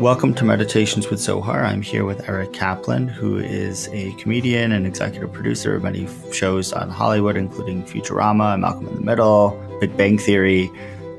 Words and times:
Welcome 0.00 0.32
to 0.36 0.46
Meditations 0.46 1.10
with 1.10 1.20
Zohar. 1.20 1.62
I'm 1.62 1.82
here 1.82 2.06
with 2.06 2.26
Eric 2.26 2.54
Kaplan, 2.54 3.06
who 3.06 3.36
is 3.36 3.86
a 3.92 4.14
comedian 4.14 4.72
and 4.72 4.86
executive 4.86 5.30
producer 5.30 5.76
of 5.76 5.82
many 5.82 6.08
shows 6.32 6.72
on 6.72 6.88
Hollywood, 6.88 7.36
including 7.36 7.84
Futurama, 7.84 8.58
Malcolm 8.58 8.88
in 8.88 8.94
the 8.94 9.02
Middle, 9.02 9.50
Big 9.78 9.94
Bang 9.98 10.16
Theory. 10.16 10.70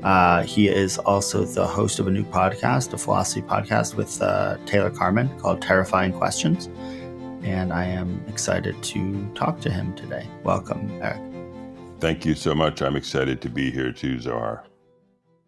Uh, 0.02 0.42
he 0.42 0.66
is 0.66 0.98
also 0.98 1.44
the 1.44 1.64
host 1.64 2.00
of 2.00 2.08
a 2.08 2.10
new 2.10 2.24
podcast, 2.24 2.92
a 2.92 2.98
philosophy 2.98 3.40
podcast 3.40 3.94
with 3.94 4.20
uh, 4.20 4.56
Taylor 4.66 4.90
Carman 4.90 5.28
called 5.38 5.62
Terrifying 5.62 6.12
Questions. 6.12 6.68
And 7.44 7.72
I 7.72 7.84
am 7.84 8.20
excited 8.26 8.82
to 8.82 9.32
talk 9.36 9.60
to 9.60 9.70
him 9.70 9.94
today. 9.94 10.26
Welcome, 10.42 10.90
Eric. 11.00 11.22
Thank 12.00 12.26
you 12.26 12.34
so 12.34 12.52
much. 12.52 12.82
I'm 12.82 12.96
excited 12.96 13.40
to 13.42 13.48
be 13.48 13.70
here 13.70 13.92
too, 13.92 14.18
Zohar. 14.18 14.64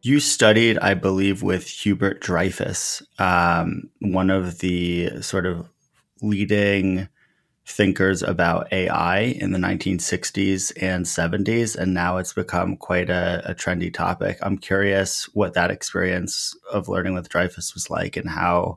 You 0.06 0.20
studied, 0.20 0.76
I 0.80 0.92
believe, 0.92 1.42
with 1.42 1.66
Hubert 1.66 2.20
Dreyfus, 2.20 3.02
um, 3.18 3.88
one 4.02 4.28
of 4.28 4.58
the 4.58 5.22
sort 5.22 5.46
of 5.46 5.70
leading 6.20 7.08
thinkers 7.64 8.22
about 8.22 8.70
AI 8.70 9.20
in 9.20 9.52
the 9.52 9.58
1960s 9.58 10.74
and 10.78 11.06
70s, 11.06 11.74
and 11.74 11.94
now 11.94 12.18
it's 12.18 12.34
become 12.34 12.77
quite 12.77 13.08
a, 13.08 13.40
a, 13.46 13.54
trendy 13.54 13.90
topic. 13.90 14.36
I'm 14.42 14.58
curious 14.58 15.24
what 15.32 15.54
that 15.54 15.70
experience 15.70 16.55
of 16.70 16.86
learning 16.86 17.14
with 17.14 17.30
Dreyfus 17.30 17.72
was 17.72 17.88
like, 17.88 18.18
and 18.18 18.28
how 18.28 18.77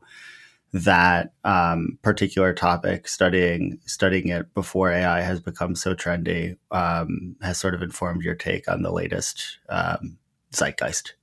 that 0.72 1.34
um, 1.44 2.00
particular 2.04 2.54
topic, 2.54 3.10
studying 3.10 3.80
studying 3.86 4.30
it 4.30 4.54
before 4.54 4.94
AI 4.94 5.20
has 5.20 5.42
become 5.42 5.76
so 5.76 5.94
trendy, 5.94 6.56
um, 6.72 7.36
has 7.42 7.58
sort 7.58 7.74
of 7.74 7.82
informed 7.82 8.24
your 8.24 8.36
take 8.36 8.72
on 8.72 8.82
the 8.82 8.94
latest 8.94 9.58
um, 9.68 10.18
zeitgeist. 10.54 11.17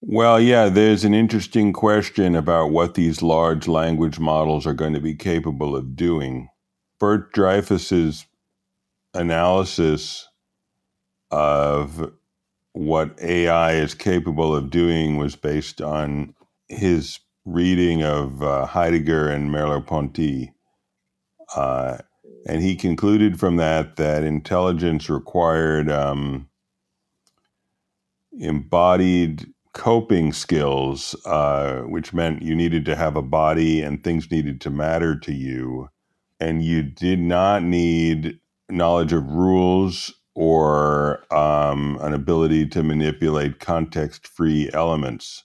Well, 0.00 0.40
yeah, 0.40 0.68
there's 0.68 1.04
an 1.04 1.14
interesting 1.14 1.72
question 1.72 2.36
about 2.36 2.70
what 2.70 2.94
these 2.94 3.20
large 3.20 3.66
language 3.66 4.20
models 4.20 4.66
are 4.66 4.74
going 4.74 4.92
to 4.92 5.00
be 5.00 5.14
capable 5.16 5.74
of 5.74 5.96
doing. 5.96 6.48
Bert 7.00 7.32
Dreyfus's 7.32 8.26
analysis 9.12 10.28
of 11.32 12.12
what 12.72 13.18
AI 13.20 13.72
is 13.72 13.94
capable 13.94 14.54
of 14.54 14.70
doing 14.70 15.16
was 15.16 15.34
based 15.34 15.80
on 15.82 16.34
his 16.68 17.18
reading 17.44 18.04
of 18.04 18.42
uh, 18.42 18.66
Heidegger 18.66 19.28
and 19.28 19.50
Merleau-Ponty. 19.50 20.52
Uh, 21.56 21.98
and 22.46 22.62
he 22.62 22.76
concluded 22.76 23.40
from 23.40 23.56
that 23.56 23.96
that 23.96 24.22
intelligence 24.22 25.10
required 25.10 25.90
um, 25.90 26.48
embodied 28.38 29.46
coping 29.74 30.32
skills, 30.32 31.16
uh, 31.26 31.80
which 31.82 32.14
meant 32.14 32.42
you 32.42 32.54
needed 32.54 32.84
to 32.86 32.96
have 32.96 33.16
a 33.16 33.22
body 33.22 33.82
and 33.82 34.04
things 34.04 34.30
needed 34.30 34.60
to 34.62 34.70
matter 34.70 35.18
to 35.18 35.32
you. 35.32 35.90
And 36.40 36.64
you 36.64 36.82
did 36.82 37.20
not 37.20 37.62
need 37.62 38.40
knowledge 38.70 39.12
of 39.12 39.26
rules 39.26 40.12
or 40.34 41.24
um, 41.34 41.98
an 42.02 42.14
ability 42.14 42.66
to 42.68 42.82
manipulate 42.82 43.60
context 43.60 44.26
free 44.28 44.70
elements. 44.74 45.44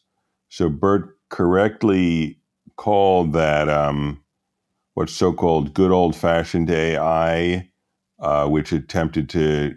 So 0.49 0.69
Bert 0.69 1.17
correctly 1.29 2.39
called 2.77 3.33
that 3.33 3.69
um, 3.69 4.23
what's 4.95 5.13
so 5.13 5.33
called 5.33 5.73
good 5.73 5.91
old 5.91 6.15
fashioned 6.15 6.69
AI, 6.69 7.69
uh, 8.19 8.47
which 8.47 8.71
attempted 8.71 9.29
to 9.29 9.75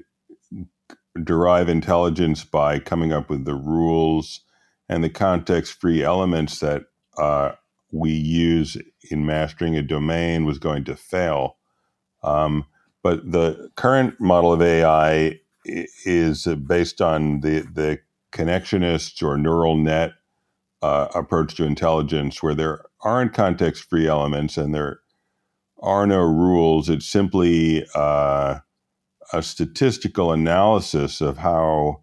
derive 1.24 1.68
intelligence 1.68 2.44
by 2.44 2.78
coming 2.78 3.12
up 3.12 3.28
with 3.28 3.44
the 3.44 3.54
rules 3.54 4.40
and 4.88 5.02
the 5.02 5.10
context 5.10 5.80
free 5.80 6.02
elements 6.02 6.60
that 6.60 6.84
uh, 7.18 7.52
we 7.92 8.10
use 8.12 8.76
in 9.10 9.26
mastering 9.26 9.76
a 9.76 9.82
domain 9.82 10.44
was 10.44 10.58
going 10.58 10.84
to 10.84 10.96
fail. 10.96 11.56
Um, 12.22 12.66
but 13.02 13.30
the 13.30 13.70
current 13.76 14.20
model 14.20 14.52
of 14.52 14.62
AI 14.62 15.40
is 15.64 16.46
based 16.66 17.00
on 17.00 17.40
the, 17.40 17.60
the 17.60 18.00
connectionist 18.32 19.22
or 19.22 19.38
neural 19.38 19.76
net 19.76 20.12
uh, 20.82 21.08
approach 21.14 21.54
to 21.56 21.64
intelligence, 21.64 22.42
where 22.42 22.54
there 22.54 22.84
aren't 23.02 23.34
context 23.34 23.88
free 23.88 24.06
elements 24.06 24.56
and 24.56 24.74
there 24.74 25.00
are 25.80 26.06
no 26.06 26.20
rules. 26.20 26.88
It's 26.88 27.06
simply 27.06 27.86
uh, 27.94 28.60
a 29.32 29.42
statistical 29.42 30.32
analysis 30.32 31.20
of 31.20 31.38
how 31.38 32.02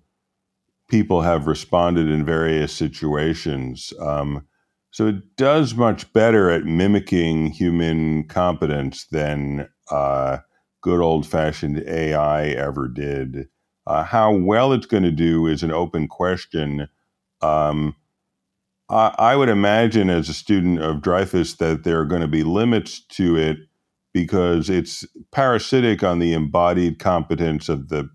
people 0.89 1.21
have 1.21 1.47
responded 1.47 2.07
in 2.07 2.25
various 2.25 2.73
situations. 2.73 3.93
Um, 3.99 4.45
so 4.91 5.07
it 5.07 5.35
does 5.37 5.73
much 5.73 6.11
better 6.13 6.51
at 6.51 6.65
mimicking 6.65 7.47
human 7.47 8.27
competence 8.27 9.05
than 9.05 9.67
uh, 9.89 10.37
good 10.81 10.99
old 10.99 11.25
fashioned 11.25 11.83
AI 11.87 12.49
ever 12.49 12.87
did. 12.87 13.47
Uh, 13.87 14.03
how 14.03 14.31
well 14.31 14.71
it's 14.71 14.85
going 14.85 15.03
to 15.03 15.11
do 15.11 15.47
is 15.47 15.63
an 15.63 15.71
open 15.71 16.07
question. 16.07 16.87
Um, 17.41 17.95
I, 18.89 19.15
I, 19.17 19.35
would 19.35 19.49
imagine, 19.49 20.09
as 20.09 20.29
a 20.29 20.33
student 20.33 20.79
of 20.79 21.01
Dreyfus, 21.01 21.55
that 21.55 21.83
there 21.83 21.99
are 21.99 22.05
going 22.05 22.21
to 22.21 22.27
be 22.27 22.43
limits 22.43 22.99
to 22.99 23.35
it 23.35 23.57
because 24.13 24.69
it's 24.69 25.05
parasitic 25.31 26.03
on 26.03 26.19
the 26.19 26.33
embodied 26.33 26.99
competence 26.99 27.69
of 27.69 27.89
the 27.89 28.09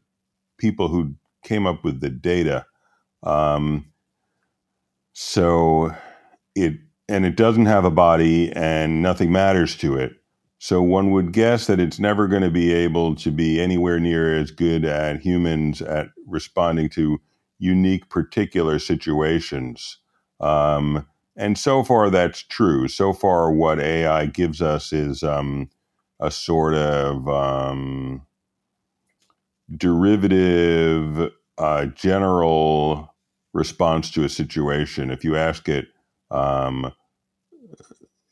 people 0.58 0.88
who 0.88 1.14
came 1.44 1.66
up 1.66 1.84
with 1.84 2.00
the 2.00 2.10
data. 2.10 2.64
Um, 3.22 3.86
so 5.12 5.92
it 6.54 6.74
and 7.08 7.24
it 7.24 7.36
doesn't 7.36 7.66
have 7.66 7.84
a 7.84 7.90
body 7.90 8.52
and 8.52 9.02
nothing 9.02 9.32
matters 9.32 9.76
to 9.76 9.96
it. 9.96 10.12
So 10.58 10.82
one 10.82 11.10
would 11.12 11.32
guess 11.32 11.66
that 11.66 11.80
it's 11.80 11.98
never 11.98 12.28
going 12.28 12.42
to 12.42 12.50
be 12.50 12.72
able 12.72 13.14
to 13.16 13.30
be 13.30 13.60
anywhere 13.60 13.98
near 13.98 14.36
as 14.36 14.50
good 14.50 14.84
at 14.84 15.20
humans 15.20 15.80
at 15.82 16.08
responding 16.26 16.90
to 16.90 17.20
unique 17.58 18.10
particular 18.10 18.78
situations. 18.78 19.98
Um, 20.40 21.06
and 21.36 21.56
so 21.56 21.84
far, 21.84 22.10
that's 22.10 22.42
true. 22.42 22.88
So 22.88 23.12
far, 23.12 23.52
what 23.52 23.80
AI 23.80 24.26
gives 24.26 24.60
us 24.60 24.92
is 24.92 25.22
um, 25.22 25.70
a 26.20 26.30
sort 26.30 26.74
of 26.74 27.28
um, 27.28 28.22
derivative 29.76 31.32
uh, 31.58 31.86
general 31.86 33.14
response 33.52 34.10
to 34.10 34.24
a 34.24 34.28
situation. 34.28 35.10
If 35.10 35.24
you 35.24 35.36
ask 35.36 35.68
it, 35.68 35.88
um, 36.30 36.92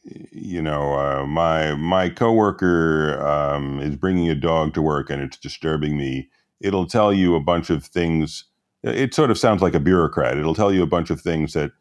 you 0.04 0.62
know, 0.62 0.94
uh, 0.94 1.26
my 1.26 1.74
my 1.74 2.08
coworker 2.08 3.20
um, 3.26 3.80
is 3.80 3.96
bringing 3.96 4.30
a 4.30 4.34
dog 4.34 4.74
to 4.74 4.82
work 4.82 5.10
and 5.10 5.22
it's 5.22 5.36
disturbing 5.36 5.96
me. 5.96 6.28
It'll 6.60 6.86
tell 6.86 7.12
you 7.12 7.34
a 7.34 7.40
bunch 7.40 7.70
of 7.70 7.84
things. 7.84 8.44
It 8.82 9.14
sort 9.14 9.30
of 9.30 9.38
sounds 9.38 9.62
like 9.62 9.74
a 9.74 9.80
bureaucrat. 9.80 10.38
It'll 10.38 10.54
tell 10.54 10.72
you 10.72 10.82
a 10.82 10.86
bunch 10.86 11.10
of 11.10 11.20
things 11.20 11.54
that 11.54 11.72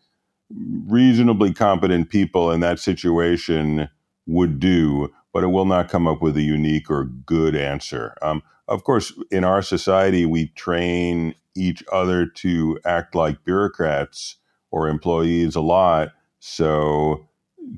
reasonably 0.87 1.53
competent 1.53 2.09
people 2.09 2.51
in 2.51 2.59
that 2.61 2.79
situation 2.79 3.89
would 4.27 4.59
do, 4.59 5.11
but 5.35 5.44
it 5.44 5.47
will 5.47 5.66
not 5.66 5.90
come 5.90 6.07
up 6.07 6.22
with 6.22 6.38
a 6.38 6.41
unique 6.41 6.90
or 6.90 7.03
good 7.03 7.57
answer. 7.57 8.16
Um, 8.22 8.41
of 8.69 8.85
course, 8.85 9.12
in 9.31 9.44
our 9.44 9.62
society, 9.62 10.25
we 10.25 10.47
train 10.56 11.35
each 11.57 11.84
other 11.91 12.25
to 12.25 12.79
act 12.85 13.16
like 13.16 13.44
bureaucrats 13.44 14.38
or 14.72 14.88
employees 14.88 15.53
a 15.57 15.62
lot. 15.62 16.13
So, 16.40 17.28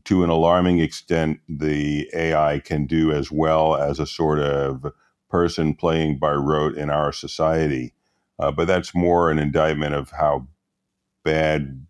to 0.03 0.23
an 0.23 0.29
alarming 0.29 0.81
extent, 0.81 1.40
the 1.50 2.07
AI 2.13 2.59
can 2.59 2.85
do 2.85 3.12
as 3.12 3.31
well 3.31 3.75
as 3.75 4.00
a 4.00 4.06
sort 4.06 4.38
of 4.38 4.94
person 5.28 5.74
playing 5.74 6.19
by 6.19 6.34
rote 6.34 6.78
in 6.78 6.91
our 6.91 7.12
society. 7.12 7.91
Uh, 8.38 8.51
but 8.51 8.68
that's 8.68 8.94
more 8.94 9.31
an 9.31 9.39
indictment 9.39 9.95
of 9.95 10.12
how 10.12 10.45
bad 11.24 11.88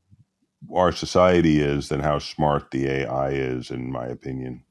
our 0.74 0.94
society 0.94 1.60
is 1.60 1.90
than 1.90 2.00
how 2.00 2.20
smart 2.20 2.72
the 2.72 2.88
AI 2.88 3.32
is, 3.32 3.70
in 3.70 3.92
my 3.92 4.06
opinion. 4.06 4.64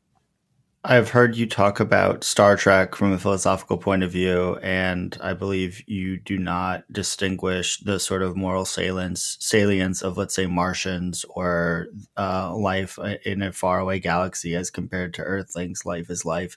I've 0.88 1.10
heard 1.10 1.34
you 1.34 1.48
talk 1.48 1.80
about 1.80 2.22
Star 2.22 2.56
Trek 2.56 2.94
from 2.94 3.10
a 3.10 3.18
philosophical 3.18 3.76
point 3.76 4.04
of 4.04 4.12
view, 4.12 4.56
and 4.62 5.18
I 5.20 5.32
believe 5.32 5.82
you 5.88 6.16
do 6.16 6.38
not 6.38 6.84
distinguish 6.92 7.80
the 7.80 7.98
sort 7.98 8.22
of 8.22 8.36
moral 8.36 8.64
salience 8.64 9.36
salience 9.40 10.00
of, 10.00 10.16
let's 10.16 10.32
say, 10.32 10.46
Martians 10.46 11.24
or 11.28 11.88
uh, 12.16 12.54
life 12.54 13.00
in 13.24 13.42
a 13.42 13.52
faraway 13.52 13.98
galaxy 13.98 14.54
as 14.54 14.70
compared 14.70 15.12
to 15.14 15.22
Earthlings. 15.22 15.84
Life 15.84 16.08
is 16.08 16.24
life. 16.24 16.56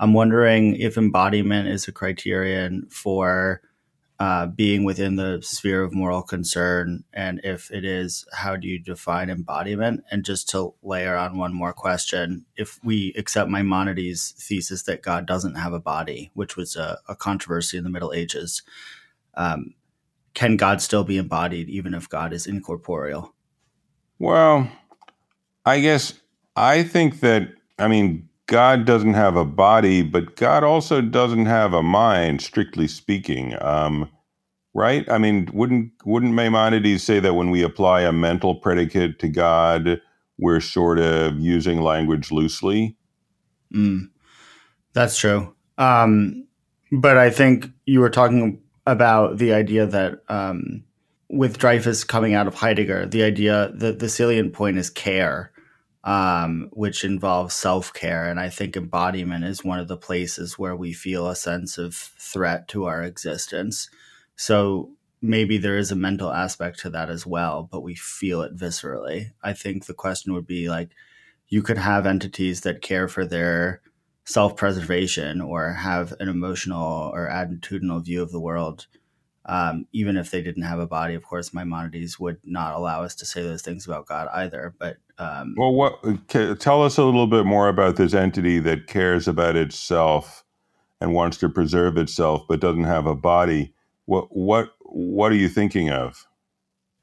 I'm 0.00 0.12
wondering 0.12 0.74
if 0.74 0.98
embodiment 0.98 1.68
is 1.68 1.86
a 1.86 1.92
criterion 1.92 2.88
for 2.90 3.62
uh, 4.18 4.46
being 4.46 4.84
within 4.84 5.16
the 5.16 5.40
sphere 5.42 5.82
of 5.82 5.94
moral 5.94 6.22
concern? 6.22 7.04
And 7.12 7.40
if 7.44 7.70
it 7.70 7.84
is, 7.84 8.26
how 8.32 8.56
do 8.56 8.66
you 8.66 8.78
define 8.78 9.30
embodiment? 9.30 10.04
And 10.10 10.24
just 10.24 10.48
to 10.50 10.74
layer 10.82 11.16
on 11.16 11.38
one 11.38 11.54
more 11.54 11.72
question, 11.72 12.46
if 12.56 12.78
we 12.82 13.12
accept 13.16 13.50
Maimonides' 13.50 14.34
thesis 14.38 14.82
that 14.84 15.02
God 15.02 15.26
doesn't 15.26 15.56
have 15.56 15.72
a 15.72 15.80
body, 15.80 16.30
which 16.34 16.56
was 16.56 16.76
a, 16.76 16.98
a 17.08 17.14
controversy 17.14 17.76
in 17.76 17.84
the 17.84 17.90
Middle 17.90 18.12
Ages, 18.12 18.62
um, 19.34 19.74
can 20.34 20.56
God 20.56 20.82
still 20.82 21.04
be 21.04 21.18
embodied 21.18 21.68
even 21.68 21.94
if 21.94 22.08
God 22.08 22.32
is 22.32 22.46
incorporeal? 22.46 23.34
Well, 24.18 24.70
I 25.64 25.80
guess 25.80 26.14
I 26.54 26.82
think 26.82 27.20
that 27.20 27.48
I 27.78 27.88
mean 27.88 28.25
God 28.46 28.84
doesn't 28.84 29.14
have 29.14 29.36
a 29.36 29.44
body, 29.44 30.02
but 30.02 30.36
God 30.36 30.62
also 30.62 31.00
doesn't 31.00 31.46
have 31.46 31.72
a 31.72 31.82
mind, 31.82 32.40
strictly 32.40 32.86
speaking. 32.86 33.60
Um, 33.60 34.08
right? 34.72 35.10
I 35.10 35.18
mean, 35.18 35.48
wouldn't 35.52 35.92
wouldn't 36.04 36.34
Maimonides 36.34 37.02
say 37.02 37.18
that 37.20 37.34
when 37.34 37.50
we 37.50 37.62
apply 37.62 38.02
a 38.02 38.12
mental 38.12 38.54
predicate 38.54 39.18
to 39.20 39.28
God, 39.28 40.00
we're 40.38 40.60
sort 40.60 40.98
of 40.98 41.40
using 41.40 41.80
language 41.80 42.30
loosely? 42.30 42.96
Mm, 43.74 44.10
that's 44.92 45.18
true. 45.18 45.54
Um, 45.78 46.46
but 46.92 47.16
I 47.16 47.30
think 47.30 47.70
you 47.86 48.00
were 48.00 48.10
talking 48.10 48.62
about 48.86 49.38
the 49.38 49.52
idea 49.54 49.86
that 49.86 50.20
um, 50.28 50.84
with 51.28 51.58
Dreyfus 51.58 52.04
coming 52.04 52.34
out 52.34 52.46
of 52.46 52.54
Heidegger, 52.54 53.06
the 53.06 53.22
idea 53.22 53.72
that 53.74 53.98
the 53.98 54.08
salient 54.08 54.52
point 54.52 54.78
is 54.78 54.90
care, 54.90 55.52
um, 56.06 56.70
which 56.72 57.04
involves 57.04 57.54
self 57.54 57.92
care. 57.92 58.30
And 58.30 58.38
I 58.38 58.48
think 58.48 58.76
embodiment 58.76 59.44
is 59.44 59.64
one 59.64 59.80
of 59.80 59.88
the 59.88 59.96
places 59.96 60.56
where 60.56 60.76
we 60.76 60.92
feel 60.92 61.28
a 61.28 61.36
sense 61.36 61.76
of 61.78 61.94
threat 61.94 62.68
to 62.68 62.84
our 62.84 63.02
existence. 63.02 63.90
So 64.36 64.92
maybe 65.20 65.58
there 65.58 65.76
is 65.76 65.90
a 65.90 65.96
mental 65.96 66.32
aspect 66.32 66.78
to 66.80 66.90
that 66.90 67.10
as 67.10 67.26
well, 67.26 67.68
but 67.70 67.82
we 67.82 67.96
feel 67.96 68.42
it 68.42 68.56
viscerally. 68.56 69.32
I 69.42 69.52
think 69.52 69.86
the 69.86 69.94
question 69.94 70.32
would 70.32 70.46
be 70.46 70.68
like, 70.68 70.90
you 71.48 71.60
could 71.60 71.78
have 71.78 72.06
entities 72.06 72.60
that 72.60 72.82
care 72.82 73.08
for 73.08 73.26
their 73.26 73.82
self 74.24 74.56
preservation 74.56 75.40
or 75.40 75.72
have 75.72 76.14
an 76.20 76.28
emotional 76.28 77.10
or 77.12 77.28
attitudinal 77.28 78.04
view 78.04 78.22
of 78.22 78.30
the 78.30 78.40
world. 78.40 78.86
Um, 79.44 79.86
even 79.92 80.16
if 80.16 80.30
they 80.30 80.42
didn't 80.42 80.64
have 80.64 80.80
a 80.80 80.86
body, 80.86 81.14
of 81.14 81.24
course, 81.24 81.52
Maimonides 81.52 82.18
would 82.20 82.38
not 82.44 82.74
allow 82.74 83.02
us 83.02 83.14
to 83.16 83.26
say 83.26 83.42
those 83.42 83.62
things 83.62 83.86
about 83.86 84.06
God 84.06 84.28
either. 84.32 84.74
But 84.78 84.98
um, 85.18 85.54
well, 85.56 85.72
what 85.72 86.28
tell 86.60 86.82
us 86.82 86.98
a 86.98 87.04
little 87.04 87.26
bit 87.26 87.46
more 87.46 87.68
about 87.68 87.96
this 87.96 88.14
entity 88.14 88.58
that 88.60 88.86
cares 88.86 89.26
about 89.26 89.56
itself 89.56 90.44
and 91.00 91.12
wants 91.12 91.36
to 91.38 91.48
preserve 91.48 91.96
itself, 91.96 92.42
but 92.48 92.60
doesn't 92.60 92.84
have 92.84 93.06
a 93.06 93.14
body. 93.14 93.72
What 94.04 94.28
what 94.36 94.70
what 94.80 95.32
are 95.32 95.36
you 95.36 95.48
thinking 95.48 95.90
of? 95.90 96.26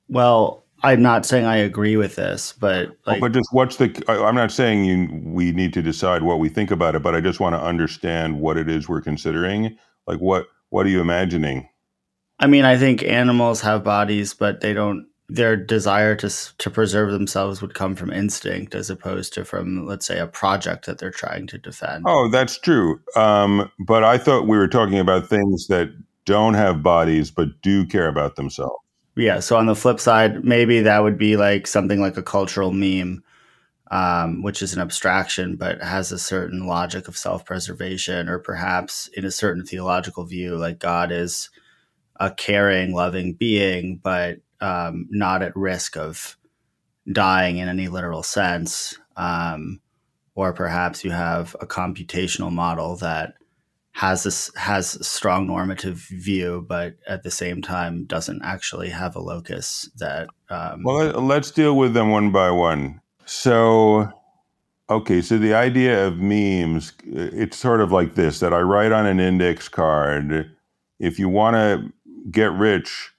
Well, 0.09 0.63
I'm 0.83 1.01
not 1.01 1.25
saying 1.25 1.45
I 1.45 1.55
agree 1.55 1.95
with 1.95 2.15
this, 2.15 2.53
but 2.53 2.89
like, 3.05 3.21
but 3.21 3.31
just 3.31 3.49
what's 3.51 3.77
the? 3.77 4.03
I'm 4.07 4.35
not 4.35 4.51
saying 4.51 4.85
you 4.85 5.21
we 5.25 5.51
need 5.51 5.73
to 5.73 5.81
decide 5.81 6.23
what 6.23 6.39
we 6.39 6.49
think 6.49 6.71
about 6.71 6.95
it, 6.95 7.01
but 7.01 7.15
I 7.15 7.21
just 7.21 7.39
want 7.39 7.55
to 7.55 7.61
understand 7.61 8.39
what 8.39 8.57
it 8.57 8.69
is 8.69 8.89
we're 8.89 9.01
considering. 9.01 9.77
Like 10.07 10.19
what 10.19 10.47
what 10.69 10.85
are 10.85 10.89
you 10.89 11.01
imagining? 11.01 11.69
I 12.39 12.47
mean, 12.47 12.65
I 12.65 12.77
think 12.77 13.03
animals 13.03 13.61
have 13.61 13.83
bodies, 13.83 14.33
but 14.33 14.59
they 14.59 14.73
don't. 14.73 15.07
Their 15.35 15.55
desire 15.55 16.15
to 16.17 16.29
to 16.29 16.69
preserve 16.69 17.11
themselves 17.11 17.61
would 17.61 17.73
come 17.73 17.95
from 17.95 18.11
instinct, 18.11 18.75
as 18.75 18.89
opposed 18.89 19.33
to 19.33 19.45
from, 19.45 19.85
let's 19.85 20.05
say, 20.05 20.19
a 20.19 20.27
project 20.27 20.85
that 20.85 20.99
they're 20.99 21.11
trying 21.11 21.47
to 21.47 21.57
defend. 21.57 22.05
Oh, 22.07 22.29
that's 22.29 22.59
true. 22.59 23.01
Um, 23.15 23.71
but 23.79 24.03
I 24.03 24.17
thought 24.17 24.47
we 24.47 24.57
were 24.57 24.67
talking 24.67 24.99
about 24.99 25.27
things 25.27 25.67
that 25.67 25.89
don't 26.25 26.53
have 26.53 26.83
bodies 26.83 27.31
but 27.31 27.61
do 27.61 27.85
care 27.85 28.07
about 28.07 28.35
themselves. 28.35 28.75
Yeah. 29.15 29.39
So 29.39 29.57
on 29.57 29.67
the 29.67 29.75
flip 29.75 29.99
side, 29.99 30.43
maybe 30.43 30.81
that 30.81 31.03
would 31.03 31.17
be 31.17 31.37
like 31.37 31.67
something 31.67 31.99
like 31.99 32.17
a 32.17 32.23
cultural 32.23 32.71
meme, 32.71 33.23
um, 33.91 34.41
which 34.41 34.61
is 34.61 34.73
an 34.73 34.81
abstraction 34.81 35.55
but 35.55 35.81
has 35.81 36.11
a 36.11 36.17
certain 36.17 36.65
logic 36.65 37.07
of 37.07 37.17
self 37.17 37.45
preservation, 37.45 38.29
or 38.29 38.39
perhaps 38.39 39.07
in 39.09 39.25
a 39.25 39.31
certain 39.31 39.65
theological 39.65 40.25
view, 40.25 40.57
like 40.57 40.79
God 40.79 41.11
is 41.11 41.49
a 42.19 42.31
caring, 42.31 42.93
loving 42.93 43.33
being, 43.33 43.99
but 44.01 44.39
um, 44.63 45.07
not 45.09 45.41
at 45.41 45.55
risk 45.55 45.97
of 45.97 46.37
dying 47.11 47.57
in 47.57 47.67
any 47.67 47.89
literal 47.89 48.23
sense. 48.23 48.97
Um, 49.17 49.81
or 50.35 50.53
perhaps 50.53 51.03
you 51.03 51.11
have 51.11 51.55
a 51.59 51.67
computational 51.67 52.51
model 52.51 52.95
that 52.97 53.35
has 53.91 54.23
this 54.23 54.49
has 54.55 54.95
a 54.95 55.03
strong 55.03 55.45
normative 55.45 55.97
view, 56.09 56.65
but 56.67 56.95
at 57.07 57.23
the 57.23 57.29
same 57.29 57.61
time 57.61 58.05
doesn't 58.05 58.41
actually 58.43 58.89
have 58.89 59.15
a 59.15 59.21
locus 59.21 59.89
that. 59.97 60.29
Um, 60.49 60.81
well, 60.83 61.11
let's 61.21 61.51
deal 61.51 61.77
with 61.77 61.93
them 61.93 62.09
one 62.09 62.31
by 62.31 62.49
one. 62.49 63.01
So, 63.25 64.11
okay, 64.89 65.21
so 65.21 65.37
the 65.37 65.53
idea 65.53 66.07
of 66.07 66.17
memes, 66.17 66.93
it's 67.05 67.57
sort 67.57 67.81
of 67.81 67.91
like 67.91 68.15
this: 68.15 68.39
that 68.39 68.53
I 68.53 68.61
write 68.61 68.91
on 68.91 69.05
an 69.05 69.19
index 69.19 69.69
card. 69.69 70.49
If 70.99 71.19
you 71.19 71.29
want 71.29 71.55
to 71.55 71.93
get 72.31 72.51
rich, 72.53 73.12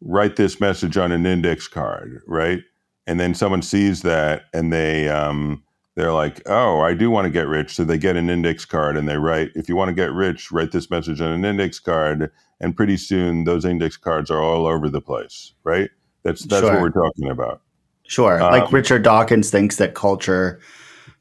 write 0.00 0.36
this 0.36 0.60
message 0.60 0.96
on 0.96 1.12
an 1.12 1.26
index 1.26 1.68
card, 1.68 2.22
right? 2.26 2.62
And 3.06 3.18
then 3.18 3.34
someone 3.34 3.62
sees 3.62 4.02
that 4.02 4.44
and 4.52 4.72
they 4.72 5.08
um, 5.08 5.62
they're 5.96 6.12
like, 6.12 6.42
oh, 6.46 6.80
I 6.80 6.94
do 6.94 7.10
want 7.10 7.24
to 7.24 7.30
get 7.30 7.48
rich. 7.48 7.74
So 7.74 7.84
they 7.84 7.98
get 7.98 8.16
an 8.16 8.30
index 8.30 8.64
card 8.64 8.96
and 8.96 9.08
they 9.08 9.16
write, 9.16 9.50
if 9.56 9.68
you 9.68 9.74
want 9.74 9.88
to 9.88 9.94
get 9.94 10.12
rich, 10.12 10.52
write 10.52 10.70
this 10.70 10.90
message 10.90 11.20
on 11.20 11.32
an 11.32 11.44
index 11.44 11.80
card. 11.80 12.30
And 12.60 12.76
pretty 12.76 12.96
soon 12.96 13.44
those 13.44 13.64
index 13.64 13.96
cards 13.96 14.30
are 14.30 14.40
all 14.40 14.66
over 14.66 14.88
the 14.88 15.00
place, 15.00 15.54
right? 15.64 15.90
That's 16.22 16.44
that's 16.44 16.62
sure. 16.62 16.72
what 16.72 16.82
we're 16.82 16.90
talking 16.90 17.30
about. 17.30 17.62
Sure. 18.04 18.40
Um, 18.40 18.52
like 18.52 18.72
Richard 18.72 19.02
Dawkins 19.02 19.50
thinks 19.50 19.76
that 19.76 19.94
culture 19.94 20.60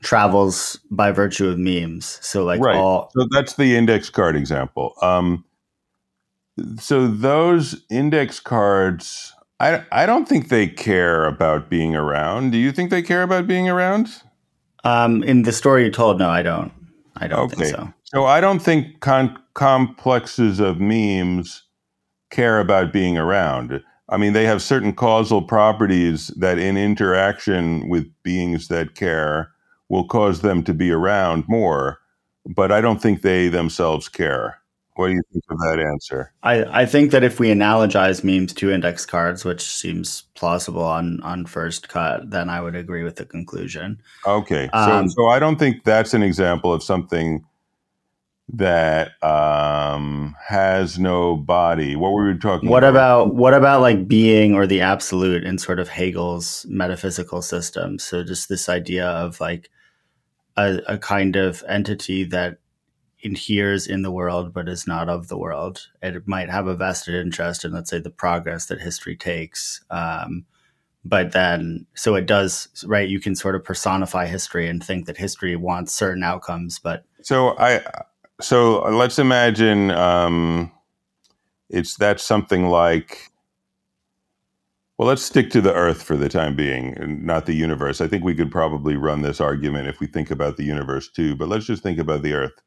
travels 0.02 0.80
by 0.92 1.12
virtue 1.12 1.50
of 1.50 1.58
memes. 1.58 2.20
So 2.22 2.44
like 2.44 2.60
right. 2.60 2.76
all 2.76 3.10
So 3.18 3.28
that's 3.32 3.56
the 3.56 3.76
index 3.76 4.10
card 4.10 4.36
example. 4.36 4.94
Um, 5.02 5.44
so 6.80 7.08
those 7.08 7.84
index 7.90 8.40
cards 8.40 9.34
I, 9.60 9.84
I 9.92 10.06
don't 10.06 10.28
think 10.28 10.50
they 10.50 10.68
care 10.68 11.26
about 11.26 11.70
being 11.70 11.96
around. 11.96 12.52
Do 12.52 12.58
you 12.58 12.72
think 12.72 12.92
they 12.92 13.02
care 13.02 13.24
about 13.24 13.48
being 13.48 13.68
around? 13.68 14.08
Um, 14.84 15.24
in 15.24 15.44
the 15.44 15.52
story 15.52 15.86
you 15.86 15.92
told, 15.92 16.20
no, 16.20 16.30
I 16.30 16.44
don't. 16.44 16.72
I 17.16 17.28
don't 17.28 17.52
okay. 17.52 17.64
think 17.64 17.76
so. 17.76 17.94
So 18.04 18.26
I 18.26 18.40
don't 18.40 18.60
think 18.60 19.00
con- 19.00 19.38
complexes 19.56 20.60
of 20.60 20.80
memes 20.80 21.64
care 22.30 22.60
about 22.60 22.94
being 22.94 23.18
around. 23.18 23.84
I 24.10 24.18
mean, 24.18 24.34
they 24.34 24.46
have 24.46 24.62
certain 24.62 24.94
causal 24.94 25.42
properties 25.42 26.28
that, 26.38 26.60
in 26.60 26.78
interaction 26.78 27.90
with 27.90 28.06
beings 28.24 28.68
that 28.68 28.96
care, 28.96 29.52
will 29.90 30.08
cause 30.08 30.42
them 30.42 30.64
to 30.64 30.74
be 30.74 30.92
around 30.92 31.46
more. 31.48 32.00
But 32.46 32.72
I 32.72 32.80
don't 32.80 33.02
think 33.02 33.24
they 33.24 33.50
themselves 33.50 34.08
care. 34.08 34.60
What 34.98 35.08
do 35.08 35.14
you 35.14 35.22
think 35.32 35.44
of 35.50 35.58
that 35.60 35.80
answer? 35.80 36.34
I, 36.44 36.82
I 36.82 36.86
think 36.86 37.12
that 37.12 37.24
if 37.24 37.40
we 37.40 37.50
analogize 37.50 38.24
memes 38.24 38.54
to 38.54 38.72
index 38.72 39.06
cards, 39.06 39.46
which 39.46 39.62
seems 39.62 40.24
plausible 40.36 40.84
on, 40.84 41.22
on 41.22 41.46
first 41.46 41.88
cut, 41.88 42.32
then 42.32 42.50
I 42.50 42.62
would 42.62 42.76
agree 42.76 43.04
with 43.04 43.18
the 43.18 43.26
conclusion. 43.26 44.02
Okay. 44.26 44.68
Um, 44.70 45.08
so, 45.08 45.16
so 45.16 45.28
I 45.28 45.40
don't 45.40 45.58
think 45.58 45.84
that's 45.84 46.14
an 46.14 46.24
example 46.24 46.74
of 46.74 46.82
something 46.82 47.46
that 48.54 49.22
um, 49.24 50.36
has 50.48 50.98
no 50.98 51.36
body. 51.36 51.96
What 51.96 52.14
were 52.14 52.32
we 52.32 52.40
talking 52.40 52.70
what 52.70 52.84
about? 52.84 53.28
about? 53.28 53.36
What 53.36 53.54
about 53.54 53.82
like 53.82 54.08
being 54.08 54.54
or 54.54 54.66
the 54.66 54.82
absolute 54.82 55.44
in 55.44 55.58
sort 55.58 55.80
of 55.80 55.90
Hegel's 55.90 56.66
metaphysical 56.70 57.42
system? 57.42 58.00
So 58.00 58.24
just 58.24 58.48
this 58.48 58.70
idea 58.70 59.08
of 59.08 59.40
like 59.42 59.70
a, 60.56 60.80
a 60.88 60.98
kind 60.98 61.36
of 61.36 61.64
entity 61.68 62.24
that 62.26 62.60
inheres 63.22 63.88
in 63.88 64.04
the 64.04 64.12
world 64.12 64.54
but 64.54 64.70
is 64.70 64.88
not 64.88 65.10
of 65.10 65.28
the 65.28 65.38
world. 65.38 65.88
It 66.02 66.28
might 66.28 66.50
have 66.50 66.68
a 66.68 66.76
vested 66.76 67.16
interest 67.16 67.66
in, 67.66 67.74
let's 67.74 67.90
say, 67.90 68.00
the 68.00 68.10
progress 68.10 68.68
that 68.68 68.80
history 68.80 69.16
takes. 69.16 69.84
Um, 69.90 70.46
but 71.04 71.32
then, 71.32 71.86
so 71.96 72.16
it 72.16 72.26
does, 72.26 72.68
right? 72.86 73.08
You 73.08 73.20
can 73.20 73.36
sort 73.36 73.56
of 73.56 73.64
personify 73.64 74.28
history 74.28 74.68
and 74.68 74.84
think 74.84 75.06
that 75.06 75.18
history 75.18 75.56
wants 75.56 75.94
certain 75.94 76.24
outcomes, 76.24 76.80
but. 76.80 77.06
So 77.22 77.58
I, 77.58 77.82
so 78.42 78.82
let's 78.90 79.18
imagine 79.18 79.92
um, 79.92 80.72
it's 81.70 81.96
that's 81.96 82.24
something 82.24 82.68
like. 82.68 83.32
Well, 84.98 85.08
let's 85.08 85.22
stick 85.22 85.52
to 85.52 85.62
the 85.62 85.74
Earth 85.76 86.02
for 86.02 86.18
the 86.18 86.28
time 86.28 86.56
being, 86.56 86.96
not 87.24 87.46
the 87.46 87.54
universe. 87.54 88.02
I 88.02 88.08
think 88.08 88.24
we 88.24 88.34
could 88.34 88.52
probably 88.52 88.96
run 88.98 89.22
this 89.22 89.40
argument 89.40 89.88
if 89.88 90.00
we 90.00 90.08
think 90.08 90.32
about 90.32 90.58
the 90.58 90.64
universe 90.64 91.08
too, 91.08 91.36
but 91.36 91.48
let's 91.48 91.68
just 91.68 91.84
think 91.84 92.00
about 92.00 92.24
the 92.24 92.34
Earth. 92.34 92.60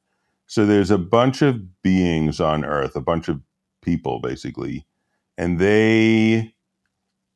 So 0.51 0.67
there's 0.67 0.91
a 0.91 0.99
bunch 0.99 1.43
of 1.43 1.81
beings 1.81 2.41
on 2.41 2.65
Earth, 2.65 2.97
a 2.97 3.01
bunch 3.01 3.29
of 3.29 3.41
people 3.83 4.19
basically, 4.19 4.85
and 5.39 5.61
they 5.61 6.57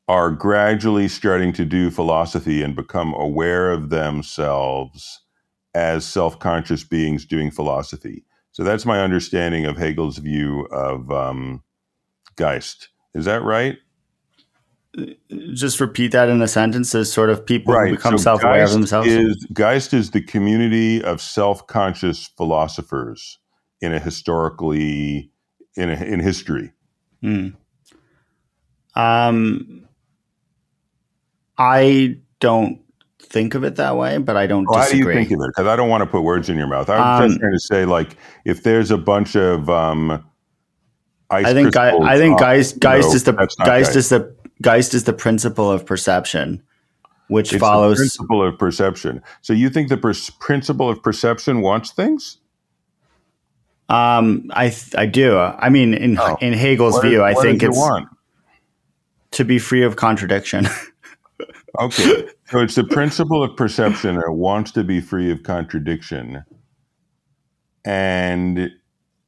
are 0.09 0.33
gradually 0.33 1.07
starting 1.07 1.53
to 1.53 1.65
do 1.65 1.93
philosophy 1.93 2.61
and 2.61 2.75
become 2.75 3.15
aware 3.15 3.71
of 3.71 3.91
themselves 3.91 5.21
as 5.75 6.05
self 6.05 6.41
conscious 6.41 6.83
beings 6.83 7.25
doing 7.25 7.53
philosophy. 7.53 8.25
So 8.51 8.65
that's 8.65 8.85
my 8.85 9.01
understanding 9.01 9.65
of 9.65 9.77
Hegel's 9.77 10.19
view 10.19 10.67
of 10.73 11.09
um, 11.13 11.63
Geist. 12.35 12.89
Is 13.15 13.27
that 13.27 13.45
right? 13.45 13.79
Just 15.55 15.81
repeat 15.81 16.13
that 16.13 16.29
in 16.29 16.41
a 16.41 16.49
sentence 16.49 16.95
as 16.95 17.13
sort 17.13 17.31
of 17.31 17.45
people 17.45 17.75
right. 17.75 17.91
who 17.91 17.97
become 17.97 18.17
so 18.19 18.23
self-aware 18.23 18.61
Geist 18.61 18.75
of 18.75 18.81
themselves 18.81 19.09
is, 19.09 19.47
geist 19.53 19.93
is 19.93 20.11
the 20.13 20.23
community 20.23 21.03
of 21.03 21.21
self-conscious 21.21 22.31
philosophers 22.37 23.39
in 23.81 23.93
a 23.93 23.99
historically 23.99 25.31
in 25.77 25.91
a, 25.91 25.95
in 25.95 26.21
history 26.21 26.73
hmm. 27.21 27.49
um 28.95 29.89
i 31.59 32.17
don't 32.41 32.85
think 33.35 33.55
of 33.55 33.65
it 33.65 33.77
that 33.77 33.97
way, 33.97 34.19
but 34.19 34.37
I 34.37 34.47
don't 34.47 34.65
Well, 34.69 34.79
how 34.79 34.89
do 34.89 34.97
you 34.97 35.07
think 35.07 35.31
of 35.33 35.41
it? 35.41 35.49
Because 35.49 35.67
I 35.67 35.75
don't 35.75 35.89
want 35.89 36.03
to 36.03 36.07
put 36.07 36.23
words 36.23 36.49
in 36.49 36.57
your 36.57 36.69
mouth. 36.69 36.89
I'm 36.89 37.23
Um, 37.25 37.29
just 37.29 37.41
trying 37.41 37.53
to 37.53 37.59
say, 37.59 37.85
like, 37.85 38.17
if 38.45 38.63
there's 38.63 38.93
a 38.93 38.97
bunch 38.99 39.35
of 39.35 39.69
um, 39.69 40.25
ice 41.31 41.47
I 41.47 41.53
think 41.53 41.75
Gei- 41.75 41.99
I 42.01 42.17
think 42.17 42.39
Geist 42.39 42.79
Geist 42.79 43.09
know, 43.09 43.15
is 43.15 43.25
the 43.25 43.33
Geist 43.33 43.59
Geist. 43.59 43.97
is 43.97 44.09
the 44.11 44.35
Geist 44.63 44.95
is 44.95 45.05
the 45.05 45.13
principle 45.13 45.71
of 45.71 45.85
perception, 45.85 46.63
which 47.29 47.53
It's 47.53 47.61
follows. 47.61 47.97
the 47.99 48.03
principle 48.03 48.47
of 48.47 48.59
perception. 48.59 49.23
So 49.43 49.53
you 49.53 49.69
think 49.69 49.89
the 49.89 49.97
pers- 49.97 50.31
principle 50.31 50.89
of 50.89 51.03
perception 51.03 51.61
wants 51.61 51.91
things? 51.93 52.39
Um, 53.89 54.51
I 54.55 54.71
th- 54.71 54.95
I 54.97 55.07
do. 55.07 55.37
I 55.39 55.69
mean, 55.69 55.93
in 55.93 56.19
Oh. 56.19 56.37
in 56.41 56.53
Hegel's 56.55 56.95
What 56.95 57.03
view, 57.05 57.25
is- 57.27 57.37
I 57.37 57.43
think 57.43 57.63
it's 57.63 57.77
want? 57.77 58.09
to 59.33 59.45
be 59.45 59.59
free 59.59 59.83
of 59.83 59.97
contradiction. 59.97 60.67
Okay. 61.81 62.29
So 62.51 62.61
it's 62.61 62.77
the 62.77 62.85
principle 62.85 63.43
of 63.43 63.57
perception 63.57 64.15
that 64.15 64.31
wants 64.31 64.71
to 64.71 64.85
be 64.85 65.01
free 65.01 65.33
of 65.33 65.43
contradiction. 65.43 66.45
And 67.85 68.71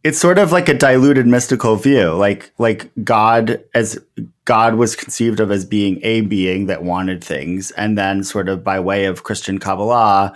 it's 0.06 0.20
sort 0.20 0.38
of 0.38 0.52
like 0.52 0.68
a 0.68 0.74
diluted 0.74 1.26
mystical 1.26 1.74
view 1.74 2.12
like 2.12 2.52
like 2.58 2.90
god 3.02 3.60
as 3.74 3.98
god 4.44 4.76
was 4.76 4.94
conceived 4.94 5.40
of 5.40 5.50
as 5.50 5.64
being 5.64 5.98
a 6.04 6.20
being 6.20 6.66
that 6.66 6.84
wanted 6.84 7.24
things 7.24 7.72
and 7.72 7.98
then 7.98 8.22
sort 8.22 8.48
of 8.48 8.62
by 8.62 8.78
way 8.78 9.06
of 9.06 9.24
christian 9.24 9.58
kabbalah 9.58 10.32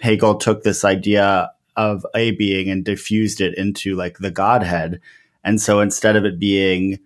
hegel 0.00 0.34
took 0.34 0.64
this 0.64 0.84
idea 0.84 1.48
of 1.76 2.04
a 2.16 2.32
being 2.32 2.68
and 2.68 2.84
diffused 2.84 3.40
it 3.40 3.56
into 3.56 3.94
like 3.94 4.18
the 4.18 4.32
godhead 4.32 5.00
and 5.44 5.60
so 5.60 5.78
instead 5.78 6.16
of 6.16 6.24
it 6.24 6.40
being 6.40 6.98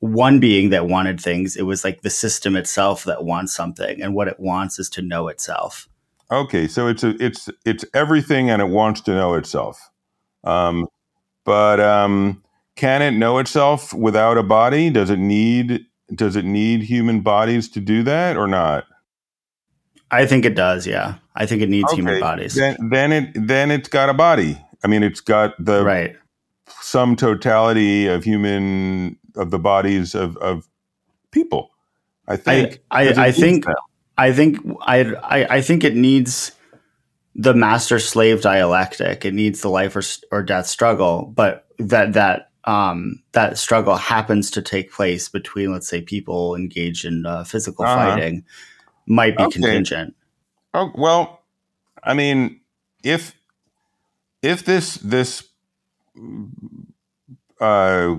one 0.00 0.40
being 0.40 0.70
that 0.70 0.88
wanted 0.88 1.20
things 1.20 1.54
it 1.54 1.62
was 1.62 1.84
like 1.84 2.02
the 2.02 2.10
system 2.10 2.56
itself 2.56 3.04
that 3.04 3.24
wants 3.24 3.54
something 3.54 4.02
and 4.02 4.12
what 4.12 4.26
it 4.26 4.40
wants 4.40 4.80
is 4.80 4.90
to 4.90 5.02
know 5.02 5.28
itself 5.28 5.88
okay, 6.30 6.68
so 6.68 6.88
it's 6.88 7.02
a, 7.04 7.16
it's 7.24 7.48
it's 7.64 7.86
everything 7.94 8.50
and 8.50 8.60
it 8.60 8.68
wants 8.68 9.00
to 9.00 9.12
know 9.12 9.32
itself. 9.32 9.90
Um, 10.44 10.86
but 11.48 11.80
um, 11.80 12.42
can 12.76 13.02
it 13.02 13.12
know 13.12 13.38
itself 13.38 13.92
without 13.94 14.38
a 14.38 14.42
body? 14.42 14.90
Does 14.90 15.10
it 15.10 15.18
need 15.18 15.86
does 16.14 16.36
it 16.36 16.44
need 16.44 16.82
human 16.82 17.20
bodies 17.20 17.68
to 17.70 17.80
do 17.80 18.02
that 18.04 18.36
or 18.36 18.46
not? 18.46 18.84
i 20.10 20.24
think 20.24 20.46
it 20.46 20.54
does 20.54 20.86
yeah 20.86 21.16
i 21.36 21.44
think 21.44 21.60
it 21.60 21.68
needs 21.68 21.92
human 21.92 22.18
bodies 22.18 22.54
Then 22.54 22.76
then 22.88 23.12
it 23.12 23.30
then 23.34 23.70
it's 23.70 23.90
got 23.90 24.08
a 24.08 24.14
body. 24.14 24.56
I 24.82 24.86
mean, 24.86 25.02
it's 25.02 25.20
got 25.20 25.54
the 25.58 25.84
right 25.84 26.16
some 26.80 27.16
totality 27.16 28.06
of 28.06 28.24
human 28.24 29.18
of 29.36 29.50
the 29.50 29.58
bodies 29.58 30.14
of 30.14 30.36
of 30.38 30.68
people. 31.30 31.70
I 32.26 32.34
I, 32.34 32.36
think. 32.36 32.80
I, 32.90 33.02
it 33.02 33.18
I 33.18 33.32
think 33.32 33.64
that? 33.66 33.76
I 34.16 34.32
think 34.32 34.58
I, 34.82 35.00
I 35.22 35.56
I 35.56 35.60
think 35.60 35.84
it 35.84 35.94
needs 35.94 36.52
the 37.38 37.54
master 37.54 38.00
slave 38.00 38.42
dialectic. 38.42 39.24
It 39.24 39.32
needs 39.32 39.60
the 39.62 39.70
life 39.70 39.96
or, 39.96 40.02
or 40.32 40.42
death 40.42 40.66
struggle, 40.66 41.32
but 41.34 41.66
that 41.78 42.12
that 42.14 42.50
um, 42.64 43.22
that 43.32 43.56
struggle 43.56 43.94
happens 43.96 44.50
to 44.50 44.60
take 44.60 44.92
place 44.92 45.28
between, 45.28 45.72
let's 45.72 45.88
say, 45.88 46.02
people 46.02 46.54
engaged 46.56 47.04
in 47.06 47.24
uh, 47.24 47.44
physical 47.44 47.86
Uh-huh. 47.86 47.94
fighting 47.94 48.44
might 49.06 49.36
be 49.38 49.44
Okay. 49.44 49.52
contingent. 49.52 50.14
Oh 50.74 50.90
well, 50.96 51.42
I 52.02 52.12
mean, 52.14 52.60
if 53.04 53.34
if 54.42 54.64
this 54.64 54.94
this 54.96 55.44
uh, 57.60 58.16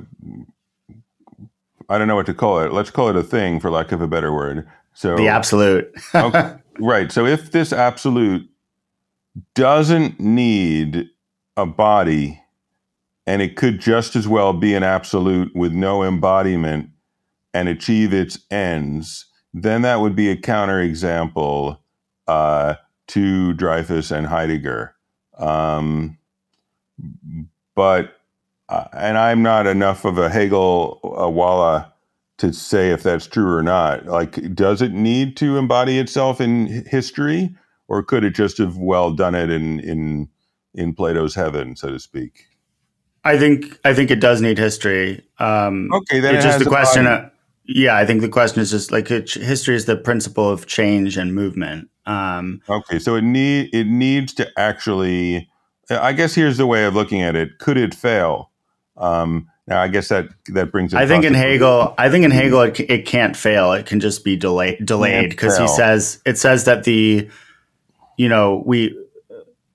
I 1.90 1.98
don't 1.98 2.08
know 2.08 2.16
what 2.16 2.26
to 2.28 2.34
call 2.34 2.60
it. 2.62 2.72
Let's 2.72 2.92
call 2.92 3.10
it 3.10 3.16
a 3.18 3.24
thing, 3.24 3.60
for 3.60 3.70
lack 3.70 3.92
of 3.92 4.02
a 4.02 4.08
better 4.08 4.34
word. 4.34 4.68
So 4.94 5.16
The 5.18 5.28
absolute. 5.28 5.94
Okay. 6.16 6.56
right. 6.80 7.12
So 7.12 7.26
if 7.26 7.52
this 7.52 7.74
absolute 7.74 8.50
doesn't 9.56 10.20
need 10.20 11.10
a 11.58 11.66
body, 11.66 12.42
and 13.28 13.42
it 13.42 13.56
could 13.56 13.80
just 13.80 14.16
as 14.16 14.28
well 14.28 14.54
be 14.54 14.74
an 14.74 14.84
absolute 14.84 15.56
with 15.56 15.74
no 15.74 16.04
embodiment 16.04 16.90
and 17.54 17.68
achieve 17.68 18.14
its 18.14 18.40
ends, 18.52 19.26
then 19.54 19.82
that 19.82 20.00
would 20.00 20.16
be 20.16 20.30
a 20.30 20.36
counterexample 20.36 21.80
uh, 22.28 22.76
to 23.08 23.54
Dreyfus 23.54 24.12
and 24.12 24.28
Heidegger. 24.28 24.96
Um, 25.38 26.18
but 27.76 28.16
uh, 28.70 28.86
and 28.94 29.18
I'm 29.18 29.42
not 29.42 29.66
enough 29.66 30.06
of 30.06 30.18
a 30.18 30.30
Hegel 30.30 31.00
uh, 31.04 31.28
Walla 31.28 31.92
to 32.38 32.54
say 32.54 32.92
if 32.92 33.04
that's 33.04 33.26
true 33.26 33.52
or 33.52 33.64
not. 33.64 34.06
Like, 34.06 34.54
does 34.54 34.82
it 34.82 34.94
need 34.94 35.36
to 35.38 35.58
embody 35.58 35.98
itself 35.98 36.40
in 36.40 36.86
history, 36.86 37.56
or 37.90 38.04
could 38.04 38.24
it 38.24 38.36
just 38.36 38.60
have 38.60 38.78
well 38.78 39.12
done 39.12 39.36
it 39.36 39.50
in 39.50 39.80
in 39.82 40.30
in 40.74 40.94
Plato's 40.94 41.36
heaven, 41.36 41.76
so 41.76 41.90
to 41.90 42.00
speak? 42.00 42.46
I 43.26 43.38
think 43.38 43.78
I 43.84 43.94
think 43.94 44.12
it 44.12 44.22
does 44.22 44.42
need 44.42 44.58
history. 44.58 45.26
Um, 45.40 45.90
Okay, 45.94 46.22
then 46.22 46.36
it's 46.36 46.46
it 46.46 46.48
just 46.48 46.60
the 46.60 46.66
a 46.66 46.70
question. 46.70 47.08
Of, 47.08 47.32
yeah, 47.66 47.98
I 47.98 48.06
think 48.06 48.22
the 48.22 48.30
question 48.30 48.62
is 48.62 48.72
just 48.72 48.92
like 48.92 49.12
it, 49.12 49.32
history 49.32 49.76
is 49.76 49.86
the 49.86 49.98
principle 49.98 50.50
of 50.50 50.68
change 50.68 51.18
and 51.18 51.36
movement. 51.36 51.90
Um, 52.06 52.62
Okay, 52.70 53.00
so 53.00 53.16
it 53.16 53.24
need 53.24 53.74
it 53.74 53.88
needs 53.88 54.34
to 54.36 54.48
actually. 54.58 55.50
I 55.90 56.14
guess 56.14 56.36
here's 56.36 56.58
the 56.58 56.68
way 56.68 56.86
of 56.86 56.94
looking 56.94 57.24
at 57.24 57.36
it. 57.36 57.58
Could 57.58 57.78
it 57.78 57.96
fail? 57.96 58.52
Um, 58.96 59.50
now, 59.66 59.82
I 59.82 59.88
guess 59.88 60.10
that 60.10 60.30
that 60.54 60.72
brings. 60.72 60.94
I 60.94 61.08
think 61.08 61.26
in 61.26 61.34
Hegel, 61.34 61.96
I 61.98 62.10
think 62.10 62.26
in 62.26 62.32
Hegel, 62.32 62.62
it, 62.62 62.80
it 62.80 63.06
can't 63.06 63.36
fail. 63.36 63.74
It 63.74 63.88
can 63.88 64.00
just 64.00 64.24
be 64.24 64.36
delayed, 64.36 64.86
delayed 64.86 65.32
because 65.32 65.58
he 65.58 65.68
says 65.68 66.22
it 66.26 66.38
says 66.38 66.66
that 66.66 66.84
the, 66.84 67.30
you 68.20 68.28
know, 68.28 68.62
we 68.66 68.94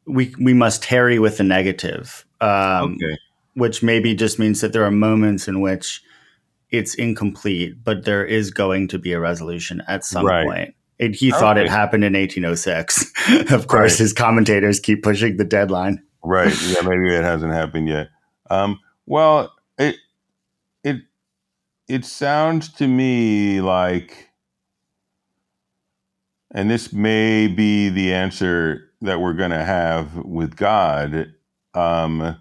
we 0.06 0.34
we 0.38 0.52
must 0.52 0.82
tarry 0.82 1.18
with 1.18 1.38
the 1.38 1.44
negative, 1.44 2.26
um, 2.42 2.98
Okay. 3.02 3.16
which 3.54 3.82
maybe 3.82 4.14
just 4.14 4.38
means 4.38 4.60
that 4.60 4.74
there 4.74 4.84
are 4.84 4.90
moments 4.90 5.48
in 5.48 5.62
which 5.62 6.02
it's 6.70 6.94
incomplete, 6.94 7.82
but 7.82 8.04
there 8.04 8.22
is 8.24 8.50
going 8.50 8.88
to 8.88 8.98
be 8.98 9.12
a 9.14 9.18
resolution 9.20 9.82
at 9.88 10.04
some 10.04 10.26
Right. 10.26 10.44
point. 10.46 10.74
It, 10.98 11.14
he 11.14 11.30
thought 11.30 11.56
it 11.56 11.70
happened 11.70 12.04
in 12.04 12.14
1806. 12.14 13.12
of 13.50 13.66
course, 13.66 13.92
Right. 13.92 13.98
his 13.98 14.12
commentators 14.12 14.78
keep 14.78 15.02
pushing 15.02 15.38
the 15.38 15.44
deadline. 15.44 16.02
Right. 16.22 16.54
Yeah, 16.68 16.82
maybe 16.82 17.14
it 17.14 17.24
hasn't 17.24 17.52
happened 17.52 17.88
yet. 17.88 18.08
Um, 18.50 18.78
well, 19.06 19.52
it 19.78 19.96
it 20.82 20.96
it 21.88 22.04
sounds 22.04 22.70
to 22.74 22.86
me 22.86 23.60
like, 23.62 24.28
and 26.54 26.70
this 26.70 26.92
may 26.92 27.48
be 27.48 27.88
the 27.88 28.14
answer 28.14 28.92
that 29.02 29.20
we're 29.20 29.34
going 29.34 29.50
to 29.50 29.64
have 29.64 30.14
with 30.24 30.56
God, 30.56 31.34
um, 31.74 32.38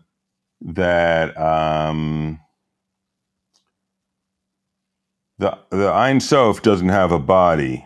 that 0.62 1.36
um, 1.36 2.40
the 5.40 5.58
the 5.72 5.92
Ein 5.92 6.20
Sof 6.20 6.62
doesn't 6.62 6.90
have 6.90 7.12
a 7.12 7.20
body 7.20 7.86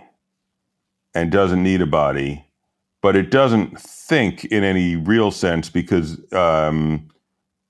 and 1.15 1.31
doesn't 1.31 1.63
need 1.63 1.81
a 1.81 1.87
body, 1.87 2.45
but 3.01 3.15
it 3.15 3.31
doesn't 3.31 3.79
think 3.79 4.43
in 4.45 4.63
any 4.65 4.97
real 4.97 5.31
sense 5.31 5.69
because 5.69 6.19
um, 6.33 7.07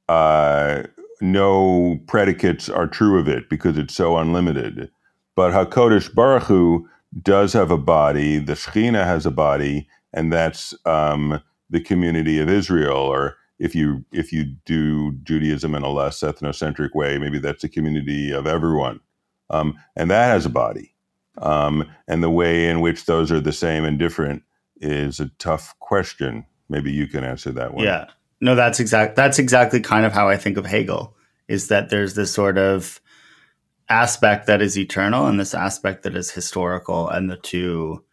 uh, 0.10 0.82
no 1.22 2.00
predicates 2.08 2.70
are 2.70 2.88
true 2.88 3.20
of 3.20 3.28
it 3.28 3.50
because 3.50 3.78
it's 3.78 3.94
so 3.94 4.18
unlimited. 4.18 4.90
But 5.36 5.52
Hakodesh 5.54 6.14
Baruch 6.14 6.44
Hu 6.44 6.90
does 7.22 7.54
have 7.54 7.72
a 7.72 7.78
body. 7.78 8.38
The 8.40 8.54
Shekhinah 8.54 9.06
has 9.06 9.26
a 9.26 9.32
body, 9.32 9.88
and 10.14 10.32
that's 10.32 10.74
um, 10.86 11.42
the 11.70 11.82
community 11.82 12.40
of 12.40 12.50
Israel. 12.50 12.98
Or 12.98 13.38
if 13.60 13.76
you 13.76 14.06
if 14.12 14.32
you 14.32 14.46
do 14.66 15.14
Judaism 15.24 15.76
in 15.76 15.84
a 15.84 15.90
less 15.90 16.20
ethnocentric 16.22 16.94
way, 16.94 17.18
maybe 17.18 17.40
that's 17.40 17.62
the 17.62 17.70
community 17.70 18.32
of 18.32 18.48
everyone, 18.48 19.00
um, 19.50 19.78
and 19.96 20.10
that 20.12 20.28
has 20.28 20.46
a 20.46 20.50
body. 20.50 20.94
Um, 21.40 21.90
and 22.08 22.24
the 22.24 22.32
way 22.32 22.68
in 22.68 22.82
which 22.82 23.06
those 23.06 23.32
are 23.32 23.40
the 23.40 23.52
same 23.52 23.86
and 23.86 24.00
different 24.00 24.44
is 24.78 25.20
a 25.20 25.30
tough 25.38 25.76
question. 25.80 26.46
Maybe 26.70 26.92
you 26.92 27.08
can 27.08 27.24
answer 27.24 27.52
that 27.52 27.74
one. 27.74 27.86
Yeah. 27.86 28.08
No, 28.42 28.56
that's 28.56 28.80
exact 28.80 29.16
that's 29.16 29.40
exactly 29.40 29.80
kind 29.80 30.06
of 30.06 30.14
how 30.14 30.30
I 30.30 30.38
think 30.38 30.58
of 30.58 30.66
Hegel 30.66 31.16
is 31.48 31.70
that 31.70 31.90
there's 31.90 32.16
this 32.16 32.32
sort 32.32 32.58
of 32.58 33.02
aspect 33.89 34.48
that 34.48 34.62
is 34.62 34.77
eternal 34.77 35.27
and 35.27 35.39
this 35.39 35.53
aspect 35.53 36.03
that 36.03 36.15
is 36.15 36.32
historical 36.32 37.08
and 37.10 37.29
the 37.29 37.38
two 37.38 38.03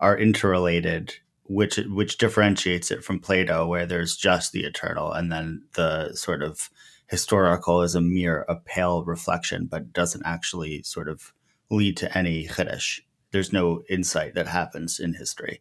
are 0.00 0.18
interrelated 0.18 1.14
which 1.44 1.76
which 1.88 2.18
differentiates 2.18 2.90
it 2.90 3.04
from 3.04 3.20
Plato 3.20 3.66
where 3.66 3.86
there's 3.86 4.16
just 4.16 4.52
the 4.52 4.64
eternal 4.64 5.12
and 5.12 5.30
then 5.32 5.62
the 5.74 6.14
sort 6.14 6.42
of 6.42 6.70
historical 7.06 7.82
is 7.82 7.94
a 7.94 8.00
mere 8.00 8.44
a 8.48 8.56
pale 8.56 9.04
reflection 9.04 9.66
but 9.66 9.92
doesn't 9.92 10.24
actually 10.24 10.82
sort 10.82 11.08
of 11.08 11.32
lead 11.70 11.96
to 11.98 12.16
any 12.16 12.46
chiddush. 12.46 13.00
There's 13.30 13.52
no 13.52 13.82
insight 13.88 14.34
that 14.34 14.46
happens 14.46 15.00
in 15.00 15.14
history. 15.14 15.60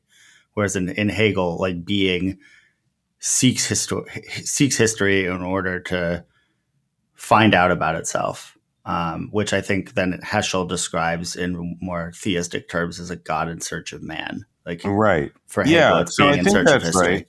Whereas 0.54 0.76
in, 0.76 0.90
in 0.90 1.10
Hegel, 1.10 1.58
like 1.58 1.84
being 1.84 2.38
seeks 3.20 3.66
history 3.66 4.04
seeks 4.44 4.78
history 4.78 5.26
in 5.26 5.42
order 5.42 5.80
to 5.80 6.26
find 7.16 7.56
out 7.56 7.72
about 7.72 7.96
itself 7.96 8.58
um, 8.86 9.30
which 9.32 9.54
I 9.54 9.62
think 9.62 9.94
then 9.94 10.20
Heschel 10.24 10.68
describes 10.68 11.36
in 11.36 11.78
more 11.82 12.12
theistic 12.16 12.70
terms 12.70 13.00
as 13.00 13.10
a 13.10 13.16
God 13.16 13.50
in 13.50 13.62
search 13.62 13.94
of 13.94 14.04
man. 14.04 14.46
Like 14.66 14.82
right 14.86 15.32
for 15.48 15.64
Hegel, 15.64 15.78
yeah, 15.78 16.06
so 16.06 16.32
search 16.44 16.70
of 16.70 16.82
history. 16.82 17.08
Right. 17.08 17.28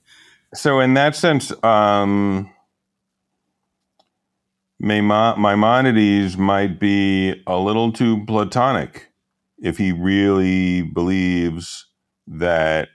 So 0.54 0.80
in 0.80 0.94
that 0.94 1.16
sense, 1.16 1.52
um, 1.64 2.50
Maimonides 4.78 6.36
might 6.36 6.78
be 6.78 7.42
a 7.46 7.56
little 7.56 7.92
too 7.92 8.24
Platonic 8.26 9.08
if 9.58 9.78
he 9.78 9.92
really 9.92 10.82
believes 10.82 11.86
that 12.26 12.88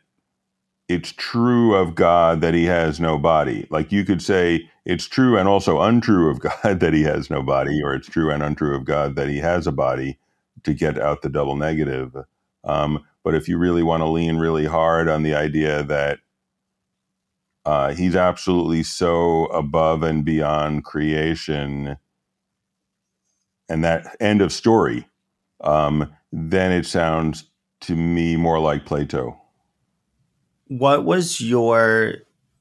it's 0.90 1.14
true 1.14 1.76
of 1.76 1.96
God 1.96 2.42
that 2.42 2.56
he 2.56 2.66
has 2.66 3.00
no 3.00 3.20
body. 3.20 3.68
Like 3.70 3.92
you 3.92 4.04
could 4.04 4.22
say 4.22 4.70
it's 4.86 5.08
true 5.08 5.38
and 5.38 5.48
also 5.48 5.82
untrue 5.82 6.30
of 6.32 6.40
God 6.64 6.80
that 6.80 6.94
he 6.94 7.04
has 7.04 7.30
no 7.30 7.44
body, 7.44 7.82
or 7.84 7.94
it's 7.94 8.10
true 8.10 8.32
and 8.32 8.44
untrue 8.44 8.76
of 8.76 8.86
God 8.86 9.16
that 9.16 9.30
he 9.30 9.38
has 9.38 9.68
a 9.68 9.72
body 9.72 10.18
to 10.64 10.74
get 10.74 11.00
out 11.00 11.22
the 11.22 11.30
double 11.30 11.56
negative. 11.56 12.16
Um, 12.64 13.06
but 13.24 13.36
if 13.36 13.48
you 13.48 13.58
really 13.58 13.84
want 13.84 14.02
to 14.02 14.10
lean 14.10 14.38
really 14.38 14.66
hard 14.66 15.08
on 15.08 15.24
the 15.24 15.36
idea 15.36 15.84
that 15.84 16.20
uh, 17.66 17.94
he's 17.94 18.16
absolutely 18.16 18.84
so 18.84 19.46
above 19.48 20.02
and 20.04 20.26
beyond 20.26 20.86
creation, 20.86 21.98
and 23.70 23.84
that 23.84 24.16
end 24.20 24.42
of 24.42 24.52
story, 24.52 25.08
um, 25.62 26.12
then 26.32 26.72
it 26.72 26.86
sounds 26.86 27.46
to 27.82 27.96
me 27.96 28.36
more 28.36 28.60
like 28.60 28.86
Plato. 28.86 29.40
What 30.70 31.04
was 31.04 31.42
your 31.42 32.18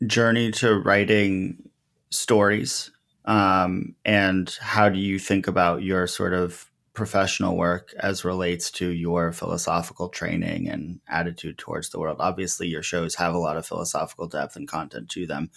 journey 0.06 0.50
to 0.52 0.78
writing 0.78 1.68
stories? 2.08 2.90
Um, 3.26 3.96
and 4.02 4.56
how 4.62 4.88
do 4.88 4.98
you 4.98 5.18
think 5.18 5.46
about 5.46 5.82
your 5.82 6.06
sort 6.06 6.32
of 6.32 6.70
professional 6.94 7.54
work 7.54 7.92
as 8.00 8.24
relates 8.24 8.70
to 8.70 8.88
your 8.88 9.30
philosophical 9.32 10.08
training 10.08 10.70
and 10.70 11.00
attitude 11.06 11.58
towards 11.58 11.90
the 11.90 11.98
world? 11.98 12.16
Obviously, 12.18 12.66
your 12.66 12.82
shows 12.82 13.14
have 13.16 13.34
a 13.34 13.38
lot 13.38 13.58
of 13.58 13.66
philosophical 13.66 14.26
depth 14.26 14.56
and 14.56 14.66
content 14.66 15.10
to 15.10 15.26
them, 15.26 15.50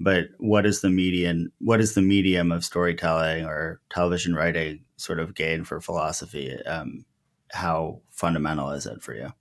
but 0.00 0.30
what 0.38 0.66
is 0.66 0.80
the 0.80 0.90
median? 0.90 1.52
What 1.60 1.80
is 1.80 1.94
the 1.94 2.02
medium 2.02 2.50
of 2.50 2.64
storytelling 2.64 3.44
or 3.44 3.80
television 3.88 4.34
writing 4.34 4.80
sort 4.96 5.20
of 5.20 5.36
gain 5.36 5.62
for 5.62 5.80
philosophy? 5.80 6.60
Um, 6.66 7.04
how 7.52 8.00
fundamental 8.10 8.70
is 8.70 8.84
it 8.84 9.00
for 9.00 9.14
you? 9.14 9.32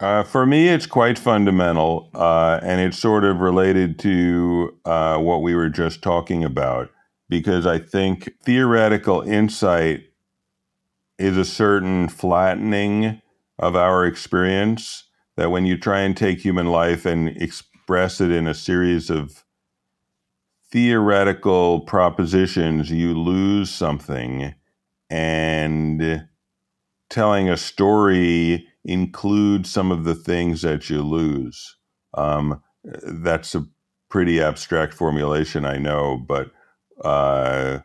Uh, 0.00 0.22
for 0.22 0.46
me, 0.46 0.68
it's 0.68 0.86
quite 0.86 1.18
fundamental, 1.18 2.08
uh, 2.14 2.60
and 2.62 2.80
it's 2.80 2.98
sort 2.98 3.24
of 3.24 3.40
related 3.40 3.98
to 3.98 4.78
uh, 4.84 5.18
what 5.18 5.42
we 5.42 5.54
were 5.56 5.68
just 5.68 6.02
talking 6.02 6.44
about, 6.44 6.90
because 7.28 7.66
I 7.66 7.78
think 7.78 8.30
theoretical 8.44 9.22
insight 9.22 10.04
is 11.18 11.36
a 11.36 11.44
certain 11.44 12.08
flattening 12.08 13.20
of 13.58 13.74
our 13.74 14.06
experience. 14.06 15.04
That 15.36 15.50
when 15.50 15.66
you 15.66 15.76
try 15.76 16.00
and 16.00 16.16
take 16.16 16.40
human 16.40 16.66
life 16.66 17.04
and 17.04 17.28
express 17.28 18.20
it 18.20 18.30
in 18.30 18.46
a 18.46 18.54
series 18.54 19.10
of 19.10 19.44
theoretical 20.70 21.80
propositions, 21.80 22.90
you 22.90 23.18
lose 23.18 23.70
something. 23.70 24.54
And 25.10 26.28
telling 27.08 27.48
a 27.48 27.56
story 27.56 28.67
includes 28.84 29.70
some 29.70 29.92
of 29.92 30.04
the 30.04 30.14
things 30.14 30.62
that 30.62 30.88
you 30.88 31.02
lose. 31.02 31.76
Um, 32.14 32.62
that's 32.84 33.54
a 33.54 33.66
pretty 34.08 34.40
abstract 34.40 34.94
formulation, 34.94 35.64
I 35.64 35.78
know, 35.78 36.16
but 36.26 36.50
uh, 37.04 37.80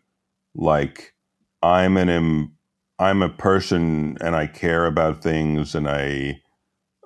like 0.55 1.13
I'm 1.61 1.97
an 1.97 2.51
I'm 2.99 3.21
a 3.21 3.29
person 3.29 4.17
and 4.21 4.35
I 4.35 4.47
care 4.47 4.85
about 4.85 5.21
things 5.23 5.75
and 5.75 5.89
I 5.89 6.41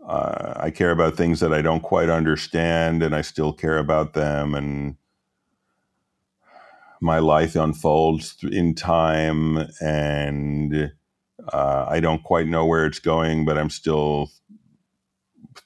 uh, 0.05 0.53
I 0.57 0.71
care 0.71 0.91
about 0.91 1.15
things 1.15 1.39
that 1.39 1.53
I 1.53 1.61
don't 1.61 1.81
quite 1.81 2.09
understand 2.09 3.03
and 3.03 3.15
I 3.15 3.21
still 3.21 3.53
care 3.53 3.77
about 3.77 4.13
them 4.13 4.53
and 4.53 4.95
my 7.01 7.19
life 7.19 7.55
unfolds 7.55 8.37
in 8.43 8.73
time 8.73 9.69
and 9.81 10.91
uh, 11.53 11.85
I 11.87 11.99
don't 11.99 12.23
quite 12.23 12.47
know 12.47 12.65
where 12.65 12.85
it's 12.85 12.99
going, 12.99 13.45
but 13.45 13.57
I'm 13.57 13.69
still 13.69 14.29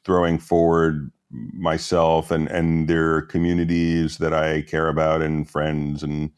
throwing 0.06 0.38
forward 0.38 1.12
myself 1.32 2.30
and 2.32 2.50
and 2.50 2.88
their 2.88 3.22
communities 3.22 4.18
that 4.18 4.34
I 4.34 4.64
care 4.64 4.90
about 4.90 5.22
and 5.22 5.50
friends 5.50 6.04
and 6.04 6.32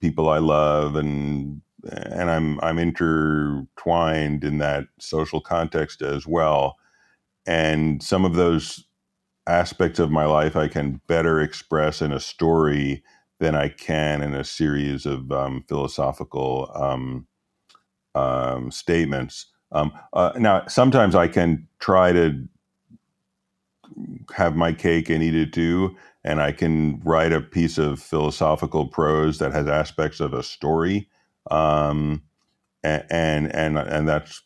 people 0.00 0.28
I 0.28 0.38
love 0.38 0.96
and 0.96 1.60
and 1.92 2.30
I'm 2.30 2.60
I'm 2.60 2.78
intertwined 2.78 4.44
in 4.44 4.58
that 4.58 4.86
social 4.98 5.40
context 5.40 6.02
as 6.02 6.26
well. 6.26 6.76
And 7.46 8.02
some 8.02 8.24
of 8.24 8.34
those 8.34 8.84
aspects 9.48 9.98
of 9.98 10.10
my 10.10 10.26
life 10.26 10.56
I 10.56 10.68
can 10.68 11.00
better 11.08 11.40
express 11.40 12.02
in 12.02 12.12
a 12.12 12.20
story 12.20 13.02
than 13.40 13.54
I 13.54 13.68
can 13.68 14.22
in 14.22 14.34
a 14.34 14.44
series 14.44 15.06
of 15.06 15.32
um, 15.32 15.64
philosophical 15.68 16.70
um, 16.74 17.26
um, 18.14 18.70
statements. 18.70 19.46
Um, 19.72 19.92
uh, 20.12 20.32
now, 20.36 20.66
sometimes 20.66 21.14
I 21.14 21.28
can 21.28 21.68
try 21.78 22.12
to 22.12 22.48
have 24.34 24.56
my 24.56 24.72
cake 24.72 25.10
and 25.10 25.22
eat 25.22 25.34
it 25.34 25.52
too, 25.52 25.96
and 26.24 26.40
I 26.40 26.52
can 26.52 27.00
write 27.04 27.32
a 27.32 27.40
piece 27.40 27.78
of 27.78 28.00
philosophical 28.00 28.86
prose 28.86 29.38
that 29.38 29.52
has 29.52 29.66
aspects 29.68 30.20
of 30.20 30.34
a 30.34 30.42
story, 30.42 31.08
um, 31.50 32.22
and, 32.82 33.04
and 33.10 33.54
and 33.54 33.78
and 33.78 34.08
that's 34.08 34.42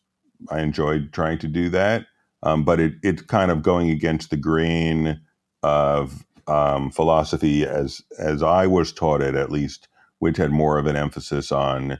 I 0.51 0.61
enjoyed 0.61 1.13
trying 1.13 1.39
to 1.39 1.49
do 1.49 1.69
that. 1.71 2.07
Um, 2.43 2.65
but 2.65 2.79
it, 2.79 2.95
it's 3.03 3.23
kind 3.23 3.51
of 3.51 3.63
going 3.63 3.91
against 3.91 4.31
the 4.31 4.37
grain 4.37 5.21
of 5.63 6.27
um, 6.47 6.91
philosophy 6.91 7.65
as 7.65 8.03
as 8.19 8.43
I 8.43 8.67
was 8.67 8.93
taught 8.93 9.23
it, 9.23 9.35
at 9.35 9.51
least, 9.51 9.89
which 10.19 10.37
had 10.37 10.51
more 10.51 10.79
of 10.79 10.87
an 10.87 10.97
emphasis 10.97 11.51
on 11.51 11.99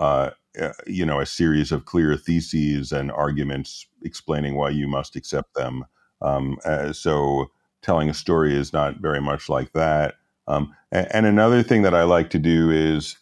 uh, 0.00 0.30
uh, 0.60 0.72
you 0.86 1.06
know 1.06 1.20
a 1.20 1.26
series 1.26 1.70
of 1.70 1.84
clear 1.84 2.16
theses 2.16 2.90
and 2.90 3.12
arguments 3.12 3.86
explaining 4.02 4.56
why 4.56 4.70
you 4.70 4.88
must 4.88 5.14
accept 5.14 5.54
them. 5.54 5.84
Um, 6.22 6.58
uh, 6.64 6.92
so 6.92 7.50
telling 7.82 8.10
a 8.10 8.14
story 8.14 8.56
is 8.56 8.72
not 8.72 8.96
very 8.96 9.20
much 9.20 9.48
like 9.48 9.72
that. 9.74 10.16
Um, 10.48 10.74
and, 10.90 11.06
and, 11.12 11.26
another 11.26 11.62
thing 11.62 11.82
that 11.82 11.94
I 11.94 12.02
like 12.02 12.30
to 12.30 12.38
do 12.38 12.70
is 12.70 13.16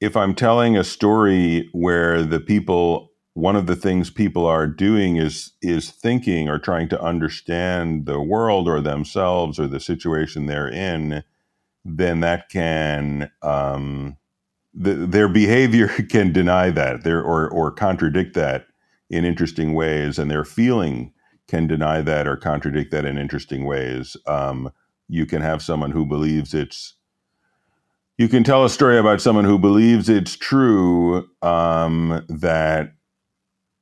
if 0.00 0.16
I'm 0.16 0.34
telling 0.34 0.76
a 0.76 0.84
story 0.84 1.68
where 1.72 2.22
the 2.22 2.40
people, 2.40 3.12
one 3.34 3.54
of 3.54 3.66
the 3.66 3.76
things 3.76 4.10
people 4.10 4.46
are 4.46 4.66
doing 4.66 5.16
is 5.16 5.52
is 5.62 5.90
thinking 5.90 6.48
or 6.48 6.58
trying 6.58 6.88
to 6.88 7.00
understand 7.00 8.06
the 8.06 8.20
world 8.20 8.66
or 8.66 8.80
themselves 8.80 9.60
or 9.60 9.66
the 9.66 9.80
situation 9.80 10.46
they're 10.46 10.68
in, 10.68 11.22
then 11.84 12.20
that 12.20 12.48
can 12.48 13.30
um, 13.42 14.16
the, 14.74 14.94
their 14.94 15.28
behavior 15.28 15.88
can 16.10 16.32
deny 16.32 16.70
that 16.70 17.04
their, 17.04 17.22
or, 17.22 17.48
or 17.48 17.70
contradict 17.70 18.34
that 18.34 18.66
in 19.10 19.24
interesting 19.24 19.74
ways, 19.74 20.18
and 20.18 20.30
their 20.30 20.44
feeling 20.44 21.12
can 21.46 21.66
deny 21.66 22.02
that 22.02 22.28
or 22.28 22.36
contradict 22.36 22.90
that 22.90 23.06
in 23.06 23.16
interesting 23.16 23.64
ways. 23.64 24.16
Um, 24.26 24.70
you 25.08 25.24
can 25.24 25.40
have 25.40 25.62
someone 25.62 25.90
who 25.90 26.04
believes 26.04 26.52
it's 26.52 26.94
you 28.18 28.28
can 28.28 28.42
tell 28.42 28.64
a 28.64 28.68
story 28.68 28.98
about 28.98 29.20
someone 29.20 29.44
who 29.44 29.60
believes 29.60 30.08
it's 30.08 30.36
true 30.36 31.28
um, 31.40 32.24
that 32.28 32.94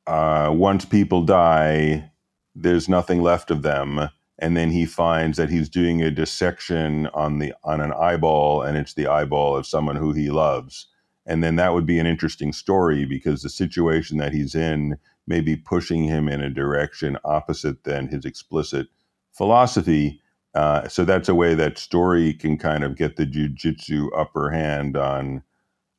uh, 0.06 0.52
once 0.54 0.84
people 0.84 1.22
die, 1.22 2.10
there's 2.54 2.86
nothing 2.86 3.22
left 3.22 3.50
of 3.50 3.62
them, 3.62 4.10
and 4.38 4.56
then 4.56 4.70
he 4.70 4.84
finds 4.84 5.38
that 5.38 5.50
he's 5.50 5.68
doing 5.68 6.02
a 6.02 6.10
dissection 6.10 7.06
on 7.08 7.38
the 7.38 7.54
on 7.64 7.80
an 7.80 7.92
eyeball 7.92 8.62
and 8.62 8.76
it's 8.76 8.94
the 8.94 9.06
eyeball 9.06 9.56
of 9.56 9.66
someone 9.66 9.96
who 9.96 10.12
he 10.12 10.30
loves. 10.30 10.88
And 11.24 11.42
then 11.42 11.56
that 11.56 11.72
would 11.74 11.86
be 11.86 11.98
an 11.98 12.06
interesting 12.06 12.52
story 12.52 13.04
because 13.04 13.42
the 13.42 13.48
situation 13.48 14.18
that 14.18 14.32
he's 14.32 14.54
in 14.54 14.98
may 15.26 15.40
be 15.40 15.56
pushing 15.56 16.04
him 16.04 16.28
in 16.28 16.40
a 16.40 16.50
direction 16.50 17.18
opposite 17.24 17.84
than 17.84 18.08
his 18.08 18.24
explicit 18.24 18.88
philosophy 19.32 20.20
uh, 20.54 20.88
so 20.88 21.04
that's 21.04 21.28
a 21.28 21.34
way 21.34 21.54
that 21.54 21.76
story 21.76 22.32
can 22.32 22.56
kind 22.56 22.82
of 22.82 22.96
get 22.96 23.16
the 23.16 23.26
jujitsu 23.26 24.08
upper 24.16 24.50
hand 24.50 24.96
on 24.96 25.42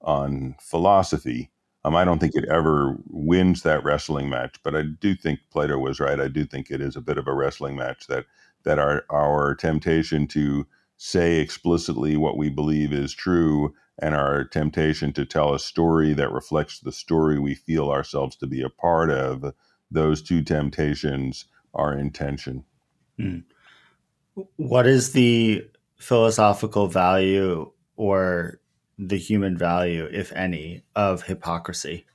on 0.02 0.56
philosophy 0.60 1.52
um, 1.88 1.96
I 1.96 2.04
don't 2.04 2.20
think 2.20 2.36
it 2.36 2.50
ever 2.50 2.98
wins 3.08 3.64
that 3.64 3.84
wrestling 3.84 4.30
match, 4.30 4.58
but 4.62 4.76
I 4.76 4.82
do 4.82 5.16
think 5.16 5.40
Plato 5.52 5.78
was 5.78 6.02
right. 6.02 6.20
I 6.20 6.28
do 6.28 6.44
think 6.46 6.70
it 6.70 6.82
is 6.82 6.98
a 6.98 7.02
bit 7.02 7.18
of 7.18 7.28
a 7.28 7.34
wrestling 7.34 7.78
match 7.78 8.08
that 8.08 8.26
that 8.64 8.78
our 8.78 9.06
our 9.10 9.56
temptation 9.56 10.28
to 10.28 10.68
say 10.98 11.40
explicitly 11.40 12.18
what 12.18 12.38
we 12.38 12.50
believe 12.50 12.92
is 12.92 13.14
true 13.14 13.74
and 14.00 14.16
our 14.16 14.44
temptation 14.44 15.14
to 15.14 15.26
tell 15.26 15.54
a 15.54 15.60
story 15.60 16.14
that 16.14 16.32
reflects 16.32 16.80
the 16.80 16.92
story 16.92 17.40
we 17.40 17.56
feel 17.56 17.90
ourselves 17.90 18.36
to 18.36 18.48
be 18.48 18.62
a 18.62 18.70
part 18.70 19.10
of, 19.10 19.54
those 19.90 20.22
two 20.22 20.44
temptations 20.44 21.46
are 21.74 21.98
in 21.98 22.12
tension. 22.12 22.66
Hmm. 23.18 23.40
What 24.58 24.86
is 24.86 25.14
the 25.14 25.66
philosophical 25.98 26.88
value 26.88 27.72
or 27.96 28.60
the 28.98 29.18
human 29.18 29.58
value, 29.58 30.08
if 30.12 30.32
any, 30.34 30.84
of 30.96 31.24
hypocrisy? 31.24 32.06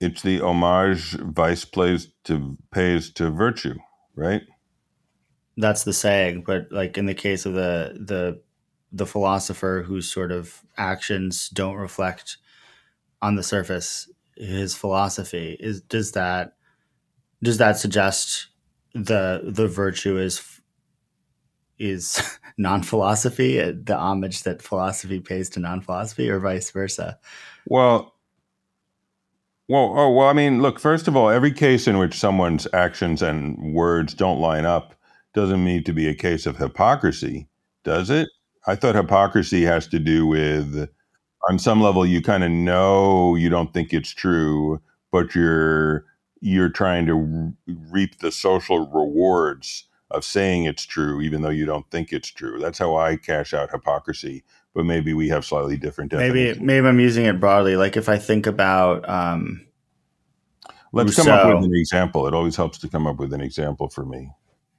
It's 0.00 0.22
the 0.22 0.40
homage 0.40 1.12
vice 1.12 1.64
plays 1.64 2.08
to 2.24 2.58
pays 2.70 3.10
to 3.12 3.30
virtue, 3.30 3.76
right? 4.14 4.42
That's 5.56 5.84
the 5.84 5.92
saying, 5.92 6.42
but 6.46 6.70
like 6.70 6.98
in 6.98 7.06
the 7.06 7.14
case 7.14 7.46
of 7.46 7.54
the 7.54 7.96
the 7.98 8.42
the 8.92 9.06
philosopher 9.06 9.84
whose 9.86 10.08
sort 10.08 10.30
of 10.30 10.62
actions 10.76 11.48
don't 11.48 11.76
reflect 11.76 12.36
on 13.20 13.34
the 13.34 13.42
surface 13.42 14.08
his 14.36 14.74
philosophy 14.74 15.56
is 15.60 15.80
does 15.80 16.12
that 16.12 16.54
does 17.42 17.58
that 17.58 17.76
suggest 17.76 18.48
the 18.94 19.40
the 19.44 19.68
virtue 19.68 20.18
is 20.18 20.53
is 21.78 22.38
non-philosophy 22.58 23.60
uh, 23.60 23.72
the 23.82 23.96
homage 23.96 24.42
that 24.42 24.62
philosophy 24.62 25.20
pays 25.20 25.48
to 25.50 25.60
non-philosophy 25.60 26.28
or 26.30 26.40
vice 26.40 26.70
versa? 26.70 27.18
Well 27.66 28.14
well 29.66 29.94
oh 29.96 30.10
well 30.12 30.28
i 30.28 30.34
mean 30.34 30.60
look 30.60 30.78
first 30.78 31.08
of 31.08 31.16
all 31.16 31.30
every 31.30 31.50
case 31.50 31.86
in 31.88 31.96
which 31.96 32.18
someone's 32.18 32.68
actions 32.74 33.22
and 33.22 33.72
words 33.72 34.12
don't 34.12 34.38
line 34.38 34.66
up 34.66 34.94
doesn't 35.32 35.64
mean 35.64 35.82
to 35.82 35.92
be 35.92 36.06
a 36.06 36.14
case 36.14 36.44
of 36.44 36.58
hypocrisy 36.58 37.48
does 37.82 38.08
it? 38.10 38.28
I 38.66 38.76
thought 38.76 38.94
hypocrisy 38.94 39.62
has 39.64 39.86
to 39.88 39.98
do 39.98 40.26
with 40.26 40.88
on 41.48 41.58
some 41.58 41.82
level 41.82 42.06
you 42.06 42.22
kind 42.22 42.42
of 42.42 42.50
know 42.50 43.36
you 43.36 43.48
don't 43.48 43.72
think 43.72 43.92
it's 43.92 44.10
true 44.10 44.80
but 45.12 45.34
you're 45.34 46.04
you're 46.40 46.70
trying 46.70 47.06
to 47.06 47.54
reap 47.90 48.18
the 48.18 48.32
social 48.32 48.86
rewards 48.88 49.84
of 50.14 50.24
saying 50.24 50.64
it's 50.64 50.84
true 50.84 51.20
even 51.20 51.42
though 51.42 51.50
you 51.50 51.64
don't 51.64 51.88
think 51.90 52.12
it's 52.12 52.28
true 52.28 52.58
that's 52.58 52.78
how 52.78 52.96
i 52.96 53.16
cash 53.16 53.52
out 53.54 53.70
hypocrisy 53.70 54.42
but 54.74 54.84
maybe 54.84 55.14
we 55.14 55.28
have 55.28 55.44
slightly 55.44 55.76
different 55.76 56.12
maybe 56.12 56.58
maybe 56.60 56.86
i'm 56.86 57.00
using 57.00 57.24
it 57.24 57.40
broadly 57.40 57.76
like 57.76 57.96
if 57.96 58.08
i 58.08 58.18
think 58.18 58.46
about 58.46 59.08
um 59.08 59.64
let's 60.92 61.16
Rousseau, 61.18 61.30
come 61.30 61.52
up 61.52 61.56
with 61.56 61.64
an 61.64 61.74
example 61.74 62.26
it 62.26 62.34
always 62.34 62.56
helps 62.56 62.78
to 62.78 62.88
come 62.88 63.06
up 63.06 63.18
with 63.18 63.32
an 63.32 63.40
example 63.40 63.88
for 63.88 64.04
me 64.04 64.30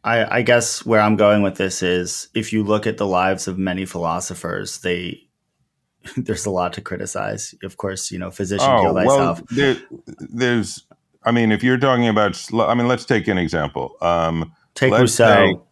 I, 0.03 0.37
I 0.37 0.41
guess 0.41 0.85
where 0.85 1.01
i'm 1.01 1.15
going 1.15 1.41
with 1.41 1.55
this 1.55 1.81
is 1.83 2.29
if 2.33 2.53
you 2.53 2.63
look 2.63 2.87
at 2.87 2.97
the 2.97 3.07
lives 3.07 3.47
of 3.47 3.57
many 3.57 3.85
philosophers 3.85 4.79
they 4.79 5.25
there's 6.17 6.45
a 6.45 6.49
lot 6.49 6.73
to 6.73 6.81
criticize. 6.81 7.55
Of 7.63 7.77
course, 7.77 8.11
you 8.11 8.19
know, 8.19 8.31
physician 8.31 8.69
oh, 8.69 8.81
kill 8.81 8.93
thyself. 8.93 9.39
Well, 9.39 9.47
there, 9.51 9.75
there's, 10.19 10.85
I 11.23 11.31
mean, 11.31 11.51
if 11.51 11.63
you're 11.63 11.77
talking 11.77 12.07
about, 12.07 12.41
I 12.53 12.73
mean, 12.73 12.87
let's 12.87 13.05
take 13.05 13.27
an 13.27 13.37
example. 13.37 13.95
Um, 14.01 14.53
take 14.75 14.93
Rousseau. 14.93 15.65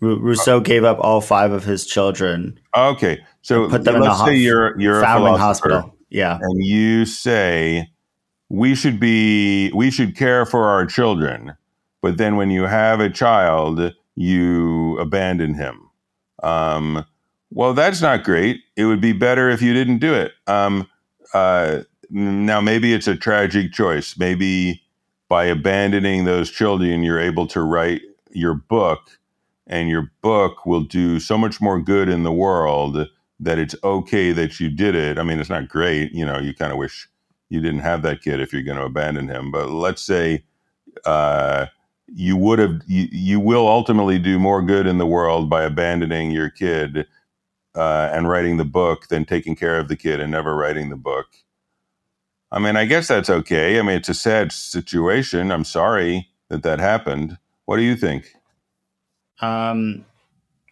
Rousseau 0.00 0.60
gave 0.60 0.84
up 0.84 0.98
all 1.00 1.20
five 1.20 1.52
of 1.52 1.64
his 1.64 1.86
children. 1.86 2.60
Okay, 2.76 3.18
so 3.42 3.68
put 3.68 3.84
them 3.84 4.00
let's 4.00 4.20
in 4.20 4.28
a 4.28 4.30
say 4.30 4.36
you're 4.36 4.78
you're 4.78 5.04
hospital. 5.04 5.94
Yeah, 6.10 6.38
and 6.40 6.64
you 6.64 7.06
say 7.06 7.90
we 8.48 8.74
should 8.74 9.00
be 9.00 9.72
we 9.72 9.90
should 9.90 10.16
care 10.16 10.46
for 10.46 10.66
our 10.66 10.86
children, 10.86 11.56
but 12.02 12.18
then 12.18 12.36
when 12.36 12.50
you 12.50 12.64
have 12.64 13.00
a 13.00 13.10
child, 13.10 13.94
you 14.14 14.98
abandon 14.98 15.54
him. 15.54 15.90
Um, 16.42 17.04
well, 17.50 17.74
that's 17.74 18.02
not 18.02 18.22
great. 18.22 18.60
It 18.76 18.84
would 18.84 19.00
be 19.00 19.12
better 19.12 19.48
if 19.48 19.62
you 19.62 19.72
didn't 19.72 19.98
do 19.98 20.14
it. 20.14 20.32
Um, 20.46 20.88
uh, 21.32 21.82
now, 22.10 22.60
maybe 22.60 22.92
it's 22.92 23.08
a 23.08 23.16
tragic 23.16 23.72
choice. 23.72 24.16
Maybe 24.16 24.82
by 25.28 25.46
abandoning 25.46 26.24
those 26.24 26.50
children, 26.50 27.02
you're 27.02 27.18
able 27.18 27.46
to 27.48 27.62
write 27.62 28.02
your 28.30 28.54
book, 28.54 29.18
and 29.66 29.88
your 29.88 30.12
book 30.22 30.66
will 30.66 30.82
do 30.82 31.18
so 31.20 31.36
much 31.36 31.60
more 31.60 31.80
good 31.80 32.08
in 32.08 32.22
the 32.22 32.32
world 32.32 33.08
that 33.40 33.58
it's 33.58 33.74
okay 33.82 34.32
that 34.32 34.60
you 34.60 34.70
did 34.70 34.94
it. 34.94 35.18
I 35.18 35.22
mean, 35.22 35.38
it's 35.40 35.50
not 35.50 35.68
great. 35.68 36.12
You 36.12 36.24
know, 36.24 36.38
you 36.38 36.54
kind 36.54 36.72
of 36.72 36.78
wish 36.78 37.08
you 37.48 37.60
didn't 37.60 37.80
have 37.80 38.02
that 38.02 38.22
kid 38.22 38.40
if 38.40 38.52
you're 38.52 38.62
going 38.62 38.78
to 38.78 38.84
abandon 38.84 39.28
him. 39.28 39.50
But 39.50 39.70
let's 39.70 40.02
say 40.02 40.44
uh, 41.04 41.66
you 42.06 42.36
would 42.36 42.58
have, 42.58 42.80
you, 42.86 43.08
you 43.10 43.40
will 43.40 43.68
ultimately 43.68 44.18
do 44.18 44.38
more 44.38 44.62
good 44.62 44.86
in 44.86 44.98
the 44.98 45.06
world 45.06 45.50
by 45.50 45.64
abandoning 45.64 46.30
your 46.30 46.50
kid 46.50 47.06
uh, 47.74 48.10
and 48.12 48.28
writing 48.28 48.56
the 48.56 48.64
book 48.64 49.08
than 49.08 49.24
taking 49.24 49.54
care 49.54 49.78
of 49.78 49.88
the 49.88 49.96
kid 49.96 50.20
and 50.20 50.30
never 50.30 50.56
writing 50.56 50.88
the 50.88 50.96
book. 50.96 51.26
I 52.50 52.58
mean, 52.58 52.76
I 52.76 52.84
guess 52.84 53.08
that's 53.08 53.28
okay. 53.28 53.78
I 53.78 53.82
mean, 53.82 53.96
it's 53.96 54.08
a 54.08 54.14
sad 54.14 54.52
situation. 54.52 55.50
I'm 55.50 55.64
sorry 55.64 56.30
that 56.48 56.62
that 56.62 56.78
happened. 56.78 57.38
What 57.66 57.76
do 57.76 57.82
you 57.82 57.96
think? 57.96 58.34
Um, 59.40 60.04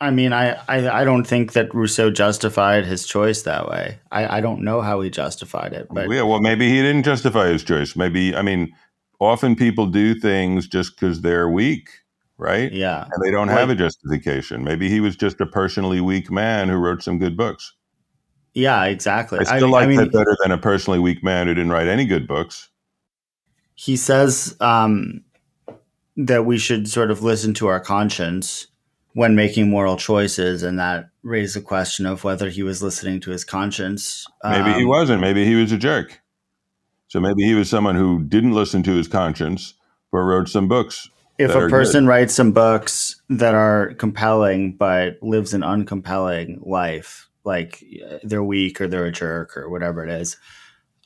I 0.00 0.10
mean, 0.10 0.32
I, 0.32 0.54
I, 0.68 0.88
I 1.02 1.04
don't 1.04 1.24
think 1.24 1.52
that 1.52 1.74
Rousseau 1.74 2.10
justified 2.10 2.86
his 2.86 3.06
choice 3.06 3.42
that 3.42 3.68
way. 3.68 4.00
I, 4.10 4.38
I 4.38 4.40
don't 4.40 4.62
know 4.62 4.80
how 4.80 5.00
he 5.00 5.10
justified 5.10 5.72
it, 5.72 5.88
but 5.90 6.10
yeah, 6.10 6.22
well, 6.22 6.40
maybe 6.40 6.68
he 6.68 6.82
didn't 6.82 7.04
justify 7.04 7.48
his 7.48 7.62
choice. 7.62 7.94
Maybe 7.94 8.34
I 8.34 8.42
mean, 8.42 8.74
often 9.20 9.54
people 9.54 9.86
do 9.86 10.18
things 10.18 10.66
just 10.66 10.96
because 10.96 11.20
they're 11.20 11.48
weak 11.48 11.90
right? 12.38 12.72
Yeah. 12.72 13.04
And 13.10 13.22
they 13.24 13.30
don't 13.30 13.48
have 13.48 13.70
a 13.70 13.74
justification. 13.74 14.64
Maybe 14.64 14.88
he 14.88 15.00
was 15.00 15.16
just 15.16 15.40
a 15.40 15.46
personally 15.46 16.00
weak 16.00 16.30
man 16.30 16.68
who 16.68 16.76
wrote 16.76 17.02
some 17.02 17.18
good 17.18 17.36
books. 17.36 17.72
Yeah, 18.54 18.84
exactly. 18.84 19.40
I 19.40 19.44
still 19.44 19.74
I, 19.74 19.80
like 19.80 19.84
I 19.84 19.86
mean, 19.88 19.96
that 19.98 20.12
better 20.12 20.36
than 20.42 20.52
a 20.52 20.58
personally 20.58 21.00
weak 21.00 21.24
man 21.24 21.46
who 21.46 21.54
didn't 21.54 21.72
write 21.72 21.88
any 21.88 22.04
good 22.04 22.28
books. 22.28 22.68
He 23.74 23.96
says 23.96 24.56
um, 24.60 25.23
that 26.16 26.46
we 26.46 26.58
should 26.58 26.88
sort 26.88 27.10
of 27.10 27.22
listen 27.22 27.54
to 27.54 27.66
our 27.66 27.80
conscience 27.80 28.66
when 29.14 29.34
making 29.34 29.70
moral 29.70 29.96
choices, 29.96 30.62
and 30.62 30.78
that 30.78 31.10
raised 31.22 31.56
the 31.56 31.60
question 31.60 32.04
of 32.06 32.24
whether 32.24 32.48
he 32.48 32.62
was 32.62 32.82
listening 32.82 33.20
to 33.20 33.30
his 33.30 33.44
conscience. 33.44 34.26
Maybe 34.42 34.70
um, 34.70 34.78
he 34.78 34.84
wasn't. 34.84 35.20
Maybe 35.20 35.44
he 35.44 35.54
was 35.54 35.72
a 35.72 35.78
jerk. 35.78 36.20
So 37.08 37.20
maybe 37.20 37.44
he 37.44 37.54
was 37.54 37.70
someone 37.70 37.94
who 37.94 38.24
didn't 38.24 38.52
listen 38.52 38.82
to 38.82 38.92
his 38.92 39.06
conscience, 39.06 39.74
but 40.10 40.18
wrote 40.18 40.48
some 40.48 40.66
books 40.66 41.08
if 41.38 41.50
a 41.54 41.68
person 41.68 42.04
good. 42.04 42.10
writes 42.10 42.34
some 42.34 42.52
books 42.52 43.20
that 43.28 43.54
are 43.54 43.94
compelling 43.94 44.76
but 44.76 45.20
lives 45.22 45.54
an 45.54 45.62
uncompelling 45.62 46.64
life 46.66 47.28
like 47.44 47.84
they're 48.22 48.44
weak 48.44 48.80
or 48.80 48.86
they're 48.86 49.06
a 49.06 49.12
jerk 49.12 49.56
or 49.56 49.68
whatever 49.68 50.04
it 50.04 50.10
is 50.10 50.36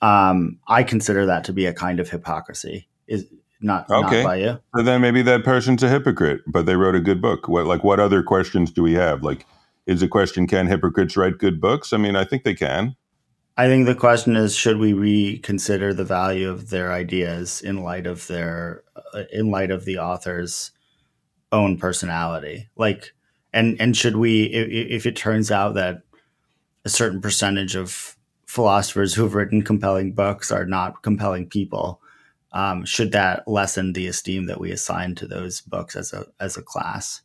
um, 0.02 0.58
i 0.68 0.82
consider 0.82 1.26
that 1.26 1.44
to 1.44 1.52
be 1.52 1.66
a 1.66 1.72
kind 1.72 2.00
of 2.00 2.10
hypocrisy 2.10 2.88
is 3.06 3.26
not, 3.60 3.90
okay. 3.90 4.22
not 4.22 4.24
by 4.24 4.36
you 4.36 4.58
so 4.76 4.82
then 4.82 5.00
maybe 5.00 5.22
that 5.22 5.44
person's 5.44 5.82
a 5.82 5.88
hypocrite 5.88 6.42
but 6.46 6.66
they 6.66 6.76
wrote 6.76 6.94
a 6.94 7.00
good 7.00 7.20
book. 7.20 7.48
What 7.48 7.66
like 7.66 7.84
what 7.84 8.00
other 8.00 8.22
questions 8.22 8.70
do 8.70 8.82
we 8.82 8.94
have? 8.94 9.22
Like 9.22 9.46
is 9.86 10.00
the 10.00 10.08
question 10.08 10.46
can 10.46 10.66
hypocrites 10.66 11.16
write 11.16 11.38
good 11.38 11.60
books? 11.60 11.92
I 11.92 11.96
mean 11.96 12.16
i 12.16 12.24
think 12.24 12.44
they 12.44 12.54
can. 12.54 12.96
I 13.56 13.66
think 13.66 13.86
the 13.86 13.94
question 13.96 14.36
is 14.36 14.54
should 14.54 14.78
we 14.78 14.92
reconsider 14.92 15.92
the 15.92 16.04
value 16.04 16.48
of 16.48 16.70
their 16.70 16.92
ideas 16.92 17.60
in 17.60 17.82
light 17.82 18.06
of 18.06 18.28
their 18.28 18.84
uh, 19.12 19.24
in 19.32 19.50
light 19.50 19.72
of 19.72 19.84
the 19.84 19.98
author's 19.98 20.70
own 21.50 21.76
personality? 21.76 22.68
Like 22.76 23.14
and 23.52 23.80
and 23.80 23.96
should 23.96 24.16
we 24.16 24.44
if, 24.44 24.68
if 24.68 25.06
it 25.06 25.16
turns 25.16 25.50
out 25.50 25.74
that 25.74 26.02
a 26.84 26.88
certain 26.88 27.20
percentage 27.20 27.74
of 27.74 28.16
philosophers 28.46 29.14
who've 29.14 29.34
written 29.34 29.62
compelling 29.62 30.12
books 30.12 30.52
are 30.52 30.64
not 30.64 31.02
compelling 31.02 31.48
people 31.48 32.00
um, 32.52 32.84
should 32.84 33.12
that 33.12 33.46
lessen 33.46 33.92
the 33.92 34.06
esteem 34.06 34.46
that 34.46 34.60
we 34.60 34.70
assign 34.70 35.14
to 35.14 35.26
those 35.26 35.60
books 35.60 35.96
as 35.96 36.12
a 36.12 36.26
as 36.40 36.56
a 36.56 36.62
class 36.62 37.22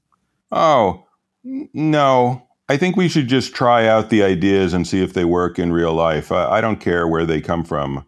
oh 0.51 1.05
no 1.43 2.47
I 2.69 2.77
think 2.77 2.95
we 2.95 3.09
should 3.09 3.27
just 3.27 3.53
try 3.53 3.87
out 3.87 4.09
the 4.09 4.23
ideas 4.23 4.73
and 4.73 4.87
see 4.87 5.03
if 5.03 5.13
they 5.13 5.25
work 5.25 5.59
in 5.59 5.73
real 5.73 5.93
life. 5.93 6.31
I, 6.31 6.45
I 6.45 6.61
don't 6.61 6.79
care 6.79 7.07
where 7.07 7.25
they 7.25 7.41
come 7.41 7.65
from 7.65 8.05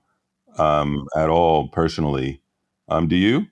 um, 0.58 1.08
at 1.16 1.30
all, 1.30 1.68
personally. 1.68 2.42
Um, 2.88 3.08
do 3.08 3.16
you? 3.16 3.48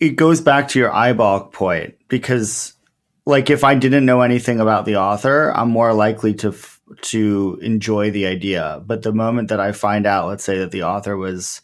It 0.00 0.16
goes 0.16 0.40
back 0.40 0.68
to 0.68 0.78
your 0.78 0.92
eyeball 0.92 1.46
point 1.46 1.94
because, 2.08 2.74
like, 3.24 3.50
if 3.50 3.62
I 3.62 3.76
didn't 3.76 4.04
know 4.04 4.22
anything 4.22 4.60
about 4.60 4.84
the 4.84 4.96
author, 4.96 5.52
I'm 5.54 5.70
more 5.70 5.94
likely 5.94 6.34
to 6.34 6.48
f- 6.48 6.80
to 7.02 7.58
enjoy 7.62 8.10
the 8.10 8.26
idea. 8.26 8.82
But 8.84 9.02
the 9.02 9.12
moment 9.12 9.48
that 9.48 9.60
I 9.60 9.72
find 9.72 10.06
out, 10.06 10.28
let's 10.28 10.44
say 10.44 10.58
that 10.58 10.72
the 10.72 10.82
author 10.82 11.16
was 11.16 11.62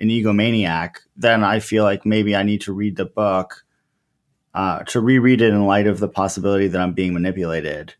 an 0.00 0.08
egomaniac, 0.08 0.96
then 1.16 1.44
I 1.44 1.60
feel 1.60 1.84
like 1.84 2.04
maybe 2.04 2.34
I 2.34 2.42
need 2.42 2.62
to 2.62 2.72
read 2.72 2.96
the 2.96 3.04
book 3.04 3.64
uh, 4.54 4.80
to 4.84 5.00
reread 5.00 5.40
it 5.40 5.50
in 5.50 5.66
light 5.66 5.86
of 5.86 6.00
the 6.00 6.08
possibility 6.08 6.68
that 6.68 6.80
I'm 6.80 6.92
being 6.92 7.14
manipulated. 7.14 7.94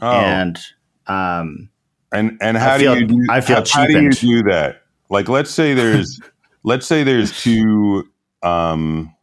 Oh. 0.00 0.10
And 0.10 0.58
um, 1.06 1.70
and 2.12 2.38
and 2.40 2.56
how 2.56 2.78
feel, 2.78 2.94
do 2.94 3.00
you 3.00 3.06
do, 3.06 3.26
I 3.30 3.40
feel 3.40 3.56
how, 3.56 3.62
cheapened. 3.62 4.14
how 4.14 4.20
do 4.20 4.26
you 4.26 4.42
do 4.42 4.50
that? 4.50 4.82
Like 5.08 5.28
let's 5.28 5.50
say 5.50 5.74
there's 5.74 6.20
let's 6.64 6.86
say 6.86 7.02
there's 7.04 7.40
two 7.40 8.08
um, 8.42 9.14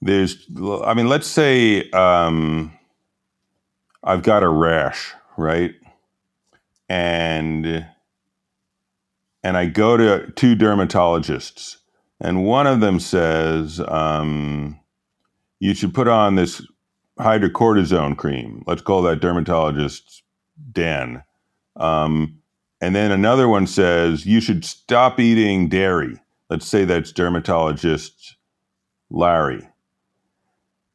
there's 0.00 0.46
I 0.56 0.94
mean 0.94 1.08
let's 1.08 1.26
say 1.26 1.90
um, 1.90 2.72
I've 4.02 4.22
got 4.22 4.42
a 4.42 4.48
rash, 4.48 5.12
right? 5.36 5.74
And 6.88 7.86
and 9.42 9.56
I 9.56 9.66
go 9.66 9.96
to 9.96 10.30
two 10.32 10.54
dermatologists 10.56 11.76
and 12.22 12.44
one 12.44 12.68
of 12.68 12.80
them 12.80 13.00
says 13.00 13.80
um, 13.88 14.78
you 15.58 15.74
should 15.74 15.92
put 15.92 16.06
on 16.06 16.36
this 16.36 16.64
hydrocortisone 17.18 18.16
cream. 18.16 18.62
Let's 18.66 18.80
call 18.80 19.02
that 19.02 19.20
dermatologist 19.20 20.22
Dan. 20.70 21.24
Um, 21.76 22.38
and 22.80 22.94
then 22.94 23.10
another 23.10 23.48
one 23.48 23.66
says 23.66 24.24
you 24.24 24.40
should 24.40 24.64
stop 24.64 25.18
eating 25.18 25.68
dairy. 25.68 26.16
Let's 26.48 26.66
say 26.66 26.84
that's 26.84 27.10
dermatologist 27.10 28.36
Larry. 29.10 29.68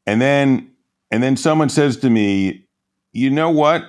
And 0.05 0.21
then 0.21 0.71
and 1.11 1.21
then 1.21 1.35
someone 1.35 1.69
says 1.69 1.97
to 1.97 2.09
me, 2.09 2.65
"You 3.11 3.29
know 3.29 3.49
what? 3.49 3.83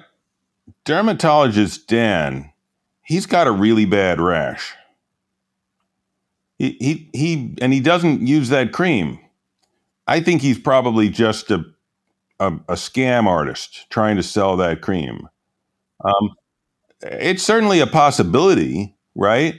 Dermatologist 0.85 1.87
Dan, 1.87 2.53
he's 3.09 3.27
got 3.27 3.47
a 3.47 3.51
really 3.53 3.87
bad 3.87 4.21
rash. 4.21 4.75
He 6.59 6.77
he 6.79 7.11
he 7.13 7.55
and 7.61 7.73
he 7.73 7.81
doesn't 7.81 8.27
use 8.27 8.51
that 8.51 8.73
cream. 8.73 9.19
I 10.07 10.21
think 10.21 10.43
he's 10.43 10.59
probably 10.59 11.09
just 11.09 11.51
a 11.51 11.65
a, 12.39 12.53
a 12.69 12.75
scam 12.75 13.27
artist 13.27 13.89
trying 13.91 14.17
to 14.17 14.23
sell 14.23 14.57
that 14.59 14.83
cream. 14.83 15.29
Um, 16.05 16.31
it's 17.03 17.43
certainly 17.43 17.81
a 17.81 17.87
possibility, 17.87 18.95
right? 19.15 19.57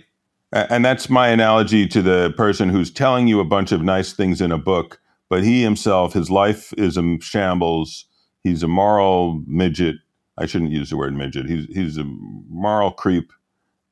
And 0.52 0.86
that's 0.86 1.10
my 1.10 1.30
analogy 1.30 1.88
to 1.88 2.02
the 2.02 2.34
person 2.38 2.70
who's 2.70 2.92
telling 2.92 3.28
you 3.28 3.40
a 3.40 3.46
bunch 3.46 3.72
of 3.72 3.82
nice 3.82 4.14
things 4.14 4.42
in 4.42 4.52
a 4.52 4.58
book, 4.58 5.00
but 5.30 5.44
he 5.44 5.62
himself, 5.62 6.14
his 6.14 6.32
life 6.32 6.74
is 6.78 6.98
a 6.98 7.18
shambles. 7.22 8.06
He's 8.44 8.64
a 8.64 8.68
moral 8.68 9.44
midget. 9.46 9.98
I 10.38 10.46
shouldn't 10.46 10.72
use 10.72 10.90
the 10.90 10.98
word 10.98 11.16
midget. 11.16 11.48
He's 11.48 11.66
he's 11.66 11.98
a 11.98 12.04
moral 12.50 12.92
creep, 12.92 13.32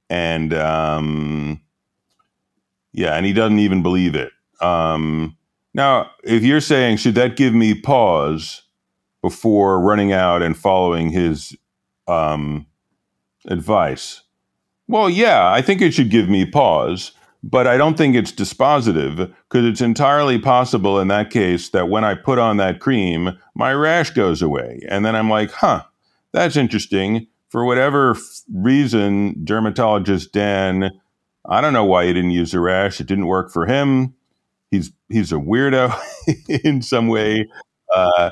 and 0.10 0.54
um, 0.54 1.62
yeah, 2.94 3.16
and 3.16 3.26
he 3.26 3.34
doesn't 3.34 3.60
even 3.60 3.84
believe 3.84 4.16
it. 4.16 4.32
Um, 4.62 5.38
now, 5.74 6.12
if 6.24 6.44
you're 6.44 6.62
saying 6.62 6.98
should 6.98 7.16
that 7.16 7.36
give 7.36 7.54
me 7.54 7.74
pause 7.74 8.64
before 9.22 9.80
running 9.80 10.12
out 10.12 10.42
and 10.42 10.58
following 10.58 11.10
his 11.10 11.56
um, 12.08 12.66
advice? 13.48 14.22
Well, 14.88 15.10
yeah, 15.10 15.52
I 15.52 15.62
think 15.62 15.82
it 15.82 15.94
should 15.94 16.10
give 16.10 16.30
me 16.30 16.46
pause, 16.46 17.12
but 17.44 17.68
I 17.68 17.78
don't 17.78 17.98
think 17.98 18.16
it's 18.16 18.32
dispositive 18.32 19.34
because 19.50 19.66
it's 19.66 19.82
entirely 19.82 20.40
possible 20.40 21.00
in 21.00 21.10
that 21.10 21.30
case 21.30 21.70
that 21.70 21.90
when 21.90 22.04
I 22.04 22.16
put 22.16 22.40
on 22.40 22.58
that 22.58 22.80
cream, 22.80 23.38
my 23.54 23.74
rash 23.74 24.12
goes 24.12 24.42
away. 24.42 24.82
And 24.88 25.06
then 25.06 25.16
I'm 25.16 25.30
like, 25.30 25.52
huh, 25.52 25.84
that's 26.32 26.56
interesting. 26.56 27.28
For 27.58 27.66
whatever 27.66 28.16
reason, 28.54 29.44
dermatologist 29.44 30.32
Dan, 30.32 30.92
I 31.50 31.60
don't 31.60 31.74
know 31.74 31.86
why 31.86 32.06
he 32.06 32.14
didn't 32.14 32.30
use 32.30 32.52
the 32.52 32.60
rash. 32.60 33.02
It 33.02 33.08
didn't 33.08 33.26
work 33.26 33.52
for 33.52 33.66
him. 33.66 34.14
He's 34.70 34.92
he's 35.10 35.32
a 35.32 35.38
weirdo 35.38 35.92
in 36.64 36.84
some 36.84 37.08
way. 37.08 37.50
Uh, 37.92 38.30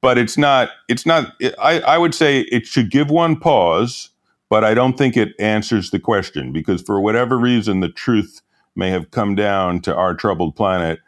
but 0.00 0.18
it's 0.18 0.36
not 0.36 0.70
it's 0.88 1.06
not 1.06 1.32
I, 1.60 1.78
I 1.82 1.96
would 1.96 2.12
say 2.12 2.40
it 2.40 2.66
should 2.66 2.90
give 2.90 3.08
one 3.08 3.38
pause 3.38 4.10
but 4.48 4.64
i 4.64 4.74
don't 4.74 4.98
think 4.98 5.16
it 5.16 5.28
answers 5.38 5.92
the 5.92 6.00
question 6.00 6.50
because 6.50 6.82
for 6.82 7.00
whatever 7.00 7.38
reason 7.38 7.78
the 7.78 7.88
truth 7.88 8.42
may 8.74 8.90
have 8.90 9.12
come 9.12 9.36
down 9.36 9.80
to 9.82 9.94
our 9.94 10.12
troubled 10.12 10.56
planet 10.56 10.98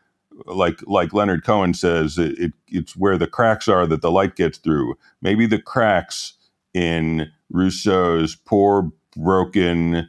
like 0.46 0.78
like 0.86 1.12
leonard 1.12 1.44
cohen 1.44 1.74
says 1.74 2.18
it, 2.18 2.38
it, 2.38 2.52
it's 2.68 2.94
where 2.94 3.18
the 3.18 3.26
cracks 3.26 3.66
are 3.66 3.84
that 3.86 4.00
the 4.00 4.12
light 4.12 4.36
gets 4.36 4.58
through 4.58 4.94
maybe 5.22 5.44
the 5.44 5.60
cracks 5.60 6.34
in 6.74 7.30
rousseau's 7.50 8.36
poor 8.36 8.90
broken 9.16 10.08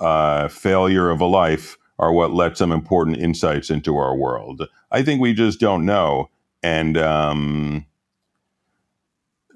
uh, 0.00 0.48
failure 0.48 1.10
of 1.10 1.20
a 1.20 1.26
life 1.26 1.76
are 1.98 2.12
what 2.12 2.32
let 2.32 2.56
some 2.58 2.72
important 2.72 3.16
insights 3.18 3.70
into 3.70 3.96
our 3.96 4.16
world 4.16 4.68
i 4.90 5.02
think 5.02 5.20
we 5.20 5.32
just 5.32 5.60
don't 5.60 5.84
know 5.84 6.28
and 6.62 6.96
um, 6.96 7.86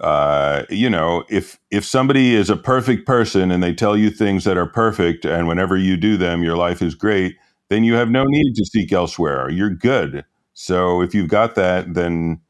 uh, 0.00 0.64
you 0.70 0.88
know, 0.88 1.24
if 1.28 1.58
if 1.70 1.84
somebody 1.84 2.34
is 2.34 2.50
a 2.50 2.56
perfect 2.56 3.06
person 3.06 3.50
and 3.50 3.62
they 3.62 3.74
tell 3.74 3.96
you 3.96 4.10
things 4.10 4.44
that 4.44 4.56
are 4.56 4.66
perfect, 4.66 5.24
and 5.24 5.48
whenever 5.48 5.76
you 5.76 5.96
do 5.96 6.16
them, 6.16 6.42
your 6.42 6.56
life 6.56 6.80
is 6.80 6.94
great, 6.94 7.36
then 7.68 7.82
you 7.82 7.94
have 7.94 8.10
no 8.10 8.24
need 8.24 8.54
to 8.54 8.64
seek 8.64 8.92
elsewhere. 8.92 9.50
You're 9.50 9.70
good. 9.70 10.24
So 10.54 11.02
if 11.02 11.14
you've 11.14 11.28
got 11.28 11.54
that, 11.56 11.94
then 11.94 12.40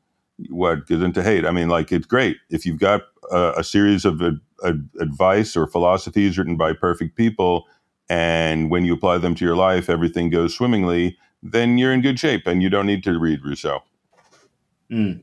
what 0.51 0.87
goes 0.87 1.03
into 1.03 1.23
hate? 1.23 1.47
I 1.47 1.51
mean, 1.51 1.69
like 1.69 1.91
it's 1.91 2.07
great 2.07 2.37
if 2.51 2.67
you've 2.67 2.79
got 2.79 3.03
a, 3.31 3.55
a 3.59 3.65
series 3.65 4.05
of 4.05 4.23
ad, 4.23 4.41
ad, 4.65 4.89
advice 5.01 5.57
or 5.57 5.67
philosophies 5.67 6.39
written 6.39 6.57
by 6.57 6.73
perfect 6.73 7.17
people, 7.17 7.67
and 8.09 8.71
when 8.71 8.85
you 8.85 8.95
apply 8.95 9.19
them 9.19 9.35
to 9.35 9.45
your 9.45 9.57
life, 9.57 9.91
everything 9.91 10.31
goes 10.31 10.55
swimmingly. 10.55 11.19
Then 11.43 11.79
you're 11.79 11.93
in 11.93 12.01
good 12.01 12.19
shape, 12.19 12.47
and 12.47 12.63
you 12.63 12.71
don't 12.71 12.87
need 12.87 13.05
to 13.05 13.19
read 13.19 13.45
Rousseau. 13.45 13.83
Mm. 14.91 15.21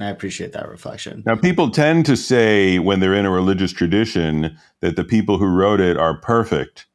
I 0.00 0.06
appreciate 0.06 0.52
that 0.52 0.68
reflection. 0.68 1.22
Now, 1.24 1.36
people 1.36 1.70
tend 1.70 2.04
to 2.06 2.16
say 2.16 2.80
when 2.80 2.98
they're 2.98 3.14
in 3.14 3.26
a 3.26 3.30
religious 3.30 3.72
tradition 3.72 4.56
that 4.80 4.96
the 4.96 5.04
people 5.04 5.38
who 5.38 5.46
wrote 5.46 5.80
it 5.80 5.96
are 5.96 6.18
perfect, 6.18 6.86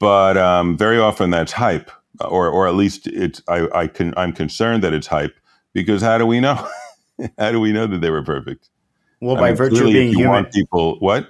but 0.00 0.36
um, 0.36 0.76
very 0.76 0.98
often 0.98 1.30
that's 1.30 1.52
hype, 1.52 1.90
or 2.20 2.48
or 2.48 2.66
at 2.66 2.74
least 2.74 3.06
it's 3.06 3.40
I, 3.48 3.68
I 3.72 3.86
can 3.86 4.12
I'm 4.16 4.32
concerned 4.32 4.82
that 4.82 4.92
it's 4.92 5.06
hype 5.06 5.36
because 5.72 6.02
how 6.02 6.18
do 6.18 6.26
we 6.26 6.40
know? 6.40 6.68
how 7.38 7.52
do 7.52 7.60
we 7.60 7.72
know 7.72 7.86
that 7.86 8.00
they 8.00 8.10
were 8.10 8.22
perfect? 8.22 8.68
Well, 9.20 9.36
I 9.36 9.40
by 9.40 9.48
mean, 9.48 9.56
virtue 9.56 9.86
of 9.86 9.92
being 9.92 10.14
human, 10.14 10.46
people 10.46 10.98
what? 10.98 11.28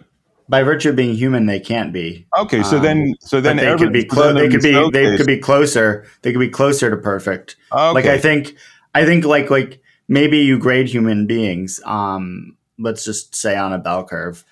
By 0.49 0.63
virtue 0.63 0.91
of 0.91 0.97
being 0.97 1.15
human, 1.15 1.47
they 1.47 1.61
can't 1.61 1.93
be. 1.93 2.27
Okay, 2.39 2.63
so 2.63 2.77
um, 2.77 2.83
then, 2.83 3.15
so 3.21 3.41
then 3.41 3.57
they 3.57 3.75
could 3.77 3.93
be 3.93 4.05
close. 4.05 4.35
They 4.35 4.49
could 4.49 4.63
be. 4.63 4.91
They 4.91 5.17
could 5.17 5.27
be 5.27 5.39
closer. 5.39 6.07
They 6.23 6.33
could 6.33 6.41
be 6.41 6.51
closer 6.51 6.91
to 6.91 6.97
perfect. 6.97 7.57
Okay. 7.73 7.93
Like 7.93 8.07
I 8.07 8.19
think, 8.19 8.57
I 8.95 9.05
think 9.05 9.25
like 9.25 9.51
like 9.51 9.81
maybe 10.09 10.39
you 10.39 10.59
grade 10.59 10.89
human 10.89 11.27
beings, 11.27 11.81
um, 11.85 12.57
let's 12.79 13.05
just 13.05 13.35
say 13.35 13.57
on 13.57 13.73
a 13.73 13.79
bell 13.79 14.05
curve, 14.05 14.45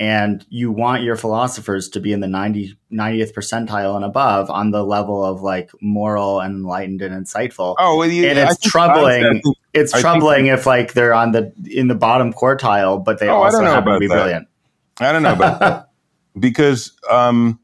and 0.00 0.46
you 0.48 0.70
want 0.70 1.02
your 1.02 1.16
philosophers 1.16 1.88
to 1.88 2.00
be 2.00 2.12
in 2.12 2.20
the 2.20 2.28
90, 2.28 2.78
90th 2.92 3.32
percentile 3.32 3.96
and 3.96 4.04
above 4.04 4.48
on 4.48 4.70
the 4.70 4.84
level 4.84 5.24
of 5.24 5.42
like 5.42 5.70
moral 5.80 6.40
and 6.40 6.54
enlightened 6.54 7.02
and 7.02 7.14
insightful. 7.14 7.74
Oh, 7.78 7.96
well, 7.96 8.08
and 8.08 8.38
it's 8.38 8.60
troubling. 8.60 9.42
it's 9.74 9.92
I 9.92 10.00
troubling 10.00 10.46
if 10.46 10.66
like 10.66 10.92
they're 10.92 11.14
on 11.14 11.32
the 11.32 11.52
in 11.68 11.88
the 11.88 11.96
bottom 11.96 12.32
quartile, 12.32 13.04
but 13.04 13.18
they 13.18 13.28
oh, 13.28 13.42
also 13.42 13.62
happen 13.62 13.94
to 13.94 13.98
be 13.98 14.06
that. 14.06 14.14
brilliant. 14.14 14.48
I 15.00 15.12
don't 15.12 15.22
know 15.22 15.32
about 15.32 15.60
that 15.60 15.90
because 16.38 16.92
um, 17.10 17.58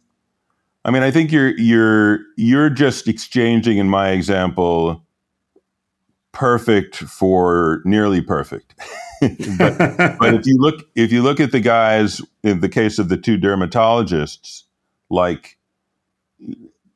I 0.85 0.91
mean 0.91 1.03
I 1.03 1.13
think 1.13 1.31
you're 1.31 1.57
you're 1.57 2.21
you're 2.37 2.71
just 2.71 3.07
exchanging 3.07 3.79
in 3.79 3.89
my 3.89 4.11
example 4.11 5.05
perfect 6.33 6.97
for 6.97 7.81
nearly 7.85 8.21
perfect. 8.21 8.75
but, 9.59 10.19
but, 10.19 10.35
if 10.35 10.47
you 10.47 10.57
look 10.59 10.83
if 10.95 11.13
you 11.13 11.23
look 11.23 11.41
at 11.41 11.53
the 11.53 11.61
guys 11.61 12.21
in 12.43 12.61
the 12.61 12.69
case 12.69 12.99
of 12.99 13.09
the 13.09 13.17
two 13.17 13.39
dermatologists, 13.39 14.63
like 15.11 15.59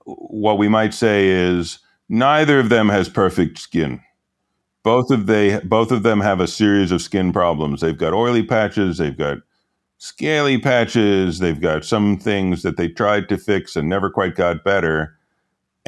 what 0.04 0.58
we 0.58 0.68
might 0.68 0.94
say 0.94 1.28
is 1.28 1.78
neither 2.08 2.58
of 2.58 2.68
them 2.68 2.88
has 2.88 3.08
perfect 3.08 3.58
skin. 3.58 4.00
Both 4.82 5.10
of 5.10 5.26
they 5.26 5.60
both 5.60 5.92
of 5.92 6.02
them 6.02 6.20
have 6.20 6.40
a 6.40 6.46
series 6.46 6.92
of 6.92 7.02
skin 7.02 7.32
problems. 7.32 7.80
They've 7.80 7.96
got 7.96 8.14
oily 8.14 8.42
patches, 8.42 8.98
they've 8.98 9.16
got 9.16 9.38
scaly 9.98 10.58
patches, 10.58 11.40
they've 11.40 11.60
got 11.60 11.84
some 11.84 12.18
things 12.18 12.62
that 12.62 12.76
they 12.76 12.88
tried 12.88 13.28
to 13.28 13.36
fix 13.36 13.76
and 13.76 13.88
never 13.88 14.10
quite 14.10 14.34
got 14.34 14.64
better 14.64 15.18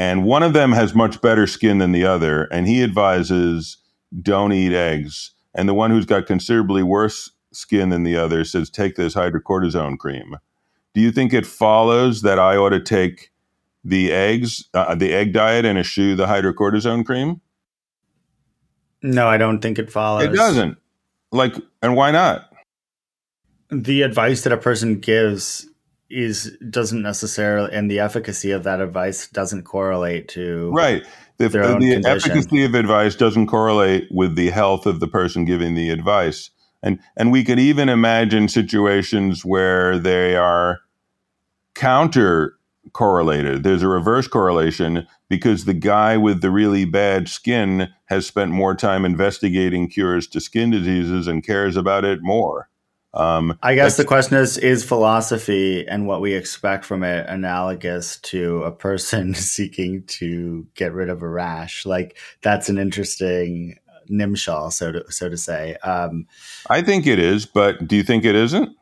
and 0.00 0.24
one 0.24 0.42
of 0.42 0.54
them 0.54 0.72
has 0.72 0.94
much 0.94 1.20
better 1.20 1.46
skin 1.46 1.76
than 1.76 1.92
the 1.92 2.06
other 2.06 2.44
and 2.44 2.66
he 2.66 2.82
advises 2.82 3.76
don't 4.22 4.52
eat 4.52 4.72
eggs 4.72 5.32
and 5.54 5.68
the 5.68 5.74
one 5.74 5.90
who's 5.90 6.06
got 6.06 6.26
considerably 6.26 6.82
worse 6.82 7.30
skin 7.52 7.88
than 7.88 8.04
the 8.04 8.16
other 8.16 8.44
says 8.44 8.70
take 8.70 8.96
this 8.96 9.14
hydrocortisone 9.14 9.98
cream. 9.98 10.36
Do 10.94 11.00
you 11.00 11.10
think 11.10 11.32
it 11.32 11.46
follows 11.46 12.22
that 12.22 12.38
i 12.38 12.56
ought 12.56 12.70
to 12.70 12.80
take 12.80 13.30
the 13.84 14.12
eggs 14.12 14.68
uh, 14.74 14.94
the 14.94 15.12
egg 15.12 15.32
diet 15.32 15.64
and 15.64 15.78
eschew 15.78 16.16
the 16.16 16.26
hydrocortisone 16.26 17.04
cream? 17.04 17.40
No 19.02 19.28
i 19.28 19.36
don't 19.36 19.60
think 19.60 19.78
it 19.78 19.90
follows. 19.90 20.24
It 20.24 20.34
doesn't. 20.34 20.78
Like 21.32 21.54
and 21.82 21.96
why 21.96 22.10
not? 22.10 22.52
The 23.70 24.02
advice 24.02 24.42
that 24.42 24.52
a 24.52 24.56
person 24.56 24.98
gives 24.98 25.68
is 26.10 26.56
doesn't 26.68 27.02
necessarily 27.02 27.72
and 27.72 27.88
the 27.90 28.00
efficacy 28.00 28.50
of 28.50 28.64
that 28.64 28.80
advice 28.80 29.28
doesn't 29.28 29.62
correlate 29.62 30.26
to 30.26 30.70
right 30.72 31.06
the, 31.48 32.02
the 32.02 32.02
efficacy 32.06 32.64
of 32.64 32.74
advice 32.74 33.14
doesn't 33.16 33.46
correlate 33.46 34.08
with 34.10 34.36
the 34.36 34.50
health 34.50 34.86
of 34.86 35.00
the 35.00 35.08
person 35.08 35.44
giving 35.44 35.74
the 35.74 35.90
advice. 35.90 36.50
And 36.82 36.98
and 37.16 37.32
we 37.32 37.44
could 37.44 37.58
even 37.58 37.88
imagine 37.88 38.48
situations 38.48 39.44
where 39.44 39.98
they 39.98 40.36
are 40.36 40.80
counter 41.74 42.56
correlated 42.92 43.62
there's 43.62 43.82
a 43.82 43.88
reverse 43.88 44.26
correlation 44.26 45.06
because 45.28 45.64
the 45.64 45.74
guy 45.74 46.16
with 46.16 46.40
the 46.40 46.50
really 46.50 46.84
bad 46.84 47.28
skin 47.28 47.88
has 48.06 48.26
spent 48.26 48.50
more 48.50 48.74
time 48.74 49.04
investigating 49.04 49.86
cures 49.86 50.26
to 50.26 50.40
skin 50.40 50.70
diseases 50.70 51.28
and 51.28 51.44
cares 51.44 51.76
about 51.76 52.04
it 52.04 52.20
more 52.22 52.69
um, 53.12 53.58
I 53.62 53.74
guess 53.74 53.96
the 53.96 54.04
question 54.04 54.36
is: 54.36 54.56
Is 54.56 54.84
philosophy 54.84 55.86
and 55.86 56.06
what 56.06 56.20
we 56.20 56.34
expect 56.34 56.84
from 56.84 57.02
it 57.02 57.26
analogous 57.28 58.18
to 58.20 58.62
a 58.62 58.72
person 58.72 59.34
seeking 59.34 60.04
to 60.04 60.66
get 60.74 60.92
rid 60.92 61.08
of 61.08 61.22
a 61.22 61.28
rash? 61.28 61.84
Like 61.84 62.16
that's 62.42 62.68
an 62.68 62.78
interesting 62.78 63.78
nimshal, 64.10 64.72
so 64.72 64.92
to 64.92 65.12
so 65.12 65.28
to 65.28 65.36
say. 65.36 65.74
Um, 65.76 66.26
I 66.68 66.82
think 66.82 67.06
it 67.06 67.18
is, 67.18 67.46
but 67.46 67.86
do 67.86 67.96
you 67.96 68.02
think 68.02 68.24
it 68.24 68.36
isn't? 68.36 68.76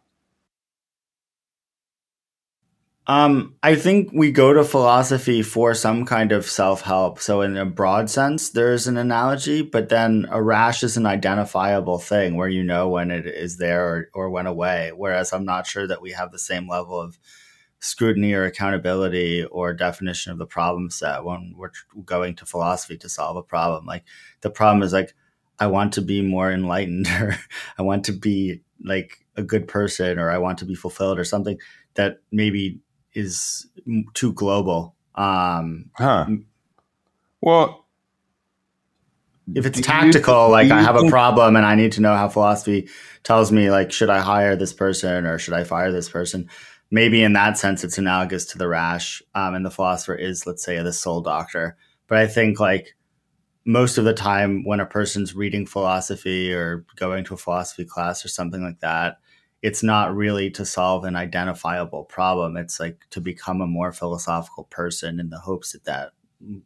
Um, 3.09 3.55
I 3.63 3.75
think 3.75 4.11
we 4.13 4.31
go 4.31 4.53
to 4.53 4.63
philosophy 4.63 5.43
for 5.43 5.73
some 5.73 6.05
kind 6.05 6.31
of 6.31 6.45
self 6.45 6.83
help. 6.83 7.21
So, 7.21 7.41
in 7.41 7.57
a 7.57 7.65
broad 7.65 8.11
sense, 8.11 8.51
there's 8.51 8.87
an 8.87 8.99
analogy, 8.99 9.63
but 9.63 9.89
then 9.89 10.27
a 10.31 10.43
rash 10.43 10.83
is 10.83 10.99
an 10.99 11.07
identifiable 11.07 11.99
thing 11.99 12.37
where 12.37 12.51
you 12.51 12.63
know 12.63 12.87
when 12.91 13.11
it 13.11 13.27
is 13.27 13.57
there 13.57 13.89
or, 13.89 14.11
or 14.13 14.31
went 14.31 14.47
away. 14.47 14.93
Whereas 14.95 15.33
I'm 15.33 15.47
not 15.47 15.67
sure 15.67 15.87
that 15.87 16.03
we 16.03 16.13
have 16.13 16.33
the 16.33 16.39
same 16.39 16.69
level 16.69 17.01
of 17.01 17.19
scrutiny 17.81 18.35
or 18.35 18.45
accountability 18.45 19.43
or 19.45 19.73
definition 19.73 20.33
of 20.33 20.39
the 20.39 20.47
problem 20.47 20.91
set 20.91 21.25
when 21.25 21.55
we're 21.57 21.71
going 22.05 22.35
to 22.37 22.45
philosophy 22.45 22.99
to 22.99 23.09
solve 23.09 23.39
a 23.39 23.43
problem. 23.43 23.87
Like, 23.87 24.05
the 24.43 24.51
problem 24.51 24.83
is 24.83 24.93
like, 24.93 25.15
I 25.59 25.69
want 25.69 25.95
to 25.95 26.03
be 26.03 26.21
more 26.21 26.53
enlightened 26.53 27.07
or 27.21 27.39
I 27.79 27.83
want 27.83 28.05
to 28.05 28.13
be 28.13 28.61
like 28.85 29.25
a 29.35 29.43
good 29.43 29.67
person 29.67 30.19
or 30.19 30.31
I 30.31 30.37
want 30.37 30.59
to 30.59 30.67
be 30.67 30.75
fulfilled 30.75 31.19
or 31.19 31.25
something 31.25 31.59
that 31.95 32.19
maybe 32.31 32.81
is 33.19 33.67
too 34.15 34.33
global. 34.33 34.95
Um, 35.15 35.91
huh. 35.95 36.27
Well, 37.41 37.87
if 39.55 39.67
it's 39.67 39.81
tactical, 39.81 40.47
you, 40.47 40.53
like 40.53 40.71
I 40.71 40.83
have 40.83 40.97
a 40.97 41.09
problem 41.09 41.57
and 41.57 41.67
I 41.67 41.75
need 41.75 41.93
to 41.93 42.01
know 42.01 42.15
how 42.15 42.29
philosophy 42.29 42.89
tells 43.25 43.51
me, 43.51 43.71
like, 43.71 43.93
should 43.93 44.11
I 44.11 44.21
hire 44.21 44.57
this 44.57 44.73
person 44.73 45.27
or 45.27 45.39
should 45.39 45.55
I 45.55 45.65
fire 45.65 45.91
this 45.91 46.09
person? 46.09 46.49
Maybe 46.91 47.23
in 47.23 47.33
that 47.35 47.59
sense, 47.59 47.85
it's 47.85 47.99
analogous 47.99 48.47
to 48.47 48.59
the 48.59 48.69
rash. 48.69 49.23
Um, 49.35 49.55
and 49.55 49.65
the 49.65 49.71
philosopher 49.71 50.15
is, 50.15 50.47
let's 50.47 50.65
say, 50.65 50.83
the 50.83 50.93
soul 50.93 51.21
doctor. 51.21 51.77
But 52.07 52.19
I 52.19 52.27
think, 52.27 52.61
like, 52.61 52.95
most 53.65 53.99
of 53.99 54.05
the 54.05 54.15
time 54.15 54.65
when 54.65 54.81
a 54.81 54.87
person's 54.87 55.35
reading 55.35 55.67
philosophy 55.67 56.53
or 56.53 56.87
going 56.97 57.25
to 57.25 57.35
a 57.35 57.39
philosophy 57.39 57.85
class 57.85 58.25
or 58.25 58.29
something 58.29 58.63
like 58.63 58.81
that, 58.81 59.19
it's 59.63 59.83
not 59.83 60.15
really 60.15 60.51
to 60.51 60.65
solve 60.65 61.05
an 61.05 61.17
identifiable 61.17 62.05
problem. 62.05 62.57
It's 62.57 62.79
like 62.79 63.07
to 63.11 63.21
become 63.21 63.61
a 63.61 63.67
more 63.67 63.93
philosophical 63.93 64.65
person 64.65 65.19
in 65.19 65.31
the 65.31 65.39
hopes 65.39 65.73
that 65.73 65.85
that 65.85 66.13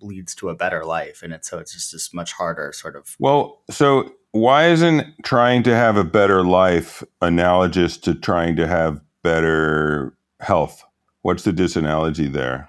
leads 0.00 0.34
to 0.36 0.50
a 0.50 0.54
better 0.54 0.84
life. 0.84 1.22
And 1.22 1.32
it's 1.32 1.48
so 1.48 1.58
it's 1.58 1.72
just 1.72 1.92
this 1.92 2.12
much 2.12 2.32
harder 2.32 2.72
sort 2.74 2.96
of. 2.96 3.16
Well, 3.18 3.62
so 3.70 4.12
why 4.32 4.68
isn't 4.68 5.06
trying 5.24 5.62
to 5.64 5.74
have 5.74 5.96
a 5.96 6.04
better 6.04 6.44
life 6.44 7.02
analogous 7.20 7.96
to 7.98 8.14
trying 8.14 8.56
to 8.56 8.66
have 8.66 9.00
better 9.22 10.14
health? 10.40 10.84
What's 11.22 11.44
the 11.44 11.52
disanalogy 11.52 12.30
there? 12.30 12.68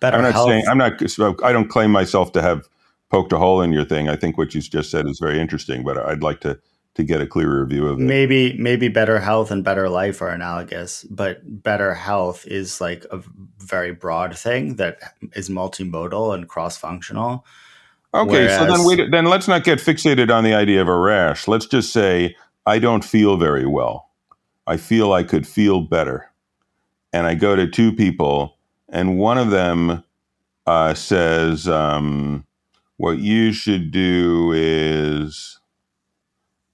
Better 0.00 0.18
I'm 0.18 0.22
not 0.22 0.32
health. 0.32 0.48
saying 0.48 0.64
I'm 0.68 0.78
not. 0.78 1.00
I 1.42 1.52
don't 1.52 1.68
claim 1.68 1.90
myself 1.90 2.32
to 2.32 2.42
have 2.42 2.68
poked 3.10 3.32
a 3.32 3.38
hole 3.38 3.62
in 3.62 3.72
your 3.72 3.84
thing. 3.84 4.08
I 4.08 4.16
think 4.16 4.36
what 4.36 4.54
you 4.54 4.60
just 4.60 4.90
said 4.90 5.06
is 5.06 5.18
very 5.18 5.40
interesting, 5.40 5.82
but 5.82 5.96
I'd 5.96 6.22
like 6.22 6.40
to 6.40 6.58
to 6.94 7.02
get 7.02 7.20
a 7.20 7.26
clearer 7.26 7.64
view 7.66 7.86
of 7.88 7.98
it. 7.98 8.02
Maybe 8.02 8.56
maybe 8.58 8.88
better 8.88 9.18
health 9.18 9.50
and 9.50 9.64
better 9.64 9.88
life 9.88 10.22
are 10.22 10.30
analogous, 10.30 11.04
but 11.04 11.40
better 11.62 11.94
health 11.94 12.46
is 12.46 12.80
like 12.80 13.04
a 13.10 13.20
very 13.58 13.92
broad 13.92 14.36
thing 14.36 14.76
that 14.76 15.14
is 15.34 15.48
multimodal 15.48 16.34
and 16.34 16.48
cross 16.48 16.76
functional. 16.76 17.44
Okay, 18.14 18.30
Whereas, 18.30 18.58
so 18.58 18.66
then 18.66 18.86
we 18.86 19.08
then 19.10 19.24
let's 19.24 19.48
not 19.48 19.64
get 19.64 19.80
fixated 19.80 20.32
on 20.32 20.44
the 20.44 20.54
idea 20.54 20.80
of 20.80 20.88
a 20.88 20.96
rash. 20.96 21.48
Let's 21.48 21.66
just 21.66 21.92
say 21.92 22.36
I 22.64 22.78
don't 22.78 23.04
feel 23.04 23.36
very 23.36 23.66
well. 23.66 24.10
I 24.66 24.76
feel 24.76 25.12
I 25.12 25.24
could 25.24 25.46
feel 25.46 25.80
better, 25.80 26.30
and 27.12 27.26
I 27.26 27.34
go 27.34 27.56
to 27.56 27.68
two 27.68 27.92
people, 27.92 28.56
and 28.88 29.18
one 29.18 29.36
of 29.36 29.50
them 29.50 30.04
uh, 30.64 30.94
says, 30.94 31.66
um, 31.66 32.46
"What 32.98 33.18
you 33.18 33.52
should 33.52 33.90
do 33.90 34.52
is." 34.54 35.58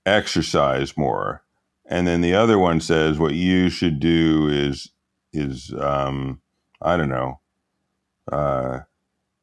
Exercise 0.07 0.97
more. 0.97 1.43
And 1.87 2.07
then 2.07 2.21
the 2.21 2.35
other 2.35 2.59
one 2.59 2.81
says 2.81 3.19
what 3.19 3.35
you 3.35 3.69
should 3.69 4.01
do 4.01 4.49
is 4.49 4.91
is 5.33 5.73
um, 5.75 6.41
I 6.83 6.97
don't 6.97 7.09
know, 7.09 7.41
uh, 8.31 8.81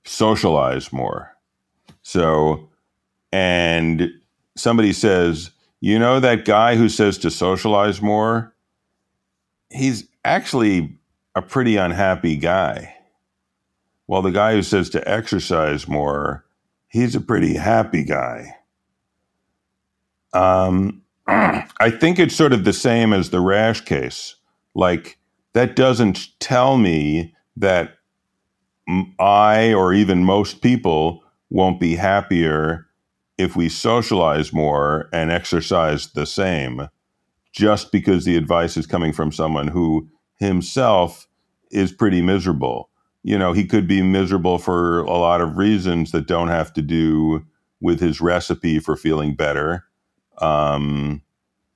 socialize 0.06 0.92
more. 0.92 1.36
So, 2.02 2.70
and 3.32 4.12
somebody 4.56 4.94
says, 4.94 5.52
you 5.80 6.00
know, 6.00 6.20
that 6.20 6.46
guy 6.46 6.76
who 6.76 6.90
says 6.90 7.18
to 7.20 7.32
socialize 7.32 8.02
more, 8.02 8.54
he's 9.70 10.08
actually 10.26 10.98
a 11.36 11.42
pretty 11.42 11.78
unhappy 11.78 12.36
guy. 12.36 12.96
Well, 14.08 14.22
the 14.22 14.32
guy 14.32 14.54
who 14.54 14.64
says 14.64 14.90
to 14.92 15.08
exercise 15.08 15.88
more, 15.88 16.46
he's 16.88 17.14
a 17.14 17.22
pretty 17.22 17.56
happy 17.56 18.04
guy. 18.04 18.57
Um, 20.38 21.02
I 21.28 21.90
think 21.90 22.20
it's 22.20 22.36
sort 22.36 22.54
of 22.54 22.64
the 22.64 22.74
same 22.74 23.12
as 23.12 23.30
the 23.30 23.42
rash 23.42 23.82
case. 23.82 24.36
Like, 24.76 25.18
that 25.54 25.76
doesn't 25.76 26.28
tell 26.40 26.78
me 26.78 27.34
that 27.56 27.96
I 29.20 29.74
or 29.74 29.94
even 29.94 30.24
most 30.24 30.62
people 30.62 31.24
won't 31.50 31.80
be 31.80 31.96
happier 31.96 32.86
if 33.38 33.56
we 33.56 33.70
socialize 33.70 34.54
more 34.54 35.10
and 35.12 35.32
exercise 35.32 36.08
the 36.14 36.26
same, 36.26 36.88
just 37.52 37.92
because 37.92 38.26
the 38.26 38.38
advice 38.38 38.78
is 38.78 38.86
coming 38.86 39.14
from 39.14 39.32
someone 39.32 39.68
who 39.68 40.08
himself 40.40 41.28
is 41.72 41.92
pretty 41.92 42.22
miserable. 42.22 42.90
You 43.24 43.38
know, 43.38 43.54
he 43.54 43.66
could 43.66 43.88
be 43.88 44.02
miserable 44.02 44.60
for 44.60 45.00
a 45.02 45.18
lot 45.18 45.42
of 45.42 45.58
reasons 45.58 46.12
that 46.12 46.28
don't 46.28 46.48
have 46.48 46.72
to 46.74 46.82
do 46.82 47.46
with 47.82 48.00
his 48.00 48.22
recipe 48.22 48.80
for 48.80 48.96
feeling 48.96 49.36
better 49.36 49.87
um, 50.40 51.22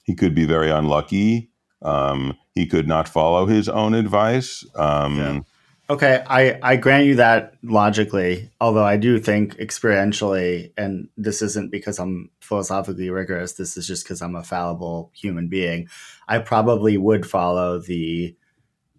he 0.03 0.15
could 0.15 0.35
be 0.35 0.45
very 0.45 0.69
unlucky. 0.69 1.51
Um, 1.81 2.37
he 2.53 2.67
could 2.67 2.87
not 2.87 3.07
follow 3.07 3.45
his 3.45 3.67
own 3.69 3.93
advice. 3.93 4.65
Um, 4.75 5.17
yeah. 5.17 5.39
Okay, 5.89 6.23
I, 6.25 6.57
I 6.63 6.75
grant 6.77 7.05
you 7.05 7.15
that 7.15 7.55
logically, 7.63 8.49
although 8.61 8.85
I 8.85 8.95
do 8.95 9.19
think 9.19 9.57
experientially, 9.57 10.71
and 10.77 11.09
this 11.17 11.41
isn't 11.41 11.69
because 11.69 11.99
I'm 11.99 12.29
philosophically 12.39 13.09
rigorous, 13.09 13.53
this 13.53 13.75
is 13.75 13.87
just 13.87 14.05
because 14.05 14.21
I'm 14.21 14.37
a 14.37 14.43
fallible 14.43 15.11
human 15.13 15.49
being. 15.49 15.89
I 16.29 16.39
probably 16.39 16.97
would 16.97 17.25
follow 17.25 17.79
the 17.79 18.33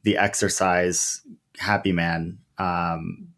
the 0.03 0.19
exercise 0.19 1.23
happy 1.59 1.93
man 1.93 2.39
um, 2.59 3.29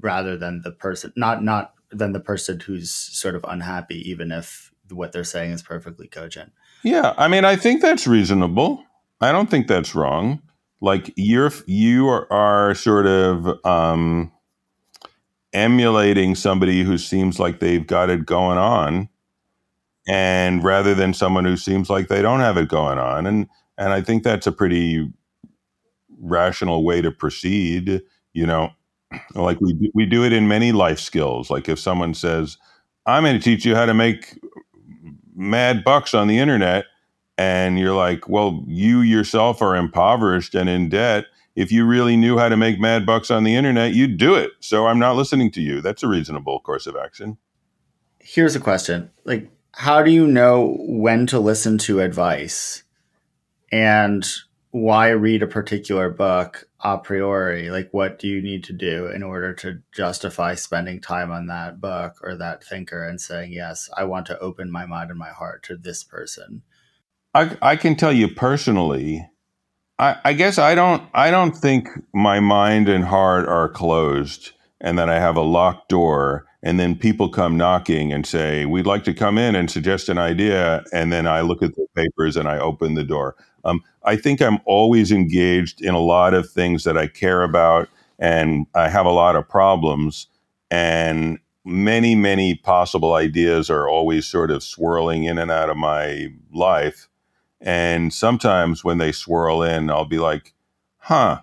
rather 0.00 0.36
than 0.36 0.62
the 0.62 0.70
person 0.70 1.12
not 1.16 1.42
not 1.42 1.74
than 1.90 2.12
the 2.12 2.20
person 2.20 2.60
who's 2.60 2.92
sort 2.92 3.34
of 3.34 3.44
unhappy, 3.48 4.08
even 4.08 4.30
if 4.30 4.69
what 4.92 5.12
they're 5.12 5.24
saying 5.24 5.52
is 5.52 5.62
perfectly 5.62 6.08
cogent. 6.08 6.52
Yeah, 6.82 7.14
I 7.16 7.28
mean, 7.28 7.44
I 7.44 7.56
think 7.56 7.82
that's 7.82 8.06
reasonable. 8.06 8.84
I 9.20 9.32
don't 9.32 9.50
think 9.50 9.66
that's 9.66 9.94
wrong. 9.94 10.42
Like 10.80 11.12
you're 11.16 11.52
you 11.66 12.08
are, 12.08 12.32
are 12.32 12.74
sort 12.74 13.06
of 13.06 13.64
um, 13.66 14.32
emulating 15.52 16.34
somebody 16.34 16.82
who 16.82 16.96
seems 16.96 17.38
like 17.38 17.60
they've 17.60 17.86
got 17.86 18.08
it 18.08 18.24
going 18.24 18.56
on, 18.56 19.08
and 20.08 20.64
rather 20.64 20.94
than 20.94 21.12
someone 21.12 21.44
who 21.44 21.56
seems 21.58 21.90
like 21.90 22.08
they 22.08 22.22
don't 22.22 22.40
have 22.40 22.56
it 22.56 22.68
going 22.68 22.98
on, 22.98 23.26
and 23.26 23.48
and 23.76 23.92
I 23.92 24.00
think 24.00 24.22
that's 24.22 24.46
a 24.46 24.52
pretty 24.52 25.12
rational 26.18 26.82
way 26.82 27.02
to 27.02 27.10
proceed. 27.10 28.00
You 28.32 28.46
know, 28.46 28.70
like 29.34 29.60
we 29.60 29.90
we 29.92 30.06
do 30.06 30.24
it 30.24 30.32
in 30.32 30.48
many 30.48 30.72
life 30.72 30.98
skills. 30.98 31.50
Like 31.50 31.68
if 31.68 31.78
someone 31.78 32.14
says, 32.14 32.56
"I'm 33.04 33.24
going 33.24 33.36
to 33.36 33.42
teach 33.42 33.66
you 33.66 33.74
how 33.74 33.84
to 33.84 33.94
make 33.94 34.38
mad 35.40 35.82
bucks 35.82 36.12
on 36.12 36.28
the 36.28 36.38
internet 36.38 36.84
and 37.38 37.78
you're 37.78 37.94
like, 37.94 38.28
well, 38.28 38.62
you 38.66 39.00
yourself 39.00 39.62
are 39.62 39.74
impoverished 39.74 40.54
and 40.54 40.68
in 40.68 40.90
debt. 40.90 41.24
If 41.56 41.72
you 41.72 41.86
really 41.86 42.14
knew 42.14 42.36
how 42.36 42.50
to 42.50 42.56
make 42.56 42.78
mad 42.78 43.06
bucks 43.06 43.30
on 43.30 43.44
the 43.44 43.56
internet, 43.56 43.94
you'd 43.94 44.18
do 44.18 44.34
it. 44.34 44.50
So 44.60 44.86
I'm 44.86 44.98
not 44.98 45.16
listening 45.16 45.50
to 45.52 45.62
you. 45.62 45.80
That's 45.80 46.02
a 46.02 46.08
reasonable 46.08 46.60
course 46.60 46.86
of 46.86 46.94
action. 46.94 47.38
Here's 48.18 48.54
a 48.54 48.60
question. 48.60 49.10
Like, 49.24 49.50
how 49.72 50.02
do 50.02 50.10
you 50.10 50.26
know 50.26 50.76
when 50.80 51.26
to 51.28 51.40
listen 51.40 51.78
to 51.78 52.00
advice? 52.00 52.82
And 53.72 54.28
why 54.70 55.08
read 55.08 55.42
a 55.42 55.48
particular 55.48 56.10
book 56.10 56.68
a 56.80 56.98
priori? 56.98 57.70
Like, 57.70 57.88
what 57.92 58.18
do 58.18 58.28
you 58.28 58.40
need 58.40 58.64
to 58.64 58.72
do 58.72 59.06
in 59.06 59.22
order 59.22 59.52
to 59.54 59.82
justify 59.92 60.54
spending 60.54 61.00
time 61.00 61.30
on 61.30 61.46
that 61.46 61.80
book 61.80 62.18
or 62.22 62.36
that 62.36 62.62
thinker 62.62 63.04
and 63.04 63.20
saying, 63.20 63.52
yes, 63.52 63.90
I 63.96 64.04
want 64.04 64.26
to 64.26 64.38
open 64.38 64.70
my 64.70 64.86
mind 64.86 65.10
and 65.10 65.18
my 65.18 65.30
heart 65.30 65.62
to 65.64 65.76
this 65.76 66.04
person? 66.04 66.62
I, 67.34 67.56
I 67.60 67.76
can 67.76 67.96
tell 67.96 68.12
you 68.12 68.28
personally, 68.28 69.28
I, 69.98 70.16
I 70.24 70.32
guess 70.32 70.58
I 70.58 70.74
don't 70.74 71.02
I 71.14 71.30
don't 71.30 71.56
think 71.56 71.88
my 72.14 72.40
mind 72.40 72.88
and 72.88 73.04
heart 73.04 73.46
are 73.48 73.68
closed 73.68 74.52
and 74.80 74.98
that 74.98 75.08
I 75.08 75.20
have 75.20 75.36
a 75.36 75.42
locked 75.42 75.90
door 75.90 76.46
and 76.62 76.78
then 76.78 76.94
people 76.96 77.28
come 77.28 77.56
knocking 77.56 78.12
and 78.12 78.26
say, 78.26 78.66
We'd 78.66 78.86
like 78.86 79.04
to 79.04 79.14
come 79.14 79.38
in 79.38 79.54
and 79.54 79.70
suggest 79.70 80.08
an 80.08 80.18
idea. 80.18 80.84
And 80.92 81.12
then 81.12 81.26
I 81.26 81.40
look 81.40 81.62
at 81.62 81.74
the 81.74 81.86
papers 81.94 82.36
and 82.36 82.48
I 82.48 82.58
open 82.58 82.94
the 82.94 83.04
door. 83.04 83.36
Um, 83.64 83.82
I 84.04 84.16
think 84.16 84.40
I'm 84.40 84.60
always 84.64 85.12
engaged 85.12 85.82
in 85.82 85.94
a 85.94 86.00
lot 86.00 86.34
of 86.34 86.50
things 86.50 86.84
that 86.84 86.96
I 86.96 87.06
care 87.06 87.42
about 87.42 87.88
and 88.18 88.66
I 88.74 88.88
have 88.88 89.06
a 89.06 89.10
lot 89.10 89.36
of 89.36 89.48
problems. 89.48 90.26
And 90.70 91.38
many, 91.64 92.14
many 92.14 92.54
possible 92.54 93.14
ideas 93.14 93.70
are 93.70 93.88
always 93.88 94.26
sort 94.26 94.50
of 94.50 94.62
swirling 94.62 95.24
in 95.24 95.38
and 95.38 95.50
out 95.50 95.70
of 95.70 95.76
my 95.76 96.28
life. 96.52 97.08
And 97.60 98.12
sometimes 98.12 98.84
when 98.84 98.98
they 98.98 99.12
swirl 99.12 99.62
in, 99.62 99.90
I'll 99.90 100.04
be 100.04 100.18
like, 100.18 100.54
huh, 100.98 101.40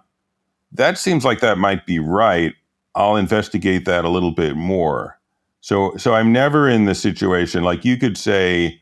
that 0.71 0.97
seems 0.97 1.25
like 1.25 1.39
that 1.41 1.57
might 1.57 1.85
be 1.85 1.99
right. 1.99 2.53
I'll 2.95 3.15
investigate 3.15 3.85
that 3.85 4.05
a 4.05 4.09
little 4.09 4.31
bit 4.31 4.55
more. 4.55 5.19
So, 5.61 5.95
so 5.97 6.13
I'm 6.13 6.31
never 6.31 6.69
in 6.69 6.85
the 6.85 6.95
situation 6.95 7.63
like 7.63 7.85
you 7.85 7.97
could 7.97 8.17
say, 8.17 8.81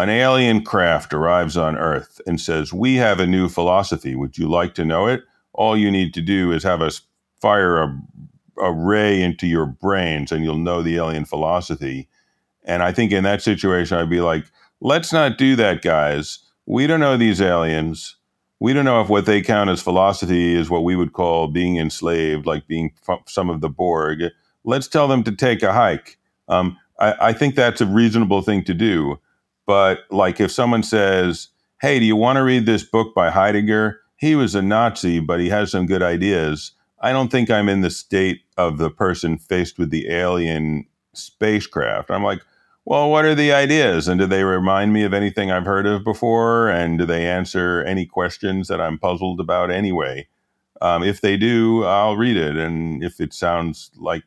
an 0.00 0.08
alien 0.08 0.64
craft 0.64 1.14
arrives 1.14 1.56
on 1.56 1.76
Earth 1.76 2.20
and 2.26 2.40
says, 2.40 2.72
"We 2.72 2.96
have 2.96 3.20
a 3.20 3.26
new 3.26 3.48
philosophy. 3.48 4.14
Would 4.14 4.38
you 4.38 4.48
like 4.48 4.74
to 4.74 4.84
know 4.84 5.06
it?" 5.06 5.22
All 5.52 5.76
you 5.76 5.90
need 5.90 6.14
to 6.14 6.22
do 6.22 6.52
is 6.52 6.62
have 6.62 6.82
us 6.82 7.02
fire 7.40 7.78
a, 7.78 8.00
a 8.58 8.72
ray 8.72 9.22
into 9.22 9.46
your 9.46 9.66
brains, 9.66 10.32
and 10.32 10.44
you'll 10.44 10.58
know 10.58 10.82
the 10.82 10.96
alien 10.96 11.24
philosophy. 11.24 12.08
And 12.64 12.82
I 12.82 12.92
think 12.92 13.12
in 13.12 13.24
that 13.24 13.42
situation, 13.42 13.98
I'd 13.98 14.10
be 14.10 14.20
like, 14.20 14.44
"Let's 14.80 15.12
not 15.12 15.38
do 15.38 15.56
that, 15.56 15.82
guys. 15.82 16.38
We 16.66 16.86
don't 16.86 17.00
know 17.00 17.16
these 17.16 17.40
aliens." 17.40 18.16
we 18.60 18.74
don't 18.74 18.84
know 18.84 19.00
if 19.00 19.08
what 19.08 19.26
they 19.26 19.40
count 19.40 19.70
as 19.70 19.80
philosophy 19.80 20.54
is 20.54 20.70
what 20.70 20.84
we 20.84 20.94
would 20.94 21.14
call 21.14 21.48
being 21.48 21.78
enslaved, 21.78 22.46
like 22.46 22.66
being 22.66 22.92
some 23.26 23.48
of 23.48 23.62
the 23.62 23.70
Borg. 23.70 24.24
Let's 24.64 24.86
tell 24.86 25.08
them 25.08 25.24
to 25.24 25.32
take 25.32 25.62
a 25.62 25.72
hike. 25.72 26.18
Um, 26.48 26.76
I, 27.00 27.14
I, 27.28 27.32
think 27.32 27.54
that's 27.54 27.80
a 27.80 27.86
reasonable 27.86 28.42
thing 28.42 28.62
to 28.64 28.74
do. 28.74 29.18
But 29.66 30.00
like 30.10 30.40
if 30.40 30.50
someone 30.50 30.82
says, 30.82 31.48
"Hey, 31.80 31.98
do 31.98 32.04
you 32.04 32.16
want 32.16 32.36
to 32.36 32.44
read 32.44 32.66
this 32.66 32.82
book 32.84 33.14
by 33.14 33.30
Heidegger? 33.30 34.00
He 34.16 34.34
was 34.34 34.54
a 34.54 34.62
Nazi, 34.62 35.20
but 35.20 35.40
he 35.40 35.48
has 35.48 35.70
some 35.70 35.86
good 35.86 36.02
ideas." 36.02 36.72
I 37.02 37.12
don't 37.12 37.30
think 37.30 37.50
I'm 37.50 37.68
in 37.68 37.80
the 37.80 37.90
state 37.90 38.42
of 38.58 38.76
the 38.76 38.90
person 38.90 39.38
faced 39.38 39.78
with 39.78 39.90
the 39.90 40.10
alien 40.10 40.84
spacecraft. 41.14 42.10
I'm 42.10 42.22
like, 42.22 42.42
well, 42.84 43.10
what 43.10 43.24
are 43.24 43.34
the 43.34 43.52
ideas? 43.52 44.08
And 44.08 44.20
do 44.20 44.26
they 44.26 44.44
remind 44.44 44.92
me 44.92 45.04
of 45.04 45.14
anything 45.14 45.50
I've 45.50 45.64
heard 45.64 45.86
of 45.86 46.04
before? 46.04 46.68
And 46.68 46.98
do 46.98 47.06
they 47.06 47.26
answer 47.26 47.82
any 47.84 48.06
questions 48.06 48.68
that 48.68 48.80
I'm 48.80 48.98
puzzled 48.98 49.40
about 49.40 49.70
anyway? 49.70 50.28
Um, 50.80 51.02
if 51.02 51.20
they 51.20 51.36
do, 51.36 51.84
I'll 51.84 52.16
read 52.16 52.36
it. 52.36 52.56
And 52.56 53.02
if 53.02 53.20
it 53.20 53.32
sounds 53.32 53.90
like 53.96 54.24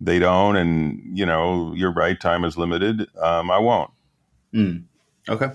they 0.00 0.18
don't, 0.18 0.56
and 0.56 1.00
you 1.16 1.26
know, 1.26 1.74
you're 1.74 1.92
right, 1.92 2.18
time 2.18 2.44
is 2.44 2.56
limited, 2.56 3.06
um, 3.20 3.50
I 3.50 3.58
won't. 3.58 3.90
Mm. 4.54 4.84
Okay. 5.28 5.50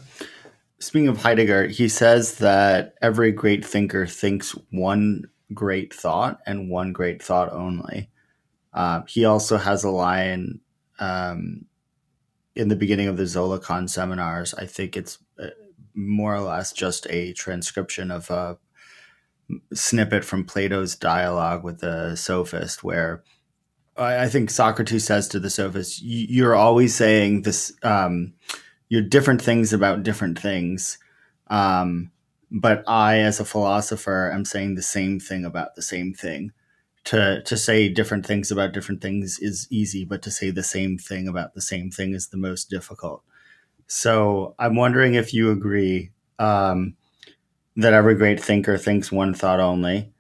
Speaking 0.80 1.08
of 1.08 1.22
Heidegger, 1.22 1.68
he 1.68 1.88
says 1.88 2.36
that 2.36 2.96
every 3.02 3.32
great 3.32 3.66
thinker 3.66 4.06
thinks 4.06 4.52
one 4.72 5.24
great 5.54 5.94
thought 5.94 6.40
and 6.46 6.70
one 6.70 6.92
great 6.92 7.24
thought 7.24 7.52
only. 7.52 8.10
Uh, 8.74 9.02
he 9.08 9.26
also 9.26 9.58
has 9.58 9.84
a 9.84 9.90
line 9.90 10.60
um, 11.00 11.66
in 12.56 12.68
the 12.68 12.76
beginning 12.76 13.08
of 13.08 13.18
the 13.18 13.24
Zollikon 13.24 13.90
seminars. 13.90 14.54
I 14.54 14.66
think 14.66 14.98
it's 14.98 15.18
uh, 15.40 15.48
more 15.94 16.36
or 16.36 16.42
less 16.42 16.74
just 16.74 17.08
a 17.10 17.34
transcription 17.34 18.12
of 18.12 18.30
a 18.30 18.58
snippet 19.74 20.26
from 20.26 20.44
Plato's 20.44 20.96
dialogue 20.96 21.64
with 21.64 21.80
the 21.80 22.16
sophist, 22.16 22.84
where 22.84 23.24
I, 23.98 24.28
think 24.28 24.50
Socrates 24.50 25.06
says 25.06 25.28
to 25.30 25.40
the 25.40 25.50
sophist, 25.50 26.02
"You're 26.02 26.56
always 26.56 26.94
saying 26.94 27.44
this. 27.44 27.72
Um, 27.82 28.34
you're 28.90 29.02
different 29.02 29.42
things 29.42 29.74
about 29.74 30.04
different 30.04 30.40
things." 30.40 30.98
Um, 31.48 32.12
but 32.52 32.84
I, 32.88 33.20
as 33.20 33.40
a 33.40 33.46
philosopher, 33.46 34.32
am 34.32 34.46
saying 34.46 34.76
the 34.76 34.82
same 34.82 35.20
thing 35.20 35.46
about 35.46 35.76
the 35.76 35.82
same 35.82 36.14
thing 36.14 36.52
to 37.06 37.42
to 37.44 37.56
say 37.56 37.88
different 37.88 38.26
things 38.26 38.52
about 38.52 38.74
different 38.74 39.02
things 39.02 39.40
is 39.40 39.68
easy, 39.70 40.04
but 40.04 40.22
to 40.24 40.32
say 40.32 40.52
the 40.52 40.64
same 40.64 40.98
thing 40.98 41.28
about 41.28 41.54
the 41.54 41.62
same 41.62 41.90
thing 41.90 42.14
is 42.14 42.28
the 42.28 42.38
most 42.38 42.70
difficult. 42.70 43.24
So 43.88 44.56
I'm 44.60 44.76
wondering 44.76 45.14
if 45.14 45.34
you 45.34 45.52
agree 45.52 46.12
um, 46.40 46.96
that 47.76 47.94
every 47.94 48.16
great 48.16 48.42
thinker 48.42 48.78
thinks 48.78 49.12
one 49.12 49.34
thought 49.34 49.60
only, 49.60 50.12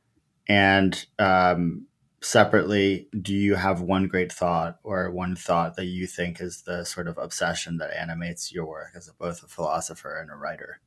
and 0.47 1.05
um, 1.17 1.87
separately, 2.21 3.07
do 3.21 3.33
you 3.33 3.55
have 3.55 3.81
one 3.81 4.07
great 4.07 4.31
thought 4.31 4.79
or 4.83 5.11
one 5.11 5.35
thought 5.35 5.75
that 5.75 5.85
you 5.85 6.07
think 6.07 6.41
is 6.41 6.63
the 6.63 6.83
sort 6.83 7.07
of 7.07 7.17
obsession 7.17 7.77
that 7.77 7.95
animates 7.95 8.51
your 8.51 8.65
work 8.65 8.91
as 8.95 9.09
both 9.19 9.43
a 9.43 9.47
philosopher 9.47 10.17
and 10.17 10.31
a 10.31 10.35
writer? 10.35 10.79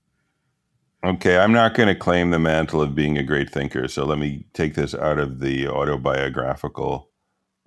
Okay, 1.05 1.39
I'm 1.39 1.53
not 1.53 1.74
going 1.74 1.89
to 1.89 1.95
claim 1.95 2.31
the 2.31 2.41
mantle 2.41 2.83
of 2.83 2.95
being 2.95 3.16
a 3.18 3.22
great 3.22 3.51
thinker, 3.51 3.87
so 3.87 4.05
let 4.05 4.18
me 4.18 4.47
take 4.53 4.74
this 4.74 4.95
out 4.95 5.18
of 5.18 5.39
the 5.39 5.68
autobiographical. 5.68 7.09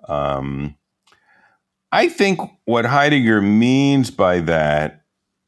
Um, 0.08 0.76
I 1.94 2.10
think 2.10 2.42
what 2.66 2.86
Heidegger 2.86 3.42
means 3.42 4.12
by 4.12 4.42
that 4.42 5.06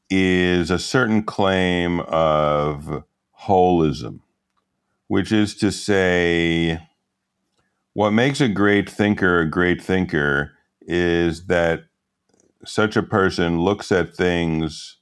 is 0.09 0.71
a 0.71 0.79
certain 0.79 1.23
claim 1.23 1.99
of 2.01 3.03
holism, 3.41 4.19
which 5.07 5.31
is 5.31 5.55
to 5.55 5.71
say, 5.71 6.87
what 7.93 8.11
makes 8.11 8.41
a 8.41 8.47
great 8.47 8.89
thinker 8.89 9.39
a 9.39 9.49
great 9.49 9.81
thinker 9.81 10.53
is 10.81 11.47
that 11.47 11.85
such 12.65 12.95
a 12.95 13.03
person 13.03 13.61
looks 13.61 13.91
at 13.91 14.15
things 14.15 14.97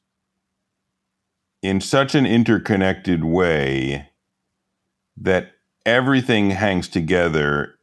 in 1.61 1.79
such 1.79 2.15
an 2.15 2.25
interconnected 2.25 3.23
way 3.23 4.09
that 5.15 5.51
everything 5.85 6.51
hangs 6.51 6.87
together 6.87 7.75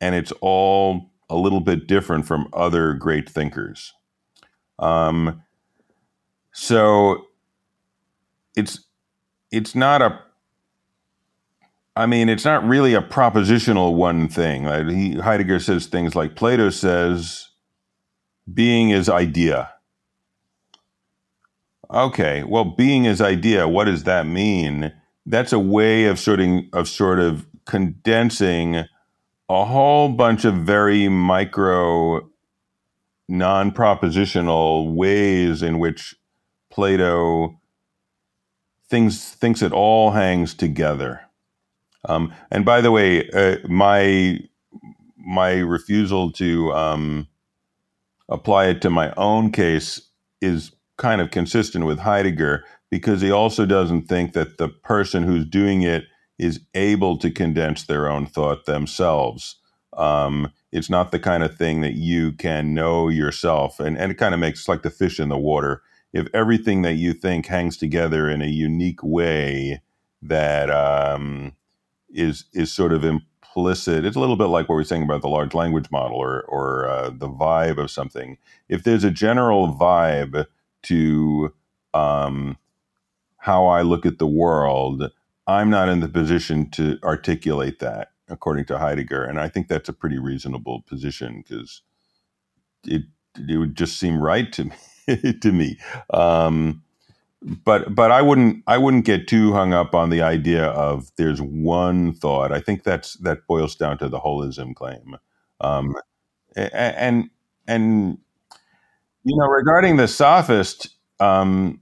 and 0.00 0.14
it's 0.14 0.32
all 0.40 1.10
a 1.28 1.36
little 1.36 1.60
bit 1.60 1.86
different 1.86 2.26
from 2.26 2.48
other 2.52 2.94
great 2.94 3.28
thinkers. 3.28 3.92
Um, 4.78 5.42
so 6.52 7.26
it's 8.56 8.80
it's 9.52 9.74
not 9.74 10.02
a 10.02 10.20
I 11.96 12.06
mean, 12.06 12.28
it's 12.28 12.44
not 12.44 12.66
really 12.66 12.94
a 12.94 13.02
propositional 13.02 13.94
one 13.94 14.28
thing. 14.28 14.64
He, 14.88 15.18
Heidegger 15.18 15.58
says 15.58 15.86
things 15.86 16.14
like 16.14 16.36
Plato 16.36 16.70
says, 16.70 17.48
being 18.52 18.90
is 18.90 19.08
idea. 19.08 19.72
Okay, 21.92 22.44
well, 22.44 22.64
being 22.64 23.04
is 23.04 23.20
idea. 23.20 23.66
What 23.66 23.84
does 23.84 24.04
that 24.04 24.26
mean? 24.26 24.92
That's 25.26 25.52
a 25.52 25.58
way 25.58 26.06
of 26.06 26.18
sort 26.18 26.40
of, 26.40 26.64
of 26.72 26.88
sort 26.88 27.18
of 27.18 27.46
condensing 27.66 28.84
a 29.48 29.64
whole 29.64 30.08
bunch 30.08 30.44
of 30.44 30.54
very 30.54 31.08
micro, 31.08 32.30
non-propositional 33.28 34.94
ways 34.94 35.62
in 35.62 35.80
which 35.80 36.14
Plato 36.70 37.60
things 38.88 39.30
thinks 39.34 39.60
it 39.60 39.72
all 39.72 40.12
hangs 40.12 40.54
together. 40.54 41.22
Um, 42.08 42.32
and 42.50 42.64
by 42.64 42.80
the 42.80 42.90
way, 42.90 43.28
uh, 43.30 43.56
my 43.68 44.40
my 45.16 45.58
refusal 45.58 46.32
to 46.32 46.72
um, 46.72 47.28
apply 48.28 48.66
it 48.66 48.80
to 48.82 48.90
my 48.90 49.12
own 49.16 49.52
case 49.52 50.00
is 50.40 50.72
kind 50.96 51.20
of 51.20 51.30
consistent 51.30 51.84
with 51.84 51.98
Heidegger 51.98 52.64
because 52.90 53.20
he 53.20 53.30
also 53.30 53.66
doesn't 53.66 54.08
think 54.08 54.32
that 54.32 54.58
the 54.58 54.68
person 54.68 55.22
who's 55.22 55.44
doing 55.46 55.82
it 55.82 56.04
is 56.38 56.60
able 56.74 57.18
to 57.18 57.30
condense 57.30 57.84
their 57.84 58.08
own 58.08 58.26
thought 58.26 58.64
themselves. 58.64 59.56
Um, 59.96 60.52
it's 60.72 60.88
not 60.88 61.10
the 61.10 61.18
kind 61.18 61.42
of 61.42 61.56
thing 61.56 61.80
that 61.82 61.94
you 61.94 62.32
can 62.32 62.74
know 62.74 63.08
yourself, 63.08 63.78
and, 63.80 63.98
and 63.98 64.10
it 64.10 64.16
kind 64.16 64.34
of 64.34 64.40
makes 64.40 64.68
like 64.68 64.82
the 64.82 64.90
fish 64.90 65.20
in 65.20 65.28
the 65.28 65.38
water. 65.38 65.82
If 66.12 66.26
everything 66.32 66.82
that 66.82 66.94
you 66.94 67.12
think 67.12 67.46
hangs 67.46 67.76
together 67.76 68.28
in 68.28 68.42
a 68.42 68.46
unique 68.46 69.02
way 69.02 69.82
that 70.22 70.70
um, 70.70 71.52
is 72.12 72.44
is 72.52 72.72
sort 72.72 72.92
of 72.92 73.04
implicit. 73.04 74.04
It's 74.04 74.16
a 74.16 74.20
little 74.20 74.36
bit 74.36 74.46
like 74.46 74.68
what 74.68 74.76
we 74.76 74.82
are 74.82 74.84
saying 74.84 75.02
about 75.02 75.22
the 75.22 75.28
large 75.28 75.54
language 75.54 75.90
model 75.90 76.16
or 76.18 76.42
or 76.42 76.88
uh, 76.88 77.10
the 77.10 77.28
vibe 77.28 77.78
of 77.78 77.90
something. 77.90 78.38
If 78.68 78.84
there's 78.84 79.04
a 79.04 79.10
general 79.10 79.74
vibe 79.74 80.46
to 80.84 81.54
um, 81.94 82.58
how 83.38 83.66
I 83.66 83.82
look 83.82 84.06
at 84.06 84.18
the 84.18 84.26
world, 84.26 85.10
I'm 85.46 85.70
not 85.70 85.88
in 85.88 86.00
the 86.00 86.08
position 86.08 86.70
to 86.72 86.98
articulate 87.04 87.80
that, 87.80 88.12
according 88.28 88.66
to 88.66 88.78
Heidegger, 88.78 89.24
and 89.24 89.40
I 89.40 89.48
think 89.48 89.68
that's 89.68 89.88
a 89.88 89.94
pretty 89.94 90.18
reasonable 90.18 90.82
position 90.86 91.44
because 91.46 91.82
it 92.86 93.02
it 93.48 93.56
would 93.58 93.76
just 93.76 93.98
seem 93.98 94.20
right 94.20 94.52
to 94.54 94.64
me. 95.08 95.32
to 95.40 95.52
me. 95.52 95.78
Um, 96.12 96.82
but 97.42 97.94
but 97.94 98.10
I 98.10 98.22
wouldn't 98.22 98.62
I 98.66 98.78
wouldn't 98.78 99.04
get 99.04 99.28
too 99.28 99.52
hung 99.52 99.72
up 99.72 99.94
on 99.94 100.10
the 100.10 100.22
idea 100.22 100.66
of 100.66 101.10
there's 101.16 101.40
one 101.40 102.12
thought. 102.12 102.52
I 102.52 102.60
think 102.60 102.84
that's 102.84 103.14
that 103.18 103.46
boils 103.46 103.74
down 103.76 103.98
to 103.98 104.08
the 104.08 104.20
holism 104.20 104.74
claim. 104.74 105.16
Um, 105.60 105.94
and 106.56 107.30
and 107.66 108.18
you 109.24 109.36
know 109.36 109.46
regarding 109.46 109.96
the 109.96 110.08
sophist, 110.08 110.90
um, 111.20 111.80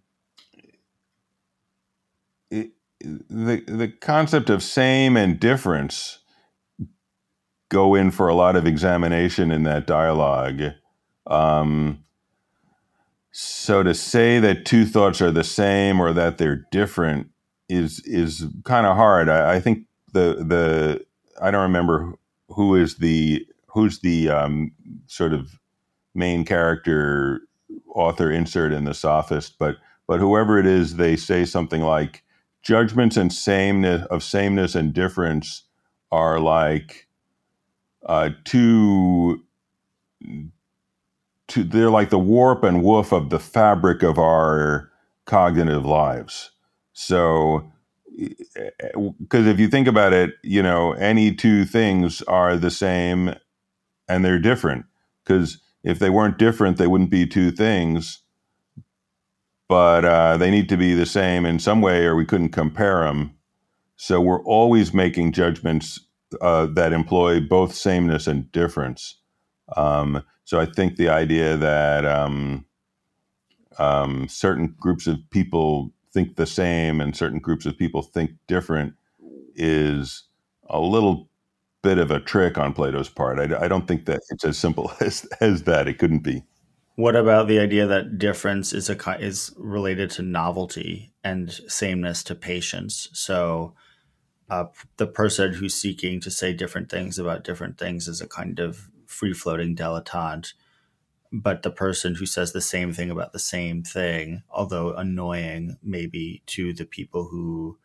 it, 2.51 2.71
the 3.01 3.63
the 3.67 3.89
concept 4.01 4.51
of 4.51 4.63
same 4.63 5.17
and 5.17 5.41
difference 5.41 6.19
go 7.71 7.95
in 7.95 8.11
for 8.11 8.29
a 8.29 8.35
lot 8.35 8.57
of 8.57 8.67
examination 8.67 9.51
in 9.51 9.65
that 9.65 9.87
dialogue. 9.87 10.63
Um, 11.27 12.05
so 13.41 13.85
to 13.85 13.95
say 13.95 14.41
that 14.41 14.65
two 14.65 14.85
thoughts 14.85 15.23
are 15.23 15.31
the 15.31 15.45
same 15.45 16.01
or 16.01 16.13
that 16.13 16.39
they're 16.39 16.67
different 16.73 17.31
is 17.69 18.01
is 18.01 18.45
kind 18.65 18.85
of 18.85 18.97
hard. 18.97 19.29
I, 19.29 19.55
I, 19.55 19.61
think 19.61 19.85
the 20.13 20.43
the 20.45 21.07
I 21.41 21.53
don't 21.53 21.63
remember 21.63 22.15
who 22.49 22.75
is 22.75 22.97
the 22.97 23.47
who's 23.69 24.01
the 24.01 24.29
um, 24.29 24.73
sort 25.07 25.33
of 25.33 25.61
main 26.17 26.45
character 26.45 27.43
author 27.95 28.29
insert 28.29 28.73
in 28.73 28.83
the 28.87 28.95
sophist, 28.95 29.57
but 29.57 29.77
but 30.09 30.19
whoever 30.19 30.59
it 30.59 30.67
is, 30.67 30.97
they 30.97 31.15
say 31.15 31.45
something 31.45 31.83
like 31.83 32.25
judgments 32.63 33.17
and 33.17 33.33
sameness 33.33 34.05
of 34.07 34.25
sameness 34.25 34.75
and 34.75 34.93
difference 34.93 35.63
are 36.11 36.41
like 36.41 37.07
uh, 38.05 38.31
two 38.45 39.45
to 41.49 41.65
they're 41.65 41.91
like 41.91 42.11
the 42.11 42.19
warp 42.19 42.63
and 42.63 42.83
woof 42.83 43.13
of 43.13 43.31
the 43.31 43.39
fabric 43.39 44.03
of 44.03 44.19
our 44.19 44.91
cognitive 45.25 45.85
lives. 45.85 46.51
So 46.93 47.73
because 49.21 49.47
if 49.47 49.61
you 49.61 49.69
think 49.69 49.87
about 49.87 50.13
it, 50.13 50.35
you 50.43 50.63
know, 50.63 50.93
any 50.93 51.33
two 51.35 51.65
things 51.65 52.23
are 52.23 52.57
the 52.57 52.71
same 52.71 53.35
and 54.09 54.25
they're 54.25 54.41
different. 54.41 54.87
Because 55.25 55.61
if 55.85 55.99
they 55.99 56.11
weren't 56.11 56.39
different, 56.39 56.79
they 56.79 56.87
wouldn't 56.87 57.11
be 57.11 57.27
two 57.27 57.51
things. 57.51 58.21
But 59.69 60.05
uh, 60.05 60.37
they 60.39 60.51
need 60.51 60.69
to 60.71 60.77
be 60.77 60.95
the 60.95 61.07
same 61.07 61.45
in 61.45 61.59
some 61.59 61.83
way, 61.83 62.05
or 62.07 62.17
we 62.17 62.25
couldn't 62.25 62.49
compare 62.51 63.05
them. 63.05 63.35
So 63.97 64.21
we're 64.21 64.43
always 64.45 64.95
making 64.95 65.33
judgments 65.33 66.01
uh, 66.41 66.67
that 66.67 66.93
employ 66.93 67.41
both 67.41 67.75
sameness 67.75 68.27
and 68.27 68.51
difference. 68.51 69.17
Um, 69.77 70.23
so 70.45 70.61
I 70.61 70.67
think 70.67 70.97
the 70.97 71.09
idea 71.09 71.57
that 71.57 72.05
um, 72.07 72.65
um, 73.79 74.29
certain 74.29 74.75
groups 74.79 75.07
of 75.07 75.19
people 75.31 75.93
think 76.13 76.37
the 76.37 76.47
same 76.47 77.01
and 77.01 77.17
certain 77.17 77.39
groups 77.39 77.67
of 77.67 77.77
people 77.77 78.03
think 78.03 78.31
different 78.47 78.95
is 79.55 80.25
a 80.69 80.81
little 80.81 81.29
bit 81.83 81.99
of 81.99 82.11
a 82.11 82.21
trick 82.21 82.59
on 82.59 82.73
Plato's 82.73 83.09
part. 83.09 83.39
I, 83.39 83.65
I 83.65 83.69
don't 83.69 83.87
think 83.87 84.07
that 84.07 84.21
it's 84.31 84.45
as 84.45 84.59
simple 84.59 84.93
as, 85.01 85.27
as 85.41 85.65
that. 85.65 85.89
It 85.89 85.99
couldn't 85.99 86.23
be. 86.23 86.43
What 86.97 87.15
about 87.15 87.47
the 87.47 87.61
idea 87.61 87.87
that 87.87 88.19
difference 88.19 88.73
is 88.73 88.91
a 88.91 89.19
is 89.21 89.53
related 89.57 90.11
to 90.13 90.23
novelty 90.23 91.13
and 91.23 91.53
sameness 91.69 92.25
to 92.25 92.35
patience? 92.35 93.09
So, 93.13 93.75
uh, 94.51 94.65
the 94.97 95.07
person 95.07 95.53
who's 95.53 95.75
seeking 95.75 96.21
to 96.23 96.31
say 96.31 96.53
different 96.53 96.91
things 96.91 97.17
about 97.17 97.45
different 97.45 97.79
things 97.79 98.09
is 98.09 98.21
a 98.21 98.27
kind 98.27 98.59
of 98.59 98.91
free 99.09 99.33
floating 99.33 99.75
dilettante. 99.75 100.53
But 101.33 101.63
the 101.63 101.71
person 101.71 102.15
who 102.15 102.27
says 102.27 102.53
the 102.53 102.61
same 102.61 102.93
thing 102.93 103.11
about 103.11 103.33
the 103.33 103.39
same 103.39 103.83
thing, 103.83 104.45
although 104.51 104.95
annoying 104.95 105.77
maybe 105.83 106.43
to 106.47 106.73
the 106.73 106.87
people 106.87 107.25
who 107.25 107.79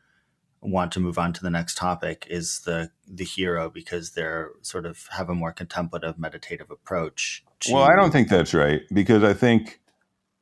want 0.61 0.93
to 0.93 1.01
move 1.01 1.17
on 1.17 1.33
to 1.33 1.41
the 1.41 1.49
next 1.49 1.75
topic, 1.75 2.25
is 2.29 2.61
the 2.61 2.91
the 3.07 3.25
hero 3.25 3.69
because 3.69 4.11
they're 4.11 4.51
sort 4.61 4.85
of 4.85 5.07
have 5.11 5.29
a 5.29 5.35
more 5.35 5.51
contemplative, 5.51 6.17
meditative 6.17 6.71
approach. 6.71 7.43
To- 7.61 7.73
well, 7.73 7.83
I 7.83 7.95
don't 7.95 8.11
think 8.11 8.29
that's 8.29 8.53
right 8.53 8.81
because 8.93 9.23
I 9.23 9.33
think 9.33 9.81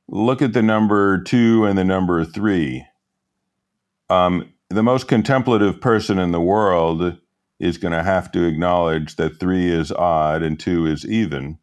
look 0.07 0.41
at 0.41 0.53
the 0.53 0.61
number 0.61 1.23
two 1.23 1.65
and 1.65 1.77
the 1.77 1.83
number 1.83 2.23
three. 2.25 2.85
Um, 4.09 4.53
the 4.69 4.83
most 4.83 5.07
contemplative 5.07 5.81
person 5.81 6.19
in 6.19 6.31
the 6.31 6.41
world 6.41 7.17
is 7.61 7.77
going 7.77 7.93
to 7.93 8.03
have 8.03 8.31
to 8.31 8.43
acknowledge 8.43 9.17
that 9.17 9.39
three 9.39 9.71
is 9.71 9.91
odd 9.91 10.41
and 10.41 10.59
two 10.59 10.87
is 10.87 11.05
even. 11.05 11.59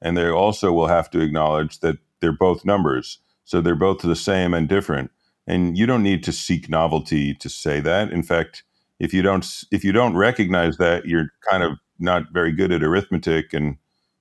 And 0.00 0.16
they 0.16 0.28
also 0.28 0.72
will 0.72 0.86
have 0.86 1.10
to 1.10 1.20
acknowledge 1.20 1.80
that 1.80 1.98
they're 2.20 2.32
both 2.32 2.64
numbers. 2.64 3.18
So 3.44 3.60
they're 3.60 3.74
both 3.74 4.00
the 4.00 4.14
same 4.14 4.54
and 4.54 4.68
different. 4.68 5.10
And 5.48 5.76
you 5.76 5.86
don't 5.86 6.04
need 6.04 6.22
to 6.24 6.32
seek 6.32 6.68
novelty 6.70 7.34
to 7.34 7.48
say 7.48 7.80
that. 7.80 8.12
In 8.12 8.22
fact, 8.22 8.62
if 9.00 9.12
you 9.12 9.22
don't 9.22 9.44
if 9.72 9.82
you 9.82 9.90
don't 9.90 10.16
recognize 10.16 10.76
that, 10.76 11.06
you're 11.06 11.32
kind 11.50 11.64
of 11.64 11.72
not 11.98 12.32
very 12.32 12.52
good 12.52 12.70
at 12.70 12.84
arithmetic 12.84 13.52
and 13.52 13.76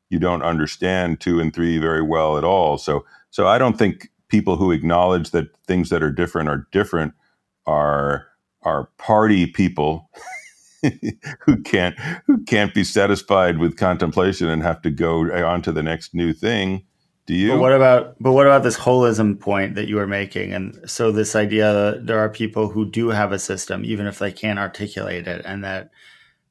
you 0.10 0.18
don't 0.18 0.42
understand 0.42 1.20
two 1.20 1.40
and 1.40 1.54
three 1.54 1.78
very 1.78 2.02
well 2.02 2.40
at 2.40 2.44
all. 2.44 2.80
So 2.80 3.06
so 3.30 3.48
I 3.48 3.60
don't 3.60 3.78
think 3.78 4.10
people 4.30 4.56
who 4.56 4.72
acknowledge 4.72 5.30
that 5.30 5.50
things 5.68 5.90
that 5.90 6.02
are 6.02 6.12
different 6.12 6.50
are 6.50 6.68
different 6.72 7.14
are 7.68 8.26
are 8.64 8.90
party 8.98 9.46
people 9.46 10.10
who 11.42 11.62
can't 11.64 11.98
who 12.26 12.44
can't 12.44 12.74
be 12.74 12.84
satisfied 12.84 13.58
with 13.58 13.78
contemplation 13.78 14.50
and 14.50 14.64
have 14.64 14.82
to 14.82 14.90
go 14.90 15.26
eh, 15.30 15.44
on 15.44 15.62
to 15.64 15.72
the 15.72 15.84
next 15.84 16.14
new 16.14 16.34
thing. 16.34 16.86
Do 17.26 17.36
you? 17.36 17.50
But 17.50 17.60
what 17.60 17.74
about 17.74 18.16
but 18.20 18.32
what 18.32 18.48
about 18.48 18.64
this 18.64 18.78
holism 18.78 19.40
point 19.40 19.76
that 19.76 19.88
you 19.88 19.98
were 19.98 20.08
making? 20.08 20.54
And 20.54 20.90
so 20.90 21.12
this 21.12 21.36
idea 21.36 21.72
that 21.74 22.08
there 22.08 22.20
are 22.20 22.30
people 22.30 22.70
who 22.70 22.90
do 22.90 23.10
have 23.10 23.32
a 23.32 23.40
system, 23.40 23.86
even 23.86 24.08
if 24.08 24.20
they 24.20 24.32
can't 24.32 24.60
articulate 24.60 25.28
it, 25.28 25.44
and 25.46 25.64
that 25.64 25.92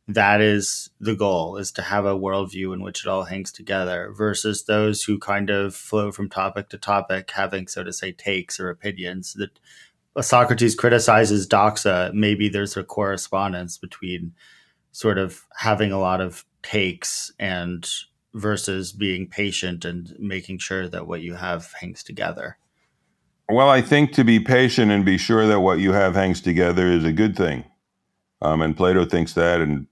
that 0.08 0.40
is 0.40 0.88
the 0.98 1.14
goal 1.14 1.58
is 1.58 1.70
to 1.72 1.82
have 1.82 2.06
a 2.06 2.18
worldview 2.18 2.72
in 2.72 2.82
which 2.82 3.04
it 3.04 3.08
all 3.08 3.24
hangs 3.24 3.52
together 3.52 4.10
versus 4.16 4.64
those 4.64 5.02
who 5.02 5.18
kind 5.18 5.50
of 5.50 5.74
flow 5.74 6.10
from 6.10 6.30
topic 6.30 6.70
to 6.70 6.78
topic 6.78 7.30
having 7.32 7.68
so 7.68 7.84
to 7.84 7.92
say 7.92 8.10
takes 8.10 8.58
or 8.58 8.70
opinions 8.70 9.34
that 9.34 9.58
Socrates 10.22 10.74
criticizes 10.74 11.46
doxa, 11.46 12.12
maybe 12.12 12.48
there's 12.48 12.76
a 12.76 12.84
correspondence 12.84 13.78
between 13.78 14.32
sort 14.92 15.18
of 15.18 15.44
having 15.56 15.92
a 15.92 15.98
lot 15.98 16.20
of 16.20 16.44
takes 16.62 17.32
and 17.38 17.88
versus 18.34 18.92
being 18.92 19.28
patient 19.28 19.84
and 19.84 20.14
making 20.18 20.58
sure 20.58 20.88
that 20.88 21.06
what 21.06 21.20
you 21.20 21.34
have 21.34 21.72
hangs 21.80 22.02
together. 22.02 22.58
Well, 23.48 23.70
I 23.70 23.80
think 23.80 24.12
to 24.12 24.24
be 24.24 24.40
patient 24.40 24.90
and 24.90 25.04
be 25.04 25.16
sure 25.16 25.46
that 25.46 25.60
what 25.60 25.78
you 25.78 25.92
have 25.92 26.14
hangs 26.14 26.40
together 26.40 26.86
is 26.88 27.04
a 27.04 27.12
good 27.12 27.36
thing. 27.36 27.64
Um, 28.42 28.60
and 28.60 28.76
Plato 28.76 29.04
thinks 29.04 29.32
that, 29.34 29.60
and 29.60 29.86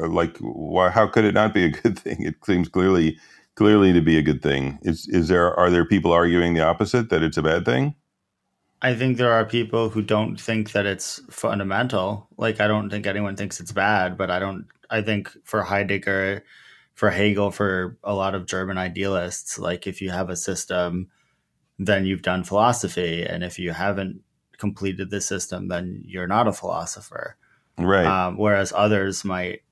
uh, 0.00 0.08
like, 0.08 0.38
why, 0.38 0.88
how 0.90 1.06
could 1.06 1.24
it 1.24 1.34
not 1.34 1.52
be 1.52 1.64
a 1.64 1.70
good 1.70 1.98
thing? 2.04 2.22
It 2.22 2.36
seems 2.44 2.68
clearly, 2.68 3.18
clearly 3.56 3.92
to 3.92 4.00
be 4.00 4.16
a 4.16 4.22
good 4.22 4.42
thing. 4.42 4.78
Is 4.82 5.06
is 5.08 5.28
there 5.28 5.54
are 5.54 5.70
there 5.70 5.84
people 5.84 6.12
arguing 6.12 6.54
the 6.54 6.64
opposite 6.64 7.10
that 7.10 7.22
it's 7.22 7.36
a 7.36 7.42
bad 7.42 7.64
thing? 7.64 7.94
I 8.82 8.94
think 8.94 9.16
there 9.16 9.32
are 9.32 9.44
people 9.44 9.88
who 9.88 10.02
don't 10.02 10.38
think 10.38 10.72
that 10.72 10.86
it's 10.86 11.20
fundamental. 11.30 12.28
Like 12.36 12.60
I 12.60 12.68
don't 12.68 12.90
think 12.90 13.06
anyone 13.06 13.36
thinks 13.36 13.60
it's 13.60 13.72
bad, 13.72 14.16
but 14.18 14.30
I 14.30 14.38
don't 14.38 14.66
I 14.90 15.02
think 15.02 15.30
for 15.44 15.62
Heidegger, 15.62 16.44
for 16.94 17.10
Hegel, 17.10 17.50
for 17.50 17.96
a 18.04 18.14
lot 18.14 18.34
of 18.34 18.46
German 18.46 18.78
idealists, 18.78 19.58
like 19.58 19.86
if 19.86 20.00
you 20.02 20.10
have 20.10 20.30
a 20.30 20.36
system, 20.36 21.08
then 21.78 22.04
you've 22.04 22.22
done 22.22 22.44
philosophy. 22.44 23.24
And 23.24 23.42
if 23.42 23.58
you 23.58 23.72
haven't 23.72 24.20
completed 24.58 25.10
the 25.10 25.20
system, 25.20 25.68
then 25.68 26.02
you're 26.06 26.28
not 26.28 26.46
a 26.46 26.52
philosopher. 26.52 27.36
Right. 27.78 28.06
Um, 28.06 28.36
whereas 28.36 28.72
others 28.76 29.24
might 29.24 29.62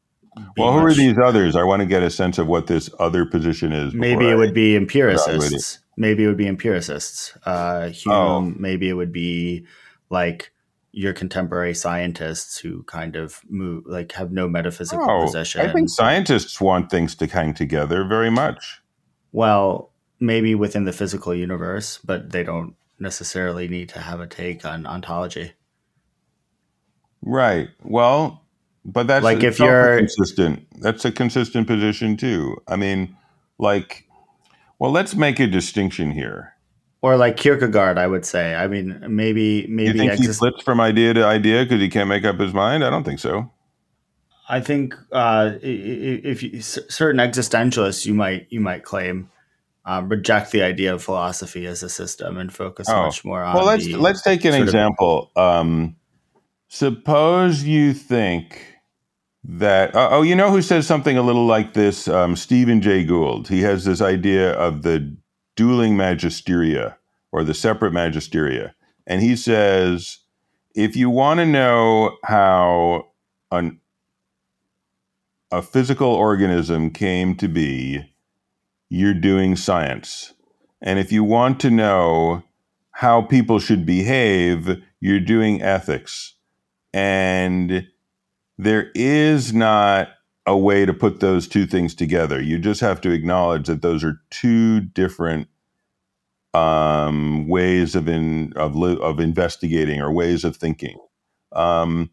well, 0.56 0.72
who 0.72 0.82
much, 0.82 0.92
are 0.92 0.94
these 0.94 1.18
others? 1.18 1.56
I 1.56 1.62
want 1.62 1.80
to 1.80 1.86
get 1.86 2.02
a 2.02 2.10
sense 2.10 2.38
of 2.38 2.46
what 2.46 2.66
this 2.66 2.88
other 2.98 3.26
position 3.26 3.72
is. 3.72 3.92
Maybe 3.92 4.28
it 4.28 4.32
I 4.32 4.34
would 4.34 4.54
be 4.54 4.74
empiricists 4.74 5.81
maybe 5.96 6.24
it 6.24 6.26
would 6.26 6.36
be 6.36 6.46
empiricists. 6.46 7.36
Uh, 7.44 7.88
Hume, 7.88 8.12
oh. 8.12 8.40
maybe 8.40 8.88
it 8.88 8.94
would 8.94 9.12
be 9.12 9.66
like 10.10 10.52
your 10.92 11.12
contemporary 11.12 11.74
scientists 11.74 12.58
who 12.58 12.82
kind 12.84 13.16
of 13.16 13.40
move, 13.48 13.84
like 13.86 14.12
have 14.12 14.30
no 14.30 14.48
metaphysical 14.48 15.10
oh, 15.10 15.24
position. 15.24 15.62
I 15.62 15.72
think 15.72 15.88
scientists 15.88 16.60
want 16.60 16.90
things 16.90 17.14
to 17.16 17.26
hang 17.26 17.54
together 17.54 18.04
very 18.04 18.30
much. 18.30 18.80
Well, 19.32 19.90
maybe 20.20 20.54
within 20.54 20.84
the 20.84 20.92
physical 20.92 21.34
universe, 21.34 21.98
but 22.04 22.30
they 22.30 22.44
don't 22.44 22.76
necessarily 22.98 23.68
need 23.68 23.88
to 23.90 24.00
have 24.00 24.20
a 24.20 24.26
take 24.26 24.64
on 24.64 24.86
ontology. 24.86 25.52
Right. 27.22 27.68
Well, 27.82 28.42
but 28.84 29.06
that's 29.06 29.24
like 29.24 29.42
if 29.42 29.58
you're 29.58 29.98
consistent. 29.98 30.66
That's 30.80 31.04
a 31.04 31.12
consistent 31.12 31.66
position 31.66 32.16
too. 32.16 32.56
I 32.68 32.76
mean, 32.76 33.16
like 33.58 34.06
well, 34.82 34.90
let's 34.90 35.14
make 35.14 35.38
a 35.38 35.46
distinction 35.46 36.10
here. 36.10 36.54
Or 37.02 37.16
like 37.16 37.36
Kierkegaard, 37.36 37.98
I 37.98 38.08
would 38.08 38.26
say. 38.26 38.56
I 38.56 38.66
mean, 38.66 38.98
maybe 39.08 39.64
maybe 39.68 39.92
you 39.92 39.92
think 39.92 40.12
exist- 40.14 40.40
he 40.40 40.50
flips 40.50 40.64
from 40.64 40.80
idea 40.80 41.14
to 41.14 41.24
idea 41.24 41.62
because 41.62 41.80
he 41.80 41.88
can't 41.88 42.08
make 42.08 42.24
up 42.24 42.40
his 42.40 42.52
mind. 42.52 42.84
I 42.84 42.90
don't 42.90 43.04
think 43.04 43.20
so. 43.20 43.48
I 44.48 44.60
think 44.60 44.96
uh, 45.12 45.52
if 45.62 46.42
you, 46.42 46.60
certain 46.60 47.20
existentialists, 47.20 48.06
you 48.06 48.12
might 48.12 48.48
you 48.50 48.58
might 48.58 48.82
claim 48.82 49.30
um, 49.84 50.08
reject 50.08 50.50
the 50.50 50.62
idea 50.62 50.92
of 50.92 51.00
philosophy 51.00 51.64
as 51.64 51.84
a 51.84 51.88
system 51.88 52.36
and 52.36 52.52
focus 52.52 52.88
oh. 52.90 53.04
much 53.04 53.24
more 53.24 53.44
on. 53.44 53.54
Well, 53.54 53.66
let's 53.66 53.86
let's 53.86 54.22
take 54.22 54.44
an 54.44 54.54
example. 54.54 55.30
Of- 55.36 55.60
um, 55.60 55.94
suppose 56.66 57.62
you 57.62 57.94
think 57.94 58.71
that 59.44 59.94
uh, 59.94 60.08
oh 60.12 60.22
you 60.22 60.36
know 60.36 60.50
who 60.50 60.62
says 60.62 60.86
something 60.86 61.16
a 61.16 61.22
little 61.22 61.46
like 61.46 61.74
this 61.74 62.06
um, 62.08 62.36
stephen 62.36 62.80
jay 62.80 63.04
gould 63.04 63.48
he 63.48 63.62
has 63.62 63.84
this 63.84 64.00
idea 64.00 64.52
of 64.52 64.82
the 64.82 65.16
dueling 65.56 65.96
magisteria 65.96 66.96
or 67.32 67.42
the 67.42 67.54
separate 67.54 67.92
magisteria 67.92 68.72
and 69.06 69.20
he 69.20 69.34
says 69.34 70.18
if 70.74 70.96
you 70.96 71.10
want 71.10 71.38
to 71.38 71.46
know 71.46 72.16
how 72.24 73.08
an, 73.50 73.80
a 75.50 75.60
physical 75.60 76.08
organism 76.08 76.90
came 76.90 77.34
to 77.34 77.48
be 77.48 78.12
you're 78.92 79.14
doing 79.14 79.56
science. 79.56 80.34
And 80.82 80.98
if 80.98 81.10
you 81.10 81.24
want 81.24 81.58
to 81.60 81.70
know 81.70 82.42
how 82.90 83.22
people 83.22 83.58
should 83.58 83.86
behave, 83.86 84.82
you're 85.00 85.18
doing 85.18 85.62
ethics. 85.62 86.34
And 86.92 87.88
there 88.62 88.90
is 88.94 89.52
not 89.52 90.08
a 90.46 90.56
way 90.56 90.84
to 90.84 90.92
put 90.92 91.20
those 91.20 91.46
two 91.46 91.66
things 91.66 91.94
together. 91.94 92.40
You 92.40 92.58
just 92.58 92.80
have 92.80 93.00
to 93.02 93.10
acknowledge 93.10 93.66
that 93.68 93.82
those 93.82 94.02
are 94.02 94.20
two 94.30 94.80
different 94.80 95.48
um, 96.54 97.48
ways 97.48 97.94
of 97.94 98.08
in 98.08 98.52
of 98.56 98.76
of 98.82 99.20
investigating 99.20 100.00
or 100.00 100.12
ways 100.12 100.44
of 100.44 100.56
thinking. 100.56 100.98
Um, 101.52 102.10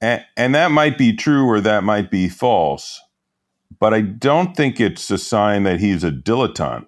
and, 0.00 0.24
and 0.36 0.54
that 0.54 0.70
might 0.70 0.98
be 0.98 1.14
true 1.14 1.46
or 1.48 1.60
that 1.60 1.84
might 1.84 2.10
be 2.10 2.28
false, 2.28 3.00
but 3.78 3.94
I 3.94 4.00
don't 4.00 4.56
think 4.56 4.80
it's 4.80 5.10
a 5.10 5.18
sign 5.18 5.62
that 5.62 5.80
he's 5.80 6.04
a 6.04 6.10
dilettante. 6.10 6.86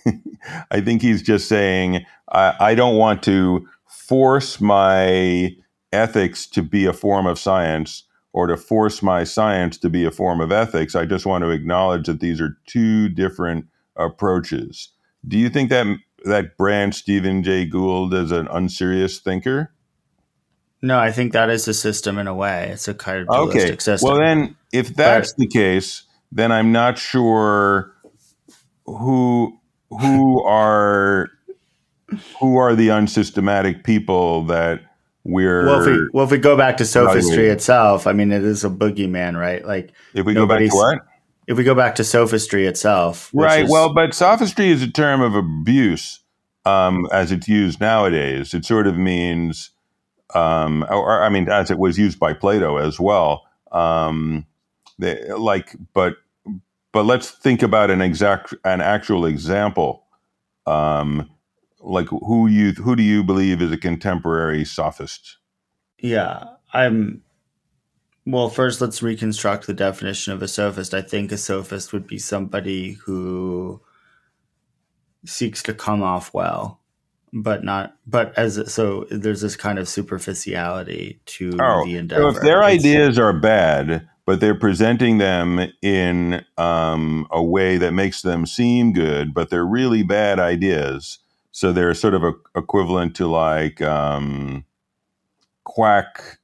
I 0.70 0.80
think 0.80 1.02
he's 1.02 1.22
just 1.22 1.48
saying, 1.48 2.06
I, 2.30 2.54
I 2.60 2.74
don't 2.74 2.96
want 2.96 3.22
to 3.24 3.68
force 3.88 4.60
my 4.60 5.56
ethics 5.96 6.46
to 6.48 6.62
be 6.62 6.86
a 6.86 6.92
form 6.92 7.26
of 7.26 7.38
science 7.38 8.04
or 8.32 8.46
to 8.46 8.56
force 8.56 9.02
my 9.02 9.24
science 9.24 9.78
to 9.78 9.88
be 9.88 10.04
a 10.04 10.10
form 10.10 10.40
of 10.40 10.52
ethics. 10.52 10.94
I 10.94 11.06
just 11.06 11.24
want 11.24 11.42
to 11.42 11.50
acknowledge 11.50 12.06
that 12.06 12.20
these 12.20 12.40
are 12.40 12.58
two 12.66 13.08
different 13.08 13.66
approaches. 13.96 14.90
Do 15.26 15.38
you 15.38 15.48
think 15.48 15.70
that 15.70 15.86
that 16.24 16.56
brand 16.58 16.94
Stephen 16.94 17.42
Jay 17.42 17.64
Gould 17.64 18.12
as 18.14 18.30
an 18.32 18.46
unserious 18.48 19.18
thinker? 19.18 19.72
No, 20.82 20.98
I 20.98 21.10
think 21.10 21.32
that 21.32 21.48
is 21.48 21.66
a 21.66 21.74
system 21.74 22.18
in 22.18 22.26
a 22.26 22.34
way. 22.34 22.68
It's 22.72 22.88
a 22.88 22.94
kind 22.94 23.26
of 23.26 23.48
okay. 23.48 23.76
system. 23.78 24.08
Well, 24.08 24.20
then, 24.20 24.56
if 24.72 24.94
that's 24.94 25.32
but, 25.32 25.38
the 25.38 25.46
case, 25.46 26.02
then 26.30 26.52
I'm 26.52 26.72
not 26.72 26.98
sure 26.98 27.92
who 28.84 29.58
who 29.90 30.42
are 30.44 31.30
who 32.38 32.56
are 32.56 32.74
the 32.74 32.90
unsystematic 32.90 33.84
people 33.84 34.44
that 34.44 34.82
we're 35.26 35.66
well 35.66 35.80
if 35.80 35.86
we, 35.86 36.08
well 36.12 36.24
if 36.24 36.30
we 36.30 36.38
go 36.38 36.56
back 36.56 36.76
to 36.76 36.84
sophistry 36.84 37.48
itself 37.48 38.06
i 38.06 38.12
mean 38.12 38.32
it 38.32 38.44
is 38.44 38.64
a 38.64 38.70
boogeyman 38.70 39.38
right? 39.38 39.64
Like 39.64 39.92
if 40.14 40.24
we 40.24 40.34
go 40.34 40.46
back 40.46 40.60
to 40.60 40.68
what? 40.68 40.98
If 41.46 41.56
we 41.56 41.62
go 41.62 41.74
back 41.74 41.94
to 41.96 42.04
sophistry 42.04 42.66
itself 42.66 43.30
right 43.34 43.64
is, 43.64 43.70
well 43.70 43.92
but 43.92 44.14
sophistry 44.14 44.68
is 44.68 44.82
a 44.82 44.90
term 44.90 45.20
of 45.20 45.34
abuse 45.34 46.20
um, 46.64 47.06
as 47.12 47.30
it's 47.30 47.46
used 47.46 47.80
nowadays. 47.80 48.52
It 48.52 48.64
sort 48.64 48.88
of 48.88 48.96
means 48.96 49.70
um, 50.34 50.84
or, 50.90 51.22
i 51.22 51.28
mean 51.28 51.48
as 51.48 51.70
it 51.70 51.78
was 51.78 51.98
used 51.98 52.18
by 52.18 52.32
plato 52.32 52.76
as 52.76 52.98
well 52.98 53.46
um, 53.72 54.46
they, 54.98 55.22
like 55.32 55.74
but 55.92 56.16
but 56.96 57.04
let's 57.04 57.30
think 57.30 57.62
about 57.62 57.90
an 57.90 58.00
exact 58.00 58.54
an 58.64 58.80
actual 58.80 59.26
example. 59.26 60.04
Um, 60.66 61.30
like 61.86 62.08
who 62.08 62.46
you 62.48 62.72
who 62.72 62.96
do 62.96 63.02
you 63.02 63.22
believe 63.22 63.62
is 63.62 63.72
a 63.72 63.76
contemporary 63.76 64.64
sophist? 64.64 65.38
Yeah, 65.98 66.44
I'm. 66.72 67.22
Well, 68.26 68.48
first 68.48 68.80
let's 68.80 69.02
reconstruct 69.02 69.66
the 69.66 69.74
definition 69.74 70.32
of 70.32 70.42
a 70.42 70.48
sophist. 70.48 70.92
I 70.92 71.00
think 71.00 71.30
a 71.30 71.38
sophist 71.38 71.92
would 71.92 72.08
be 72.08 72.18
somebody 72.18 72.94
who 73.04 73.80
seeks 75.24 75.62
to 75.62 75.74
come 75.74 76.02
off 76.02 76.34
well, 76.34 76.80
but 77.32 77.62
not. 77.62 77.96
But 78.04 78.36
as 78.36 78.72
so, 78.72 79.06
there's 79.10 79.42
this 79.42 79.56
kind 79.56 79.78
of 79.78 79.88
superficiality 79.88 81.20
to 81.26 81.56
oh, 81.60 81.84
the 81.84 81.96
endeavor. 81.96 82.22
So 82.22 82.36
if 82.36 82.42
their 82.42 82.64
ideas 82.64 83.16
are 83.16 83.32
bad, 83.32 84.08
but 84.24 84.40
they're 84.40 84.58
presenting 84.58 85.18
them 85.18 85.70
in 85.80 86.44
um, 86.58 87.28
a 87.30 87.42
way 87.42 87.76
that 87.76 87.92
makes 87.92 88.22
them 88.22 88.44
seem 88.44 88.92
good, 88.92 89.32
but 89.32 89.50
they're 89.50 89.64
really 89.64 90.02
bad 90.02 90.40
ideas 90.40 91.20
so 91.56 91.72
they're 91.72 91.94
sort 91.94 92.12
of 92.12 92.22
a, 92.22 92.34
equivalent 92.54 93.16
to 93.16 93.26
like 93.26 93.80
um, 93.80 94.62
quack, 95.64 96.38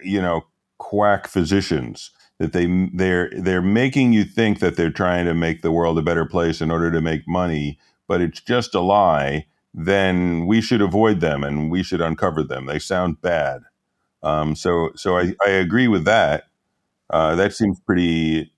you 0.00 0.22
know, 0.22 0.44
quack 0.78 1.26
physicians 1.26 2.12
that 2.38 2.52
they 2.52 2.88
they're 2.94 3.32
they're 3.36 3.60
making 3.60 4.12
you 4.12 4.22
think 4.22 4.60
that 4.60 4.76
they're 4.76 4.92
trying 4.92 5.24
to 5.24 5.34
make 5.34 5.62
the 5.62 5.72
world 5.72 5.98
a 5.98 6.02
better 6.02 6.24
place 6.24 6.60
in 6.60 6.70
order 6.70 6.92
to 6.92 7.00
make 7.00 7.26
money, 7.26 7.80
but 8.06 8.20
it's 8.20 8.40
just 8.40 8.76
a 8.76 8.80
lie. 8.80 9.44
Then 9.74 10.46
we 10.46 10.60
should 10.60 10.82
avoid 10.82 11.18
them 11.18 11.42
and 11.42 11.68
we 11.68 11.82
should 11.82 12.00
uncover 12.00 12.44
them. 12.44 12.66
They 12.66 12.78
sound 12.78 13.20
bad. 13.20 13.62
Um, 14.22 14.54
so 14.54 14.92
so 14.94 15.18
I, 15.18 15.34
I 15.44 15.50
agree 15.50 15.88
with 15.88 16.04
that. 16.04 16.44
Uh, 17.10 17.34
that 17.34 17.54
seems 17.54 17.80
pretty. 17.80 18.52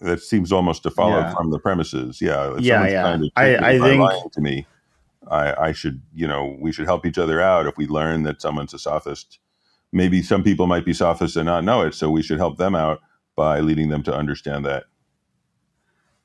That 0.00 0.22
seems 0.22 0.52
almost 0.52 0.84
to 0.84 0.90
follow 0.90 1.18
yeah. 1.18 1.34
from 1.34 1.50
the 1.50 1.58
premises. 1.58 2.22
Yeah. 2.22 2.56
Yeah. 2.58 2.86
Yeah. 2.86 3.18
I, 3.36 3.56
I 3.56 3.78
think 3.78 4.32
to 4.32 4.40
me. 4.40 4.66
I, 5.30 5.68
I 5.68 5.72
should, 5.72 6.02
you 6.12 6.26
know, 6.26 6.56
we 6.60 6.72
should 6.72 6.86
help 6.86 7.06
each 7.06 7.18
other 7.18 7.40
out 7.40 7.66
if 7.66 7.76
we 7.76 7.86
learn 7.86 8.22
that 8.24 8.42
someone's 8.42 8.74
a 8.74 8.78
sophist. 8.78 9.38
Maybe 9.92 10.22
some 10.22 10.42
people 10.42 10.66
might 10.66 10.84
be 10.84 10.92
sophists 10.92 11.36
and 11.36 11.46
not 11.46 11.64
know 11.64 11.82
it, 11.82 11.94
so 11.94 12.10
we 12.10 12.22
should 12.22 12.38
help 12.38 12.58
them 12.58 12.74
out 12.74 13.00
by 13.36 13.60
leading 13.60 13.88
them 13.88 14.02
to 14.04 14.14
understand 14.14 14.64
that. 14.64 14.84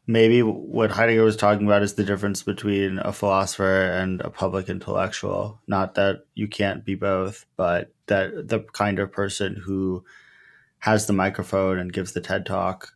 Maybe 0.08 0.42
what 0.42 0.90
Heidegger 0.90 1.24
was 1.24 1.38
talking 1.38 1.68
about 1.68 1.84
is 1.84 1.94
the 1.94 2.04
difference 2.04 2.42
between 2.42 2.98
a 2.98 3.14
philosopher 3.14 3.84
and 3.84 4.22
a 4.22 4.32
public 4.32 4.68
intellectual. 4.68 5.62
Not 5.68 5.94
that 5.96 6.26
you 6.34 6.48
can't 6.48 6.84
be 6.84 6.96
both, 6.96 7.46
but 7.56 7.94
that 8.08 8.48
the 8.48 8.62
kind 8.74 8.98
of 8.98 9.12
person 9.12 9.56
who 9.56 10.04
has 10.80 11.06
the 11.06 11.14
microphone 11.14 11.78
and 11.78 11.94
gives 11.94 12.14
the 12.14 12.22
TED 12.22 12.48
talk 12.48 12.94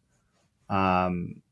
um, 0.69 1.42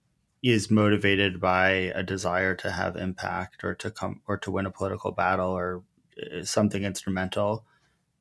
is 0.43 0.71
motivated 0.71 1.39
by 1.39 1.69
a 1.69 2.03
desire 2.03 2.55
to 2.55 2.71
have 2.71 2.95
impact 2.95 3.63
or 3.63 3.75
to 3.75 3.91
come 3.91 4.21
or 4.27 4.37
to 4.37 4.51
win 4.51 4.65
a 4.65 4.71
political 4.71 5.11
battle 5.11 5.51
or 5.51 5.83
uh, 6.21 6.43
something 6.43 6.83
instrumental. 6.83 7.65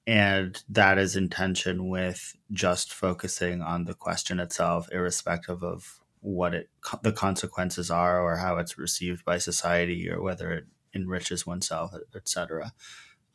And 0.07 0.63
that 0.69 0.99
is 0.99 1.17
in 1.17 1.29
tension 1.29 1.89
with 1.89 2.37
just 2.53 2.93
focusing 2.93 3.63
on 3.63 3.85
the 3.85 3.95
question 3.95 4.41
itself 4.41 4.89
irrespective 4.93 5.63
of 5.63 6.01
what 6.21 6.55
it 6.55 6.69
the 7.03 7.13
consequences 7.13 7.91
are 7.91 8.21
or 8.21 8.37
how 8.37 8.59
it's 8.59 8.79
received 8.79 9.25
by 9.25 9.39
society 9.39 10.11
or 10.11 10.23
whether 10.23 10.53
it 10.53 10.65
enriches 10.95 11.47
oneself 11.47 11.93
etc 12.15 12.73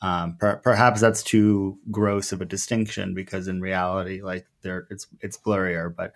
um, 0.01 0.35
per, 0.37 0.57
perhaps 0.57 1.01
that's 1.01 1.23
too 1.23 1.79
gross 1.89 2.31
of 2.31 2.41
a 2.41 2.45
distinction 2.45 3.13
because 3.13 3.47
in 3.47 3.59
reality 3.59 4.21
like 4.21 4.45
there 4.61 4.85
it's 4.91 5.07
it's 5.21 5.37
blurrier 5.37 5.93
but 5.93 6.13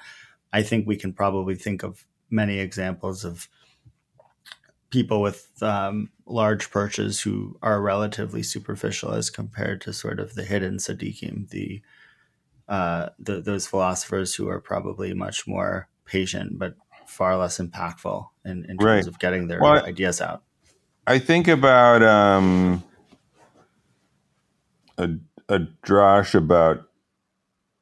i 0.53 0.61
think 0.61 0.86
we 0.86 0.95
can 0.95 1.11
probably 1.11 1.55
think 1.55 1.82
of 1.82 2.05
many 2.30 2.59
examples 2.59 3.25
of 3.25 3.47
people 4.89 5.21
with 5.21 5.51
um, 5.61 6.09
large 6.25 6.71
perches 6.71 7.21
who 7.21 7.57
are 7.61 7.82
relatively 7.82 8.43
superficial 8.43 9.11
as 9.11 9.30
compared 9.30 9.82
to 9.82 9.93
sort 9.93 10.19
of 10.19 10.36
the 10.36 10.43
hidden 10.43 10.77
tzaddikim, 10.77 11.49
the, 11.49 11.82
uh, 12.67 13.09
the 13.19 13.41
those 13.41 13.67
philosophers 13.67 14.36
who 14.36 14.47
are 14.47 14.59
probably 14.59 15.13
much 15.13 15.47
more 15.47 15.88
patient 16.05 16.57
but 16.57 16.75
far 17.07 17.38
less 17.38 17.59
impactful 17.59 18.27
in, 18.45 18.65
in 18.65 18.77
terms 18.77 18.82
right. 18.82 19.07
of 19.07 19.19
getting 19.19 19.47
their 19.47 19.61
well, 19.61 19.84
ideas 19.84 20.21
out. 20.21 20.43
I 21.07 21.17
think 21.17 21.47
about 21.47 22.03
um, 22.03 22.84
a, 24.97 25.09
a 25.47 25.59
drash 25.84 26.36
about 26.36 26.88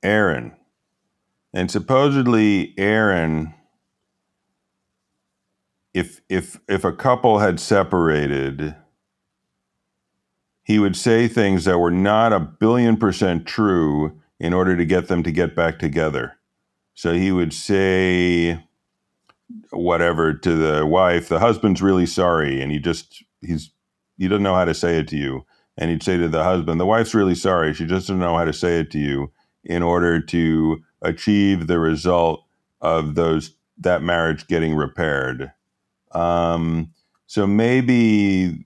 Aaron. 0.02 0.54
And 1.54 1.70
supposedly 1.70 2.74
Aaron 2.78 3.54
if 5.98 6.22
if 6.30 6.60
if 6.68 6.84
a 6.84 6.92
couple 6.92 7.40
had 7.40 7.60
separated 7.60 8.76
he 10.64 10.78
would 10.78 10.96
say 10.96 11.28
things 11.28 11.66
that 11.66 11.80
were 11.80 11.90
not 11.90 12.32
a 12.32 12.40
billion 12.40 12.98
percent 12.98 13.48
true 13.48 14.20
in 14.40 14.54
order 14.54 14.78
to 14.78 14.86
get 14.86 15.08
them 15.08 15.24
to 15.24 15.32
get 15.32 15.56
back 15.56 15.80
together. 15.80 16.34
So 16.94 17.14
he 17.14 17.32
would 17.32 17.52
say 17.54 18.64
whatever 19.72 20.34
to 20.34 20.56
the 20.56 20.86
wife 20.86 21.30
the 21.30 21.40
husband's 21.40 21.82
really 21.82 22.06
sorry 22.06 22.62
and 22.62 22.72
he 22.72 22.78
just 22.78 23.24
he's 23.42 23.72
he 24.20 24.28
doesn't 24.28 24.44
know 24.44 24.54
how 24.54 24.66
to 24.66 24.76
say 24.76 25.00
it 25.00 25.08
to 25.08 25.18
you. 25.18 25.46
And 25.80 25.90
he'd 25.90 26.04
say 26.04 26.18
to 26.18 26.28
the 26.28 26.44
husband 26.44 26.80
the 26.80 26.86
wife's 26.86 27.16
really 27.16 27.36
sorry. 27.36 27.74
She 27.74 27.86
just 27.88 28.08
doesn't 28.08 28.20
know 28.20 28.38
how 28.38 28.46
to 28.46 28.54
say 28.54 28.80
it 28.80 28.92
to 28.92 29.00
you 29.00 29.32
in 29.64 29.82
order 29.82 30.22
to 30.22 30.84
achieve 31.02 31.66
the 31.66 31.80
result 31.80 32.46
of 32.82 33.16
those 33.16 33.56
that 33.80 34.04
marriage 34.04 34.46
getting 34.46 34.76
repaired 34.76 35.54
um, 36.12 36.92
so 37.26 37.46
maybe 37.46 38.64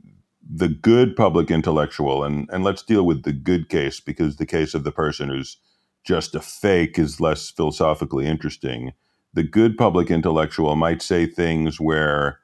the 0.54 0.68
good 0.68 1.16
public 1.16 1.50
intellectual, 1.50 2.24
and, 2.24 2.50
and 2.52 2.64
let's 2.64 2.84
deal 2.84 3.04
with 3.06 3.24
the 3.24 3.34
good 3.34 3.70
case 3.70 4.00
because 4.00 4.36
the 4.36 4.46
case 4.46 4.74
of 4.74 4.84
the 4.84 4.92
person 4.92 5.30
who's 5.30 5.58
just 6.04 6.36
a 6.36 6.42
fake 6.42 7.00
is 7.00 7.22
less 7.22 7.50
philosophically 7.50 8.26
interesting. 8.26 8.94
The 9.34 9.44
good 9.44 9.78
public 9.78 10.12
intellectual 10.12 10.76
might 10.76 11.02
say 11.02 11.26
things 11.26 11.80
where 11.80 12.40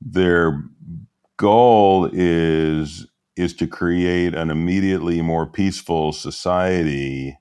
their 0.00 0.62
goal 1.36 2.08
is 2.12 3.06
is 3.36 3.54
to 3.54 3.66
create 3.66 4.34
an 4.34 4.50
immediately 4.50 5.22
more 5.22 5.46
peaceful 5.46 6.12
society 6.12 7.38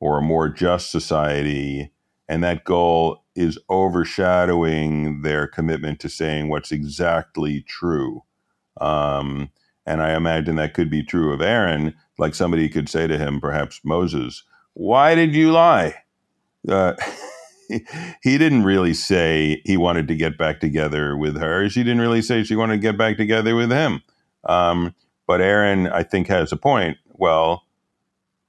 or 0.00 0.18
a 0.18 0.22
more 0.22 0.48
just 0.48 0.90
society 0.90 1.92
and 2.28 2.44
that 2.44 2.64
goal 2.64 3.24
is 3.34 3.58
overshadowing 3.70 5.22
their 5.22 5.46
commitment 5.46 6.00
to 6.00 6.08
saying 6.08 6.48
what's 6.48 6.72
exactly 6.72 7.62
true. 7.62 8.22
Um, 8.80 9.50
and 9.86 10.02
I 10.02 10.14
imagine 10.14 10.56
that 10.56 10.74
could 10.74 10.90
be 10.90 11.02
true 11.02 11.32
of 11.32 11.40
Aaron. 11.40 11.94
Like 12.18 12.34
somebody 12.34 12.68
could 12.68 12.88
say 12.88 13.06
to 13.06 13.16
him, 13.16 13.40
perhaps 13.40 13.80
Moses, 13.84 14.44
Why 14.74 15.14
did 15.14 15.34
you 15.34 15.52
lie? 15.52 15.94
Uh, 16.68 16.94
he 18.22 18.38
didn't 18.38 18.64
really 18.64 18.94
say 18.94 19.62
he 19.64 19.76
wanted 19.76 20.08
to 20.08 20.16
get 20.16 20.36
back 20.36 20.60
together 20.60 21.16
with 21.16 21.38
her. 21.38 21.68
She 21.68 21.82
didn't 21.82 22.00
really 22.02 22.22
say 22.22 22.42
she 22.42 22.56
wanted 22.56 22.74
to 22.74 22.82
get 22.82 22.98
back 22.98 23.16
together 23.16 23.54
with 23.54 23.70
him. 23.70 24.02
Um, 24.48 24.94
but 25.26 25.40
Aaron, 25.40 25.86
I 25.88 26.02
think, 26.02 26.28
has 26.28 26.52
a 26.52 26.56
point. 26.56 26.98
Well, 27.12 27.64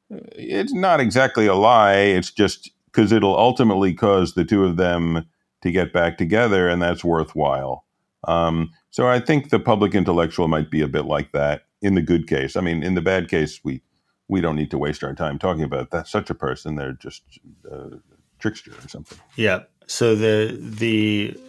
it's 0.09 0.73
not 0.73 0.99
exactly 0.99 1.47
a 1.47 1.55
lie. 1.55 1.95
It's 1.95 2.31
just 2.31 2.71
because 2.99 3.13
it'll 3.13 3.37
ultimately 3.37 3.93
cause 3.93 4.33
the 4.33 4.43
two 4.43 4.65
of 4.65 4.75
them 4.75 5.25
to 5.61 5.71
get 5.71 5.93
back 5.93 6.17
together, 6.17 6.67
and 6.67 6.81
that's 6.81 7.01
worthwhile. 7.01 7.85
Um, 8.27 8.71
so 8.89 9.07
I 9.07 9.21
think 9.21 9.51
the 9.51 9.59
public 9.59 9.95
intellectual 9.95 10.49
might 10.49 10.69
be 10.69 10.81
a 10.81 10.87
bit 10.89 11.05
like 11.05 11.31
that 11.31 11.61
in 11.81 11.95
the 11.95 12.01
good 12.01 12.27
case. 12.27 12.57
I 12.57 12.61
mean, 12.61 12.83
in 12.83 12.95
the 12.95 13.01
bad 13.01 13.29
case, 13.29 13.61
we 13.63 13.81
we 14.27 14.41
don't 14.41 14.57
need 14.57 14.69
to 14.71 14.77
waste 14.77 15.01
our 15.01 15.15
time 15.15 15.39
talking 15.39 15.63
about 15.63 15.91
that. 15.91 16.09
Such 16.09 16.29
a 16.29 16.35
person, 16.35 16.75
they're 16.75 16.91
just 16.91 17.23
uh, 17.71 17.95
trickster 18.37 18.71
or 18.71 18.89
something. 18.89 19.17
Yeah. 19.37 19.63
So 19.87 20.13
the 20.15 20.57
the 20.59 21.39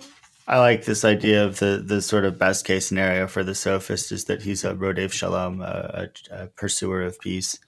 I 0.46 0.60
like 0.60 0.84
this 0.84 1.04
idea 1.04 1.44
of 1.44 1.58
the 1.58 1.82
the 1.84 2.00
sort 2.00 2.24
of 2.24 2.38
best 2.38 2.64
case 2.64 2.86
scenario 2.86 3.26
for 3.26 3.42
the 3.42 3.56
sophist 3.56 4.12
is 4.12 4.26
that 4.26 4.42
he's 4.42 4.62
a 4.62 4.74
Rodef 4.74 5.10
Shalom, 5.10 5.62
a, 5.62 6.10
a, 6.30 6.46
pursuer 6.46 7.02
of 7.02 7.18
peace. 7.18 7.58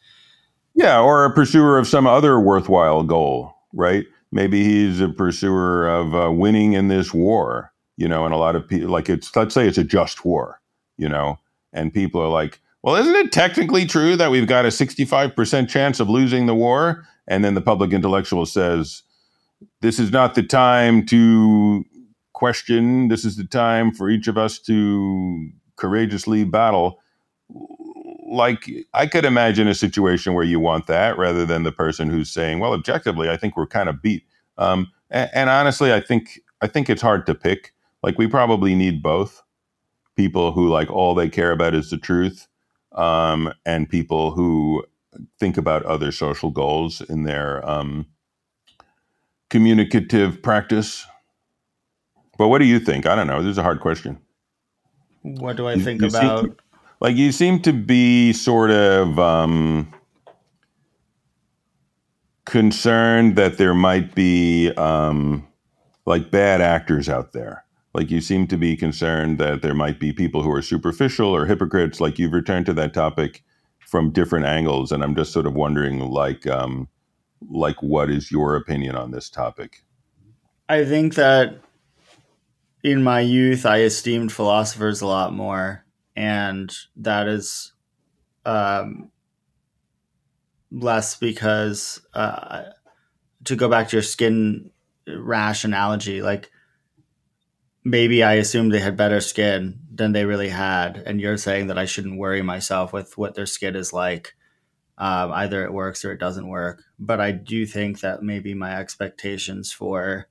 Yeah, 0.72 1.00
or 1.00 1.24
a 1.24 1.34
pursuer 1.34 1.78
of 1.78 1.88
some 1.88 2.06
other 2.06 2.38
worthwhile 2.38 3.02
goal, 3.02 3.56
right? 3.72 4.06
Maybe 4.30 4.64
he's 4.64 5.00
a 5.00 5.08
pursuer 5.08 5.88
of 5.88 6.14
uh, 6.14 6.32
winning 6.32 6.72
in 6.72 6.88
this 6.88 7.12
war, 7.12 7.72
you 7.96 8.08
know. 8.08 8.24
And 8.24 8.34
a 8.34 8.38
lot 8.38 8.56
of 8.56 8.66
people, 8.66 8.88
like 8.88 9.08
it's 9.08 9.34
let's 9.36 9.54
say 9.54 9.66
it's 9.66 9.78
a 9.78 9.84
just 9.84 10.24
war, 10.24 10.60
you 10.96 11.08
know, 11.08 11.38
and 11.72 11.92
people 11.92 12.20
are 12.20 12.28
like, 12.28 12.60
well, 12.82 12.96
isn't 12.96 13.14
it 13.14 13.32
technically 13.32 13.86
true 13.86 14.16
that 14.16 14.30
we've 14.30 14.46
got 14.46 14.64
a 14.64 14.70
sixty 14.70 15.04
five 15.04 15.36
percent 15.36 15.68
chance 15.68 16.00
of 16.00 16.08
losing 16.08 16.46
the 16.46 16.54
war? 16.54 17.06
And 17.28 17.44
then 17.44 17.54
the 17.54 17.60
public 17.60 17.92
intellectual 17.92 18.46
says, 18.46 19.02
this 19.80 19.98
is 19.98 20.10
not 20.10 20.34
the 20.34 20.42
time 20.42 21.06
to 21.06 21.84
question. 22.32 23.08
This 23.08 23.24
is 23.24 23.36
the 23.36 23.44
time 23.44 23.92
for 23.92 24.10
each 24.10 24.26
of 24.26 24.36
us 24.36 24.58
to 24.60 25.50
courageously 25.76 26.44
battle. 26.44 26.98
Like, 28.32 28.70
I 28.94 29.06
could 29.06 29.26
imagine 29.26 29.68
a 29.68 29.74
situation 29.74 30.32
where 30.32 30.44
you 30.44 30.58
want 30.58 30.86
that 30.86 31.18
rather 31.18 31.44
than 31.44 31.64
the 31.64 31.72
person 31.72 32.08
who's 32.08 32.30
saying, 32.30 32.60
well, 32.60 32.72
objectively, 32.72 33.28
I 33.28 33.36
think 33.36 33.56
we're 33.56 33.66
kind 33.66 33.90
of 33.90 34.00
beat. 34.00 34.24
Um, 34.56 34.90
and, 35.10 35.30
and 35.34 35.50
honestly, 35.50 35.92
I 35.92 36.00
think 36.00 36.40
I 36.62 36.66
think 36.66 36.88
it's 36.88 37.02
hard 37.02 37.26
to 37.26 37.34
pick. 37.34 37.74
Like, 38.02 38.16
we 38.16 38.26
probably 38.26 38.74
need 38.74 39.02
both 39.02 39.42
people 40.16 40.52
who 40.52 40.68
like 40.68 40.90
all 40.90 41.14
they 41.14 41.28
care 41.28 41.52
about 41.52 41.74
is 41.74 41.90
the 41.90 41.98
truth, 41.98 42.48
um, 42.92 43.52
and 43.66 43.88
people 43.88 44.30
who 44.30 44.84
think 45.38 45.58
about 45.58 45.84
other 45.84 46.10
social 46.10 46.50
goals 46.50 47.02
in 47.02 47.24
their 47.24 47.68
um, 47.68 48.06
communicative 49.50 50.42
practice. 50.42 51.06
But 52.38 52.48
what 52.48 52.58
do 52.60 52.64
you 52.64 52.80
think? 52.80 53.04
I 53.04 53.14
don't 53.14 53.26
know. 53.26 53.42
This 53.42 53.50
is 53.50 53.58
a 53.58 53.62
hard 53.62 53.80
question. 53.80 54.18
What 55.20 55.56
do 55.56 55.68
I 55.68 55.78
think 55.78 56.00
you, 56.00 56.08
you 56.08 56.16
about? 56.16 56.44
To, 56.44 56.56
like 57.03 57.16
you 57.16 57.32
seem 57.32 57.61
to 57.61 57.72
be 57.72 58.32
sort 58.32 58.70
of 58.70 59.18
um, 59.18 59.92
concerned 62.44 63.34
that 63.34 63.59
there 63.59 63.74
might 63.74 64.14
be 64.14 64.70
um, 64.76 65.44
like 66.07 66.30
bad 66.30 66.61
actors 66.61 67.09
out 67.09 67.32
there. 67.32 67.64
Like 67.92 68.12
you 68.12 68.20
seem 68.20 68.46
to 68.46 68.57
be 68.57 68.76
concerned 68.76 69.38
that 69.38 69.62
there 69.62 69.74
might 69.74 69.98
be 69.98 70.12
people 70.12 70.44
who 70.44 70.53
are 70.53 70.62
superficial 70.62 71.34
or 71.34 71.44
hypocrites. 71.46 72.00
Like 72.00 72.20
you've 72.20 72.32
returned 72.32 72.66
to 72.66 72.72
that 72.74 72.94
topic 72.94 73.42
from 73.80 74.12
different 74.12 74.46
angles, 74.46 74.92
and 74.92 75.03
I'm 75.03 75.16
just 75.16 75.32
sort 75.32 75.48
of 75.48 75.55
wondering, 75.55 75.98
like, 75.98 76.46
um, 76.46 76.88
like 77.50 77.82
what 77.82 78.11
is 78.11 78.30
your 78.30 78.55
opinion 78.55 78.94
on 78.94 79.11
this 79.11 79.28
topic? 79.28 79.82
I 80.68 80.84
think 80.84 81.16
that 81.16 81.59
in 82.84 83.03
my 83.03 83.18
youth 83.18 83.66
I 83.66 83.80
esteemed 83.80 84.30
philosophers 84.30 85.00
a 85.00 85.07
lot 85.09 85.34
more, 85.34 85.81
and 86.16 86.74
that 86.96 87.28
is 87.28 87.72
um, 88.44 89.10
less 90.70 91.16
because 91.16 92.00
uh, 92.14 92.64
to 93.44 93.56
go 93.56 93.68
back 93.68 93.88
to 93.88 93.96
your 93.96 94.02
skin 94.02 94.70
rash 95.06 95.64
analogy, 95.64 96.22
like 96.22 96.50
maybe 97.84 98.22
I 98.22 98.34
assumed 98.34 98.72
they 98.72 98.80
had 98.80 98.96
better 98.96 99.20
skin 99.20 99.80
than 99.92 100.12
they 100.12 100.24
really 100.24 100.48
had, 100.48 101.02
and 101.06 101.20
you're 101.20 101.36
saying 101.36 101.68
that 101.68 101.78
I 101.78 101.84
shouldn't 101.84 102.18
worry 102.18 102.42
myself 102.42 102.92
with 102.92 103.16
what 103.18 103.34
their 103.34 103.46
skin 103.46 103.76
is 103.76 103.92
like. 103.92 104.34
Um, 104.98 105.32
either 105.32 105.64
it 105.64 105.72
works 105.72 106.04
or 106.04 106.12
it 106.12 106.20
doesn't 106.20 106.46
work. 106.48 106.82
But 106.98 107.20
I 107.20 107.32
do 107.32 107.66
think 107.66 108.00
that 108.00 108.22
maybe 108.22 108.54
my 108.54 108.78
expectations 108.78 109.72
for 109.72 110.28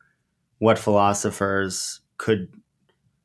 what 0.59 0.79
philosophers 0.79 2.01
could 2.17 2.60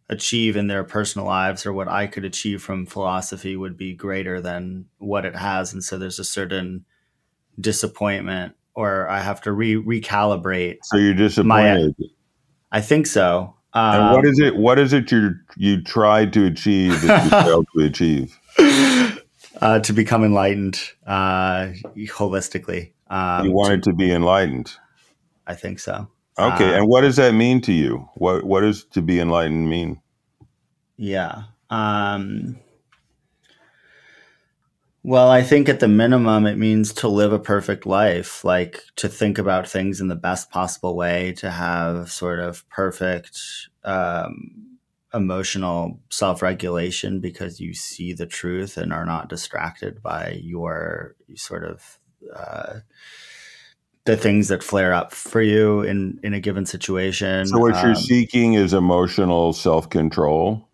achieve 0.09 0.57
in 0.57 0.69
their 0.69 0.85
personal 0.85 1.27
lives 1.27 1.67
or 1.67 1.73
what 1.73 1.89
I 1.89 2.07
could 2.07 2.25
achieve 2.25 2.63
from 2.63 2.87
philosophy 2.87 3.57
would 3.57 3.77
be 3.77 3.93
greater 3.93 4.41
than 4.41 4.87
what 4.99 5.25
it 5.25 5.35
has. 5.35 5.73
And 5.73 5.83
so 5.83 5.99
there's 5.99 6.19
a 6.19 6.25
certain 6.25 6.85
disappointment 7.61 8.55
or 8.75 9.09
I 9.09 9.21
have 9.21 9.41
to 9.43 9.53
re 9.53 9.75
recalibrate. 9.75 10.79
So 10.85 10.99
you're 10.99 11.15
disappointed. 11.15 11.95
My, 11.99 12.07
I 12.71 12.81
think 12.81 13.07
so. 13.07 13.55
Um, 13.73 14.01
and 14.01 14.15
what 14.15 14.25
is 14.27 14.39
it? 14.39 14.57
What 14.57 14.79
is 14.79 14.93
it 14.93 15.11
you 15.11 15.35
you 15.57 15.83
tried 15.83 16.33
to 16.35 16.47
achieve 16.47 17.01
that 17.03 17.25
you 17.25 17.31
failed 17.31 17.67
to 17.77 17.85
achieve? 17.85 18.39
uh, 19.61 19.81
to 19.81 19.93
become 19.93 20.25
enlightened 20.25 20.81
uh, 21.07 21.73
holistically. 21.97 22.93
Um, 23.09 23.47
you 23.47 23.53
wanted 23.53 23.83
to, 23.85 23.91
to, 23.91 23.97
be 23.97 24.11
enlightened. 24.11 24.73
I 25.47 25.55
think 25.55 25.79
so. 25.79 26.09
Okay, 26.39 26.75
uh, 26.75 26.79
and 26.79 26.89
what 26.89 27.01
does 27.01 27.17
that 27.17 27.33
mean 27.33 27.61
to 27.63 27.73
you? 27.73 28.09
What 28.15 28.45
What 28.45 28.61
does 28.61 28.85
to 28.87 29.03
be 29.03 29.21
enlightened 29.21 29.69
mean? 29.69 30.01
Yeah. 30.97 31.45
Um, 31.71 32.59
well, 35.03 35.31
I 35.31 35.43
think 35.43 35.69
at 35.69 35.81
the 35.81 35.89
minimum, 35.89 36.47
it 36.47 36.59
means 36.59 36.93
to 36.95 37.09
live 37.09 37.33
a 37.33 37.39
perfect 37.39 37.87
life, 37.87 38.45
like 38.45 38.83
to 38.97 39.09
think 39.09 39.39
about 39.39 39.69
things 39.69 40.01
in 40.01 40.09
the 40.09 40.17
best 40.17 40.51
possible 40.51 40.97
way, 40.97 41.33
to 41.35 41.51
have 41.51 42.11
sort 42.11 42.41
of 42.41 42.69
perfect 42.69 43.39
um, 43.85 44.79
emotional 45.15 46.01
self-regulation 46.11 47.21
because 47.21 47.61
you 47.61 47.73
see 47.73 48.13
the 48.13 48.27
truth 48.27 48.77
and 48.77 48.93
are 48.93 49.07
not 49.07 49.29
distracted 49.29 50.03
by 50.03 50.41
your 50.43 51.15
sort 51.37 51.65
of 51.65 51.99
uh, 52.35 52.81
the 54.07 54.17
things 54.17 54.49
that 54.49 54.63
flare 54.63 54.95
up 54.95 55.13
for 55.13 55.43
you 55.43 55.83
in 55.83 56.19
in 56.23 56.35
a 56.35 56.41
given 56.41 56.67
situation. 56.67 57.47
So 57.47 57.59
what 57.59 57.75
um, 57.75 57.87
you're 57.87 57.95
seeking 57.95 58.55
is 58.55 58.73
emotional 58.73 59.53
self-control. 59.53 60.67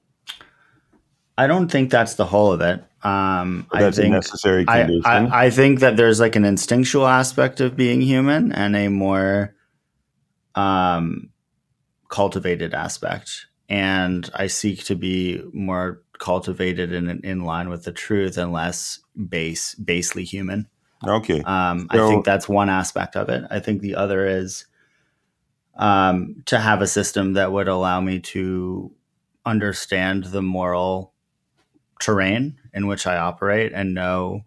I 1.38 1.46
don't 1.46 1.70
think 1.70 1.90
that's 1.90 2.14
the 2.14 2.26
whole 2.26 2.52
of 2.52 2.60
it. 2.60 2.84
Um, 3.04 3.66
that's 3.72 3.98
I 3.98 4.02
think, 4.02 4.12
a 4.12 4.16
necessary 4.16 4.64
condition. 4.64 5.02
I, 5.04 5.26
I, 5.26 5.44
I 5.46 5.50
think 5.50 5.80
that 5.80 5.96
there's 5.96 6.20
like 6.20 6.36
an 6.36 6.44
instinctual 6.44 7.06
aspect 7.06 7.60
of 7.60 7.76
being 7.76 8.00
human 8.00 8.52
and 8.52 8.76
a 8.76 8.88
more 8.88 9.56
um, 10.54 11.30
cultivated 12.08 12.74
aspect 12.74 13.46
and 13.72 14.28
I 14.34 14.48
seek 14.48 14.84
to 14.84 14.94
be 14.94 15.42
more 15.54 16.02
cultivated 16.18 16.92
and 16.92 17.24
in 17.24 17.40
line 17.40 17.70
with 17.70 17.84
the 17.84 17.92
truth 17.92 18.36
and 18.36 18.52
less 18.52 19.00
base 19.28 19.74
basely 19.76 20.24
human. 20.24 20.68
Okay. 21.06 21.40
Um, 21.42 21.88
so, 21.92 22.06
I 22.06 22.08
think 22.08 22.24
that's 22.24 22.48
one 22.48 22.70
aspect 22.70 23.16
of 23.16 23.28
it. 23.28 23.44
I 23.50 23.60
think 23.60 23.80
the 23.80 23.96
other 23.96 24.26
is 24.26 24.66
um, 25.76 26.42
to 26.46 26.58
have 26.58 26.82
a 26.82 26.86
system 26.86 27.34
that 27.34 27.52
would 27.52 27.68
allow 27.68 28.00
me 28.00 28.20
to 28.20 28.92
understand 29.44 30.24
the 30.24 30.42
moral 30.42 31.12
terrain 32.00 32.58
in 32.74 32.86
which 32.86 33.06
I 33.06 33.16
operate 33.16 33.72
and 33.72 33.94
know 33.94 34.44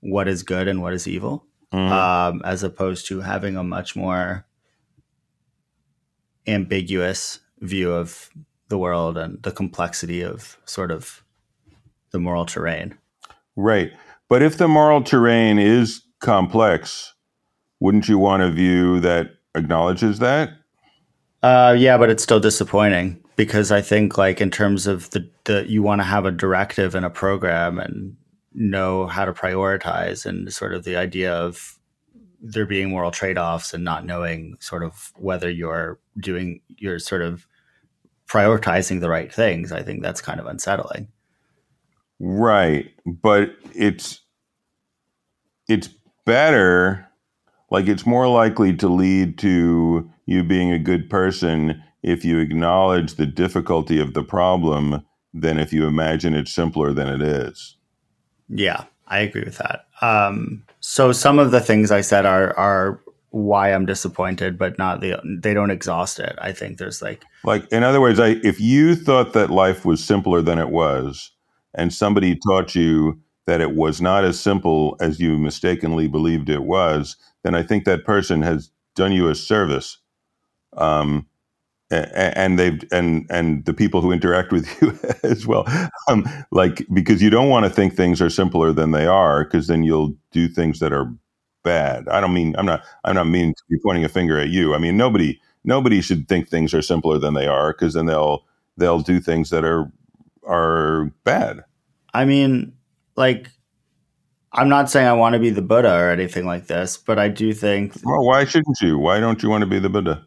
what 0.00 0.28
is 0.28 0.42
good 0.42 0.68
and 0.68 0.82
what 0.82 0.92
is 0.92 1.08
evil, 1.08 1.44
mm-hmm. 1.72 1.92
um, 1.92 2.42
as 2.44 2.62
opposed 2.62 3.06
to 3.08 3.20
having 3.20 3.56
a 3.56 3.64
much 3.64 3.96
more 3.96 4.46
ambiguous 6.46 7.40
view 7.60 7.92
of 7.92 8.30
the 8.68 8.78
world 8.78 9.16
and 9.16 9.42
the 9.42 9.50
complexity 9.50 10.22
of 10.22 10.58
sort 10.64 10.90
of 10.90 11.24
the 12.10 12.18
moral 12.18 12.44
terrain. 12.44 12.96
Right. 13.56 13.92
But 14.28 14.42
if 14.42 14.58
the 14.58 14.68
moral 14.68 15.02
terrain 15.02 15.58
is 15.58 16.02
complex, 16.20 17.14
wouldn't 17.80 18.08
you 18.08 18.18
want 18.18 18.42
a 18.42 18.50
view 18.50 19.00
that 19.00 19.28
acknowledges 19.54 20.18
that? 20.18 20.50
Uh, 21.42 21.76
yeah, 21.78 21.96
but 21.96 22.10
it's 22.10 22.22
still 22.22 22.40
disappointing 22.40 23.22
because 23.36 23.70
I 23.70 23.80
think, 23.82 24.18
like, 24.18 24.40
in 24.40 24.50
terms 24.50 24.86
of 24.86 25.10
the, 25.10 25.30
the 25.44 25.64
you 25.68 25.82
want 25.82 26.00
to 26.00 26.04
have 26.04 26.24
a 26.24 26.30
directive 26.30 26.94
and 26.94 27.04
a 27.04 27.10
program 27.10 27.78
and 27.78 28.16
know 28.52 29.06
how 29.06 29.24
to 29.24 29.32
prioritize 29.32 30.24
and 30.24 30.52
sort 30.52 30.74
of 30.74 30.84
the 30.84 30.96
idea 30.96 31.32
of 31.32 31.78
there 32.40 32.66
being 32.66 32.90
moral 32.90 33.10
trade-offs 33.10 33.74
and 33.74 33.84
not 33.84 34.06
knowing 34.06 34.56
sort 34.60 34.82
of 34.82 35.12
whether 35.16 35.50
you're 35.50 35.98
doing 36.18 36.60
you're 36.68 36.98
sort 36.98 37.22
of 37.22 37.46
prioritizing 38.26 39.00
the 39.00 39.08
right 39.08 39.32
things 39.32 39.72
i 39.72 39.82
think 39.82 40.02
that's 40.02 40.20
kind 40.20 40.40
of 40.40 40.46
unsettling 40.46 41.08
right 42.18 42.90
but 43.04 43.50
it's 43.74 44.20
it's 45.68 45.88
better 46.24 47.06
like 47.70 47.86
it's 47.86 48.06
more 48.06 48.28
likely 48.28 48.74
to 48.74 48.88
lead 48.88 49.38
to 49.38 50.10
you 50.26 50.42
being 50.42 50.72
a 50.72 50.78
good 50.78 51.10
person 51.10 51.82
if 52.02 52.24
you 52.24 52.38
acknowledge 52.38 53.14
the 53.14 53.26
difficulty 53.26 54.00
of 54.00 54.14
the 54.14 54.22
problem 54.22 55.04
than 55.34 55.58
if 55.58 55.72
you 55.72 55.86
imagine 55.86 56.34
it 56.34 56.48
simpler 56.48 56.92
than 56.92 57.08
it 57.08 57.20
is 57.20 57.76
yeah 58.48 58.84
i 59.08 59.18
agree 59.18 59.44
with 59.44 59.58
that 59.58 59.86
um, 60.02 60.62
so 60.80 61.12
some 61.12 61.38
of 61.38 61.50
the 61.50 61.60
things 61.60 61.90
I 61.90 62.00
said 62.00 62.26
are 62.26 62.56
are 62.58 63.00
why 63.30 63.72
I'm 63.72 63.86
disappointed, 63.86 64.58
but 64.58 64.78
not 64.78 65.00
the 65.00 65.20
they 65.40 65.54
don't 65.54 65.70
exhaust 65.70 66.18
it. 66.18 66.36
I 66.40 66.52
think 66.52 66.78
there's 66.78 67.02
like 67.02 67.24
like 67.44 67.70
in 67.72 67.82
other 67.82 68.00
words, 68.00 68.20
I 68.20 68.36
if 68.42 68.60
you 68.60 68.94
thought 68.94 69.32
that 69.32 69.50
life 69.50 69.84
was 69.84 70.04
simpler 70.04 70.42
than 70.42 70.58
it 70.58 70.70
was, 70.70 71.32
and 71.76 71.92
somebody 71.92 72.36
taught 72.36 72.74
you 72.74 73.20
that 73.46 73.60
it 73.60 73.74
was 73.76 74.00
not 74.00 74.24
as 74.24 74.38
simple 74.40 74.96
as 75.00 75.20
you 75.20 75.38
mistakenly 75.38 76.08
believed 76.08 76.48
it 76.48 76.64
was, 76.64 77.16
then 77.44 77.54
I 77.54 77.62
think 77.62 77.84
that 77.84 78.04
person 78.04 78.42
has 78.42 78.70
done 78.96 79.12
you 79.12 79.28
a 79.28 79.34
service. 79.34 79.98
Um, 80.76 81.26
and 81.90 82.58
they've 82.58 82.82
and 82.90 83.26
and 83.30 83.64
the 83.64 83.74
people 83.74 84.00
who 84.00 84.10
interact 84.10 84.52
with 84.52 84.68
you 84.82 84.98
as 85.22 85.46
well. 85.46 85.64
Um, 86.08 86.26
like 86.50 86.84
because 86.92 87.22
you 87.22 87.30
don't 87.30 87.48
want 87.48 87.64
to 87.64 87.70
think 87.70 87.94
things 87.94 88.20
are 88.20 88.30
simpler 88.30 88.72
than 88.72 88.90
they 88.90 89.06
are 89.06 89.44
because 89.44 89.68
then 89.68 89.82
you'll 89.84 90.16
do 90.32 90.48
things 90.48 90.80
that 90.80 90.92
are 90.92 91.12
bad. 91.62 92.08
I 92.08 92.20
don't 92.20 92.34
mean 92.34 92.54
i'm 92.58 92.66
not 92.66 92.84
i'm 93.04 93.14
not 93.14 93.26
meaning 93.28 93.54
to 93.54 93.62
be 93.70 93.78
pointing 93.84 94.04
a 94.04 94.08
finger 94.08 94.38
at 94.38 94.48
you. 94.48 94.74
I 94.74 94.78
mean 94.78 94.96
nobody 94.96 95.40
nobody 95.64 96.00
should 96.00 96.28
think 96.28 96.48
things 96.48 96.74
are 96.74 96.82
simpler 96.82 97.18
than 97.18 97.34
they 97.34 97.46
are 97.46 97.72
because 97.72 97.94
then 97.94 98.06
they'll 98.06 98.44
they'll 98.76 99.00
do 99.00 99.20
things 99.20 99.50
that 99.50 99.64
are 99.64 99.90
are 100.46 101.12
bad 101.24 101.64
i 102.14 102.24
mean 102.24 102.72
like 103.16 103.50
i'm 104.52 104.68
not 104.68 104.90
saying 104.90 105.06
i 105.06 105.12
want 105.12 105.34
to 105.34 105.38
be 105.38 105.50
the 105.50 105.62
buddha 105.62 105.92
or 105.94 106.10
anything 106.10 106.46
like 106.46 106.66
this 106.66 106.96
but 106.96 107.18
i 107.18 107.28
do 107.28 107.52
think 107.52 107.94
well 108.04 108.24
why 108.24 108.44
shouldn't 108.44 108.80
you 108.80 108.98
why 108.98 109.20
don't 109.20 109.42
you 109.42 109.48
want 109.48 109.62
to 109.62 109.66
be 109.66 109.78
the 109.78 109.88
buddha 109.88 110.26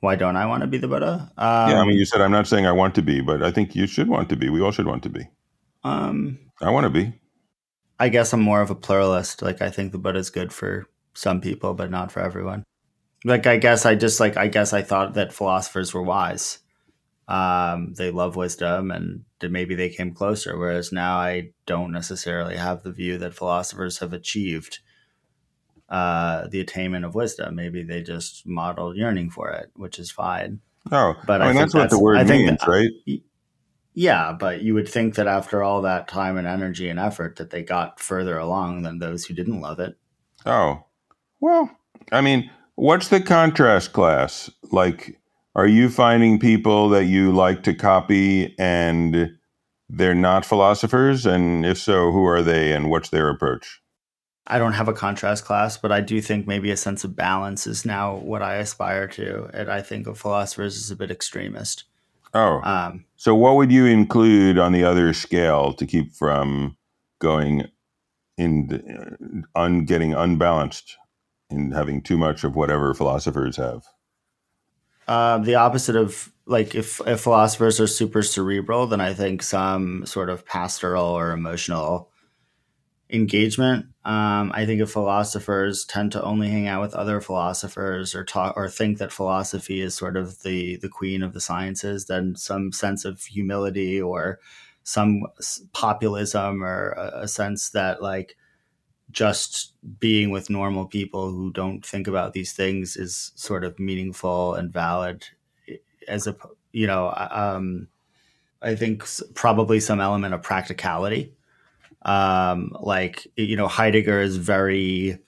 why 0.00 0.14
don't 0.14 0.36
I 0.36 0.46
want 0.46 0.60
to 0.60 0.66
be 0.66 0.78
the 0.78 0.88
Buddha? 0.88 1.32
Um, 1.36 1.70
yeah, 1.70 1.80
I 1.80 1.84
mean, 1.84 1.96
you 1.96 2.04
said 2.04 2.20
I'm 2.20 2.30
not 2.30 2.46
saying 2.46 2.66
I 2.66 2.72
want 2.72 2.94
to 2.96 3.02
be, 3.02 3.20
but 3.20 3.42
I 3.42 3.50
think 3.50 3.74
you 3.74 3.86
should 3.86 4.08
want 4.08 4.28
to 4.28 4.36
be. 4.36 4.48
We 4.48 4.60
all 4.60 4.70
should 4.70 4.86
want 4.86 5.02
to 5.04 5.08
be. 5.08 5.28
Um, 5.84 6.38
I 6.60 6.70
want 6.70 6.84
to 6.84 6.90
be. 6.90 7.12
I 7.98 8.08
guess 8.08 8.32
I'm 8.32 8.40
more 8.40 8.60
of 8.60 8.70
a 8.70 8.74
pluralist. 8.74 9.42
Like 9.42 9.62
I 9.62 9.70
think 9.70 9.92
the 9.92 9.98
Buddha 9.98 10.18
is 10.18 10.30
good 10.30 10.52
for 10.52 10.86
some 11.14 11.40
people, 11.40 11.74
but 11.74 11.90
not 11.90 12.12
for 12.12 12.20
everyone. 12.20 12.62
Like 13.24 13.46
I 13.46 13.56
guess 13.56 13.86
I 13.86 13.94
just 13.94 14.20
like 14.20 14.36
I 14.36 14.48
guess 14.48 14.72
I 14.72 14.82
thought 14.82 15.14
that 15.14 15.32
philosophers 15.32 15.94
were 15.94 16.02
wise. 16.02 16.58
Um, 17.28 17.94
they 17.94 18.10
love 18.10 18.36
wisdom, 18.36 18.90
and 18.90 19.24
maybe 19.42 19.74
they 19.74 19.88
came 19.88 20.14
closer. 20.14 20.56
Whereas 20.56 20.92
now 20.92 21.18
I 21.18 21.50
don't 21.66 21.92
necessarily 21.92 22.56
have 22.56 22.82
the 22.82 22.92
view 22.92 23.18
that 23.18 23.34
philosophers 23.34 23.98
have 23.98 24.12
achieved 24.12 24.78
uh, 25.88 26.46
the 26.48 26.60
attainment 26.60 27.04
of 27.04 27.14
wisdom. 27.14 27.56
Maybe 27.56 27.82
they 27.82 28.02
just 28.02 28.46
model 28.46 28.96
yearning 28.96 29.30
for 29.30 29.50
it, 29.50 29.70
which 29.74 29.98
is 29.98 30.10
fine. 30.10 30.60
Oh, 30.92 31.14
but 31.26 31.42
I, 31.42 31.48
mean 31.48 31.56
that's 31.56 31.74
what 31.74 31.80
that's, 31.82 31.94
the 31.94 32.02
word 32.02 32.18
I 32.18 32.24
means, 32.24 32.60
that, 32.60 32.68
right? 32.68 32.90
Yeah, 33.94 34.32
but 34.38 34.62
you 34.62 34.74
would 34.74 34.88
think 34.88 35.14
that 35.14 35.26
after 35.26 35.62
all 35.62 35.82
that 35.82 36.06
time 36.06 36.36
and 36.36 36.46
energy 36.46 36.88
and 36.88 37.00
effort, 37.00 37.36
that 37.36 37.50
they 37.50 37.62
got 37.62 37.98
further 37.98 38.38
along 38.38 38.82
than 38.82 38.98
those 38.98 39.24
who 39.24 39.34
didn't 39.34 39.60
love 39.60 39.80
it. 39.80 39.96
Oh, 40.44 40.84
well, 41.40 41.70
I 42.12 42.20
mean, 42.20 42.50
what's 42.76 43.08
the 43.08 43.20
contrast 43.20 43.92
class 43.92 44.50
like? 44.70 45.18
Are 45.56 45.66
you 45.66 45.88
finding 45.88 46.38
people 46.38 46.90
that 46.90 47.06
you 47.06 47.32
like 47.32 47.62
to 47.62 47.72
copy 47.72 48.54
and 48.58 49.38
they're 49.88 50.14
not 50.14 50.44
philosophers? 50.44 51.24
And 51.24 51.64
if 51.64 51.78
so, 51.78 52.12
who 52.12 52.26
are 52.26 52.42
they 52.42 52.74
and 52.74 52.90
what's 52.90 53.08
their 53.08 53.30
approach? 53.30 53.80
I 54.46 54.58
don't 54.58 54.74
have 54.74 54.86
a 54.86 54.92
contrast 54.92 55.46
class, 55.46 55.78
but 55.78 55.90
I 55.90 56.02
do 56.02 56.20
think 56.20 56.46
maybe 56.46 56.70
a 56.70 56.76
sense 56.76 57.04
of 57.04 57.16
balance 57.16 57.66
is 57.66 57.86
now 57.86 58.16
what 58.16 58.42
I 58.42 58.56
aspire 58.56 59.08
to. 59.08 59.48
And 59.54 59.70
I 59.70 59.80
think 59.80 60.06
of 60.06 60.18
philosophers 60.18 60.76
as 60.76 60.90
a 60.90 60.96
bit 60.96 61.10
extremist. 61.10 61.84
Oh. 62.34 62.60
Um, 62.62 63.06
so, 63.16 63.34
what 63.34 63.56
would 63.56 63.72
you 63.72 63.86
include 63.86 64.58
on 64.58 64.72
the 64.72 64.84
other 64.84 65.14
scale 65.14 65.72
to 65.72 65.86
keep 65.86 66.12
from 66.12 66.76
going 67.18 67.66
in, 68.36 68.66
the, 68.66 69.44
un, 69.54 69.86
getting 69.86 70.12
unbalanced 70.12 70.98
in 71.48 71.70
having 71.70 72.02
too 72.02 72.18
much 72.18 72.44
of 72.44 72.54
whatever 72.54 72.92
philosophers 72.92 73.56
have? 73.56 73.86
Uh, 75.06 75.38
the 75.38 75.54
opposite 75.54 75.96
of 75.96 76.32
like 76.46 76.74
if, 76.74 77.00
if 77.06 77.20
philosophers 77.20 77.80
are 77.80 77.86
super 77.86 78.22
cerebral, 78.22 78.86
then 78.86 79.00
I 79.00 79.14
think 79.14 79.42
some 79.42 80.06
sort 80.06 80.30
of 80.30 80.46
pastoral 80.46 81.06
or 81.06 81.32
emotional 81.32 82.10
engagement. 83.10 83.86
Um, 84.04 84.52
I 84.54 84.66
think 84.66 84.80
if 84.80 84.90
philosophers 84.90 85.84
tend 85.84 86.12
to 86.12 86.22
only 86.22 86.48
hang 86.48 86.66
out 86.66 86.82
with 86.82 86.94
other 86.94 87.20
philosophers 87.20 88.14
or 88.14 88.24
talk 88.24 88.56
or 88.56 88.68
think 88.68 88.98
that 88.98 89.12
philosophy 89.12 89.80
is 89.80 89.94
sort 89.94 90.16
of 90.16 90.42
the 90.42 90.76
the 90.76 90.88
queen 90.88 91.22
of 91.22 91.32
the 91.32 91.40
sciences, 91.40 92.06
then 92.06 92.36
some 92.36 92.72
sense 92.72 93.04
of 93.04 93.22
humility 93.22 94.00
or 94.00 94.38
some 94.82 95.24
populism 95.72 96.62
or 96.62 96.90
a, 96.90 97.22
a 97.22 97.28
sense 97.28 97.70
that 97.70 98.02
like 98.02 98.36
just 99.10 99.72
being 100.00 100.30
with 100.30 100.50
normal 100.50 100.86
people 100.86 101.30
who 101.30 101.52
don't 101.52 101.84
think 101.84 102.06
about 102.06 102.32
these 102.32 102.52
things 102.52 102.96
is 102.96 103.32
sort 103.36 103.64
of 103.64 103.78
meaningful 103.78 104.54
and 104.54 104.72
valid 104.72 105.26
as 106.08 106.26
a 106.26 106.36
you 106.72 106.86
know 106.86 107.12
um, 107.30 107.88
i 108.62 108.74
think 108.74 109.04
probably 109.34 109.80
some 109.80 110.00
element 110.00 110.34
of 110.34 110.42
practicality. 110.42 111.32
Um, 112.02 112.76
like 112.78 113.26
you 113.36 113.56
know 113.56 113.66
Heidegger 113.66 114.20
is 114.20 114.36
very 114.36 115.18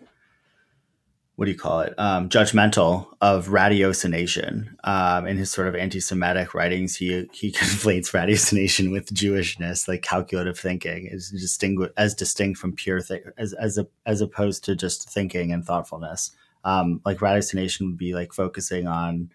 what 1.38 1.44
do 1.44 1.52
you 1.52 1.56
call 1.56 1.78
it 1.78 1.94
um, 1.98 2.28
judgmental 2.28 3.06
of 3.20 3.46
ratiocination 3.46 4.74
um, 4.82 5.24
in 5.24 5.36
his 5.36 5.52
sort 5.52 5.68
of 5.68 5.76
anti-Semitic 5.76 6.52
writings. 6.52 6.96
He 6.96 7.28
he 7.32 7.52
conflates 7.52 8.10
ratiocination 8.10 8.90
with 8.90 9.14
Jewishness, 9.14 9.86
like 9.86 10.02
calculative 10.02 10.58
thinking, 10.58 11.06
is 11.06 11.30
distinguished 11.30 11.92
as 11.96 12.16
distinct 12.16 12.58
from 12.58 12.72
pure 12.72 13.00
th- 13.02 13.22
as 13.38 13.52
as 13.52 13.78
a, 13.78 13.86
as 14.04 14.20
opposed 14.20 14.64
to 14.64 14.74
just 14.74 15.08
thinking 15.08 15.52
and 15.52 15.64
thoughtfulness. 15.64 16.32
Um, 16.64 17.00
like 17.06 17.18
ratiocination 17.18 17.82
would 17.82 17.98
be 17.98 18.14
like 18.14 18.32
focusing 18.32 18.88
on 18.88 19.30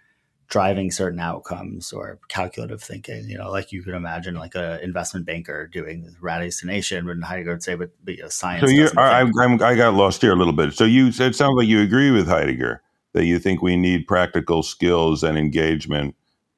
driving 0.54 0.92
certain 0.92 1.20
outcomes 1.20 1.92
or 1.92 2.20
calculative 2.28 2.80
thinking. 2.80 3.28
You 3.28 3.40
know, 3.40 3.50
like 3.50 3.72
you 3.72 3.82
could 3.82 3.96
imagine 3.96 4.36
like 4.36 4.54
an 4.54 4.82
investment 4.82 5.26
banker 5.26 5.66
doing 5.66 6.16
ratiocination, 6.22 7.08
but 7.08 7.28
Heidegger 7.28 7.54
would 7.54 7.64
say, 7.64 7.74
but, 7.74 7.90
but 8.04 8.16
you 8.16 8.22
know, 8.22 8.30
science. 8.30 8.70
So 8.70 8.70
you, 8.70 8.88
I, 8.96 9.22
I 9.24 9.76
got 9.76 9.96
lost 9.96 10.22
here 10.22 10.32
a 10.32 10.36
little 10.36 10.54
bit. 10.54 10.74
So 10.74 10.84
you, 10.84 11.08
it 11.08 11.36
sounds 11.36 11.58
like 11.58 11.68
you 11.68 11.82
agree 11.82 12.12
with 12.12 12.28
Heidegger 12.28 12.84
that 13.14 13.26
you 13.26 13.40
think 13.40 13.64
we 13.64 13.76
need 13.76 14.06
practical 14.06 14.62
skills 14.62 15.24
and 15.24 15.40
engagement. 15.40 16.16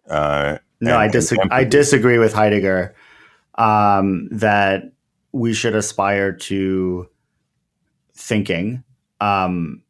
Uh, 0.09 0.57
no, 0.81 0.91
and, 0.91 0.99
I 0.99 1.07
disagree. 1.07 1.49
I 1.49 1.63
disagree 1.63 2.17
with 2.17 2.33
Heidegger 2.33 2.95
um, 3.57 4.27
that 4.29 4.91
we 5.31 5.53
should 5.53 5.73
aspire 5.73 6.33
to 6.33 7.07
thinking. 8.13 8.83
Um, 9.21 9.83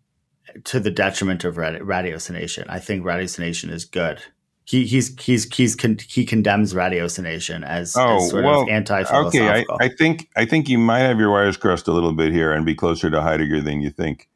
to 0.64 0.80
the 0.80 0.91
detriment 0.91 1.43
of 1.43 1.56
ratiocination. 1.56 2.66
I 2.70 2.80
think 2.80 3.03
ratiocination 3.03 3.70
is 3.72 3.86
good. 3.86 4.22
He 4.64 4.86
he's 4.86 5.20
he's 5.20 5.53
he's 5.53 5.76
con- 5.76 5.99
he 6.08 6.26
condemns 6.26 6.74
ratiocination 6.74 7.64
as, 7.64 7.95
oh, 7.95 8.18
as 8.18 8.30
sort 8.32 8.45
well, 8.45 8.62
of 8.64 8.70
anti-philosophical. 8.70 9.47
Okay, 9.47 9.66
I, 9.70 9.86
I, 9.86 9.89
think 9.89 10.28
I 10.36 10.45
think 10.45 10.68
you 10.68 10.80
might 10.80 11.01
have 11.01 11.20
your 11.20 11.32
wires 11.32 11.56
crossed 11.56 11.88
a 11.88 11.91
little 11.91 12.14
bit 12.14 12.34
here 12.34 12.51
and 12.51 12.66
be 12.66 12.74
closer 12.74 13.12
to 13.12 13.22
Heidegger 13.22 13.62
than 13.62 13.82
you 13.82 13.91
think. 13.91 14.28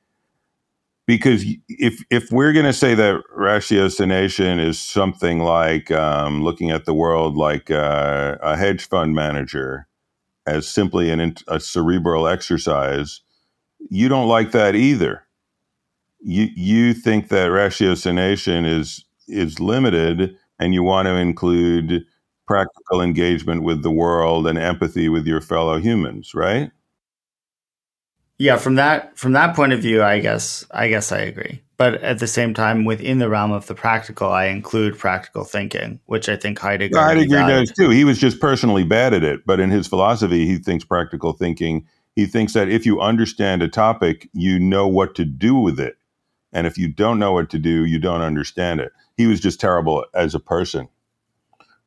Because 1.08 1.44
if 1.68 2.04
if 2.12 2.32
we're 2.32 2.54
going 2.54 2.66
to 2.66 2.74
say 2.74 2.94
that 2.94 3.24
ratiocination 3.36 4.64
is 4.64 4.80
something 4.80 5.40
like 5.40 5.90
um, 5.90 6.44
looking 6.44 6.70
at 6.70 6.86
the 6.86 6.94
world 6.94 7.36
like 7.36 7.72
uh, 7.72 8.38
a 8.44 8.56
hedge 8.56 8.88
fund 8.88 9.16
manager 9.16 9.88
as 10.46 10.68
simply 10.68 11.10
an, 11.10 11.36
a 11.48 11.60
cerebral 11.60 12.28
exercise, 12.28 13.22
you 13.90 14.08
don't 14.08 14.28
like 14.28 14.52
that 14.52 14.76
either 14.76 15.24
you 16.22 16.50
you 16.56 16.94
think 16.94 17.30
that 17.30 17.50
ratiocination 17.50 18.66
is 18.66 19.06
is 19.28 19.60
limited 19.60 20.36
and 20.60 20.74
you 20.74 20.84
want 20.84 21.08
to 21.08 21.16
include 21.16 22.06
practical 22.48 23.02
engagement 23.02 23.64
with 23.64 23.84
the 23.84 23.92
world 23.92 24.48
and 24.48 24.58
empathy 24.58 25.08
with 25.08 25.26
your 25.26 25.42
fellow 25.42 25.80
humans 25.80 26.34
right? 26.34 26.72
Yeah 28.38 28.58
from 28.58 28.76
that 28.76 29.18
from 29.18 29.34
that 29.34 29.56
point 29.56 29.74
of 29.74 29.82
view 29.82 30.04
i 30.04 30.20
guess 30.20 30.66
i 30.72 30.88
guess 30.88 31.12
i 31.12 31.20
agree. 31.20 31.62
But 31.78 32.04
at 32.04 32.20
the 32.20 32.28
same 32.28 32.54
time 32.54 32.84
within 32.84 33.20
the 33.20 33.30
realm 33.30 33.52
of 33.52 33.68
the 33.68 33.76
practical 33.76 34.30
i 34.32 34.46
include 34.46 34.98
practical 34.98 35.46
thinking 35.46 36.00
which 36.08 36.28
i 36.28 36.36
think 36.36 36.60
heidegger 36.60 37.00
heidegger 37.00 37.40
does 37.40 37.72
too. 37.72 37.90
He 37.90 38.04
was 38.04 38.20
just 38.20 38.40
personally 38.42 38.84
bad 38.84 39.14
at 39.14 39.24
it 39.24 39.46
but 39.46 39.60
in 39.60 39.70
his 39.70 39.88
philosophy 39.88 40.46
he 40.46 40.58
thinks 40.58 40.84
practical 40.84 41.34
thinking 41.34 41.86
he 42.16 42.26
thinks 42.26 42.54
that 42.54 42.68
if 42.68 42.86
you 42.86 43.00
understand 43.00 43.62
a 43.62 43.70
topic 43.70 44.30
you 44.34 44.60
know 44.60 44.88
what 44.88 45.16
to 45.16 45.24
do 45.24 45.56
with 45.56 45.80
it 45.80 45.99
And 46.52 46.66
if 46.66 46.78
you 46.78 46.88
don't 46.88 47.20
know 47.20 47.34
what 47.34 47.50
to 47.52 47.60
do, 47.60 47.86
you 47.86 48.00
don't 48.00 48.22
understand 48.22 48.80
it. 48.80 48.92
He 49.18 49.28
was 49.28 49.40
just 49.40 49.60
terrible 49.60 50.06
as 50.14 50.34
a 50.34 50.40
person. 50.40 50.90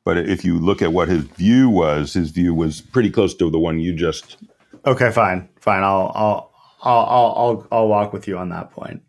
But 0.04 0.18
if 0.18 0.44
you 0.44 0.58
look 0.58 0.82
at 0.82 0.92
what 0.92 1.08
his 1.08 1.24
view 1.24 1.68
was, 1.68 2.12
his 2.12 2.30
view 2.30 2.54
was 2.54 2.80
pretty 2.80 3.10
close 3.10 3.34
to 3.34 3.50
the 3.50 3.58
one 3.58 3.78
you 3.78 3.94
just. 3.94 4.36
Okay, 4.84 5.10
fine, 5.12 5.48
fine. 5.60 5.84
I'll 5.84 6.10
I'll 6.14 6.52
I'll 6.82 7.06
I'll 7.06 7.68
I'll, 7.70 7.88
walk 7.88 8.12
with 8.12 8.26
you 8.26 8.36
on 8.36 8.48
that 8.48 8.72
point. 8.72 9.00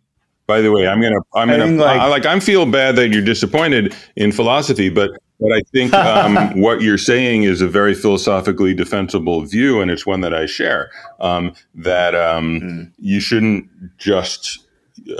By 0.45 0.62
the 0.62 0.72
way, 0.72 0.88
I'm 0.88 1.01
gonna 1.01 1.22
I'm 1.34 1.47
gonna 1.47 1.66
like, 1.84 1.99
I, 1.99 2.08
like 2.08 2.26
I'm 2.26 2.39
feel 2.39 2.68
bad 2.68 2.95
that 2.97 3.10
you're 3.10 3.24
disappointed 3.24 3.95
in 4.16 4.32
philosophy, 4.32 4.89
but 4.89 5.12
but 5.39 5.51
I 5.51 5.62
think 5.72 5.93
um, 5.95 6.62
what 6.62 6.82
you're 6.82 6.99
saying 6.99 7.43
is 7.43 7.62
a 7.62 7.68
very 7.68 7.95
philosophically 7.95 8.76
defensible 8.76 9.41
view, 9.41 9.82
and 9.82 9.89
it's 9.89 10.06
one 10.06 10.22
that 10.22 10.34
I 10.34 10.45
share. 10.45 10.91
Um, 11.20 11.54
that 11.74 12.14
um, 12.14 12.62
mm. 12.62 12.91
you 12.99 13.20
shouldn't 13.20 13.68
just 13.97 14.62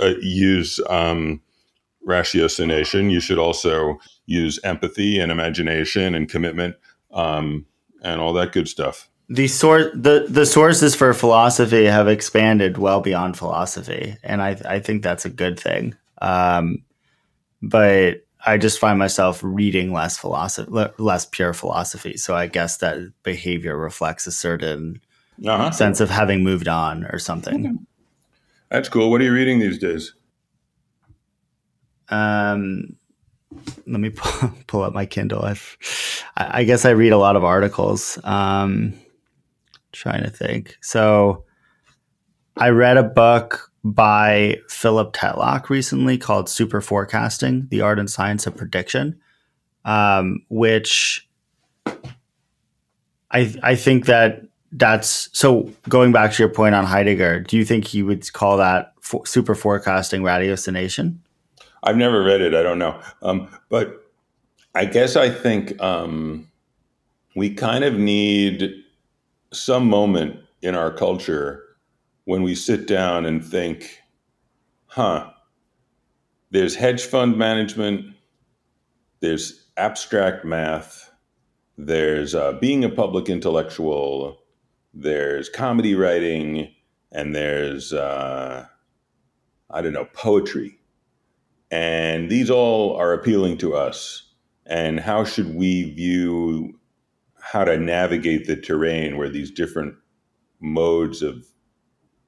uh, 0.00 0.14
use 0.20 0.80
um, 0.88 1.40
ratiocination. 2.06 3.10
You 3.10 3.20
should 3.20 3.38
also 3.38 3.98
use 4.26 4.58
empathy 4.64 5.18
and 5.18 5.30
imagination 5.30 6.14
and 6.14 6.28
commitment 6.28 6.76
um, 7.12 7.66
and 8.02 8.20
all 8.20 8.32
that 8.34 8.52
good 8.52 8.68
stuff. 8.68 9.08
The 9.28 9.48
source, 9.48 9.86
the 9.94 10.26
the 10.28 10.44
sources 10.44 10.94
for 10.94 11.14
philosophy 11.14 11.86
have 11.86 12.08
expanded 12.08 12.76
well 12.76 13.00
beyond 13.00 13.38
philosophy, 13.38 14.18
and 14.22 14.42
I 14.42 14.60
I 14.66 14.80
think 14.80 15.02
that's 15.02 15.24
a 15.24 15.30
good 15.30 15.58
thing. 15.58 15.94
Um, 16.20 16.84
but 17.62 18.24
I 18.44 18.58
just 18.58 18.78
find 18.78 18.98
myself 18.98 19.40
reading 19.42 19.92
less 19.92 20.18
philosophy, 20.18 20.70
less 20.98 21.24
pure 21.24 21.54
philosophy. 21.54 22.18
So 22.18 22.36
I 22.36 22.46
guess 22.46 22.76
that 22.78 22.98
behavior 23.22 23.76
reflects 23.76 24.26
a 24.26 24.32
certain 24.32 25.00
uh-huh. 25.44 25.70
sense 25.70 26.00
of 26.00 26.10
having 26.10 26.44
moved 26.44 26.68
on 26.68 27.04
or 27.06 27.18
something. 27.18 27.86
That's 28.70 28.88
cool. 28.88 29.10
What 29.10 29.20
are 29.20 29.24
you 29.24 29.32
reading 29.32 29.58
these 29.58 29.78
days? 29.78 30.14
Um, 32.08 32.96
let 33.86 34.00
me 34.00 34.10
pull, 34.14 34.50
pull 34.66 34.82
up 34.82 34.92
my 34.92 35.06
Kindle. 35.06 35.42
I've, 35.42 35.76
I 36.36 36.64
guess 36.64 36.84
I 36.84 36.90
read 36.90 37.12
a 37.12 37.18
lot 37.18 37.36
of 37.36 37.44
articles. 37.44 38.18
Um, 38.24 38.94
trying 39.92 40.24
to 40.24 40.30
think. 40.30 40.76
So 40.80 41.44
I 42.56 42.68
read 42.68 42.96
a 42.96 43.02
book 43.02 43.70
by 43.84 44.58
Philip 44.68 45.14
Tetlock 45.14 45.68
recently 45.68 46.18
called 46.18 46.46
Superforecasting: 46.46 47.70
The 47.70 47.80
Art 47.80 47.98
and 47.98 48.10
Science 48.10 48.46
of 48.46 48.56
Prediction, 48.56 49.20
um, 49.84 50.40
which 50.48 51.28
I 53.30 53.54
I 53.62 53.76
think 53.76 54.06
that 54.06 54.42
that's 54.74 55.28
so. 55.32 55.70
Going 55.88 56.12
back 56.12 56.32
to 56.32 56.42
your 56.42 56.50
point 56.50 56.74
on 56.74 56.84
Heidegger, 56.84 57.40
do 57.40 57.56
you 57.56 57.64
think 57.64 57.86
he 57.86 58.02
would 58.02 58.30
call 58.32 58.56
that 58.58 58.92
for, 59.00 59.26
super 59.26 59.54
forecasting 59.54 60.22
ratiocination? 60.22 61.16
I've 61.82 61.96
never 61.96 62.22
read 62.22 62.40
it. 62.40 62.54
I 62.54 62.62
don't 62.62 62.78
know. 62.78 63.00
Um, 63.22 63.48
but 63.68 64.04
I 64.74 64.84
guess 64.86 65.16
I 65.16 65.30
think 65.30 65.80
um, 65.80 66.48
we 67.36 67.54
kind 67.54 67.84
of 67.84 67.94
need 67.94 68.72
some 69.52 69.88
moment 69.88 70.40
in 70.62 70.74
our 70.74 70.90
culture 70.92 71.62
when 72.24 72.42
we 72.42 72.54
sit 72.54 72.88
down 72.88 73.26
and 73.26 73.44
think, 73.44 74.00
huh, 74.86 75.30
there's 76.50 76.74
hedge 76.74 77.04
fund 77.04 77.36
management, 77.36 78.14
there's 79.20 79.66
abstract 79.76 80.44
math, 80.44 81.10
there's 81.76 82.34
uh, 82.34 82.52
being 82.54 82.84
a 82.84 82.88
public 82.88 83.28
intellectual, 83.28 84.38
there's 84.94 85.48
comedy 85.48 85.94
writing, 85.94 86.72
and 87.10 87.34
there's, 87.34 87.92
uh, 87.92 88.66
I 89.70 89.82
don't 89.82 89.92
know, 89.92 90.06
poetry. 90.12 90.78
And 91.70 92.30
these 92.30 92.50
all 92.50 92.96
are 92.96 93.12
appealing 93.12 93.58
to 93.58 93.74
us. 93.74 94.22
And 94.66 95.00
how 95.00 95.24
should 95.24 95.54
we 95.54 95.90
view 95.90 96.78
how 97.40 97.64
to 97.64 97.76
navigate 97.76 98.46
the 98.46 98.56
terrain 98.56 99.16
where 99.16 99.28
these 99.28 99.50
different 99.50 99.94
modes 100.60 101.20
of 101.22 101.46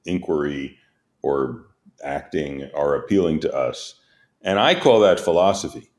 inquiry 0.05 0.77
or 1.21 1.65
acting 2.03 2.69
are 2.75 2.95
appealing 2.95 3.39
to 3.41 3.55
us? 3.55 3.95
And 4.41 4.59
I 4.59 4.79
call 4.79 4.99
that 4.99 5.19
philosophy, 5.19 5.89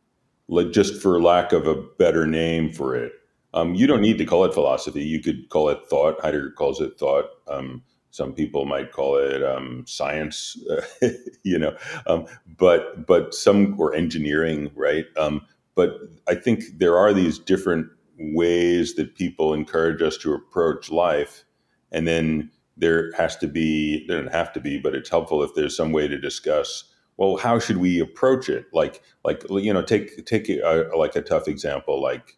like 0.49 0.71
just 0.71 1.01
for 1.03 1.21
lack 1.21 1.53
of 1.53 1.67
a 1.67 1.83
better 1.99 2.27
name 2.27 2.73
for 2.73 2.95
it. 2.95 3.13
Um, 3.59 3.75
you 3.75 3.89
don't 3.89 4.01
need 4.01 4.19
to 4.19 4.25
call 4.25 4.45
it 4.45 4.55
philosophy. 4.55 5.03
You 5.03 5.21
could 5.21 5.49
call 5.49 5.69
it 5.69 5.81
thought. 5.91 6.21
Heidegger 6.21 6.53
calls 6.53 6.81
it 6.81 6.97
thought. 6.97 7.25
Um, 7.49 7.83
some 8.11 8.33
people 8.33 8.65
might 8.65 8.93
call 8.93 9.17
it 9.17 9.43
um, 9.43 9.85
science, 9.87 10.57
you 11.43 11.59
know, 11.59 11.77
um, 12.07 12.27
but 12.57 13.05
but 13.07 13.35
some 13.35 13.79
or 13.79 13.95
engineering, 13.95 14.71
right? 14.77 15.07
Um, 15.17 15.45
but 15.75 15.99
I 16.29 16.37
think 16.37 16.65
there 16.79 16.97
are 16.97 17.13
these 17.13 17.39
different 17.39 17.89
ways 18.19 18.95
that 18.95 19.17
people 19.17 19.53
encourage 19.55 20.03
us 20.03 20.17
to 20.19 20.35
approach 20.35 20.91
life, 20.91 21.45
and 21.91 22.07
then 22.07 22.51
there 22.77 23.11
has 23.17 23.37
to 23.39 23.49
be 23.49 24.07
there 24.07 24.19
doesn't 24.19 24.33
have 24.33 24.53
to 24.53 24.61
be, 24.61 24.79
but 24.79 24.95
it's 24.95 25.11
helpful 25.11 25.43
if 25.43 25.55
there's 25.55 25.77
some 25.77 25.93
way 25.93 26.07
to 26.07 26.19
discuss. 26.19 26.85
Well, 27.17 27.37
how 27.37 27.59
should 27.59 27.79
we 27.79 27.99
approach 27.99 28.49
it? 28.49 28.67
Like 28.73 29.03
like 29.25 29.43
you 29.51 29.73
know, 29.73 29.83
take 29.83 30.25
take 30.27 30.49
a, 30.49 30.91
like 30.97 31.17
a 31.17 31.23
tough 31.23 31.49
example, 31.49 32.01
like 32.01 32.38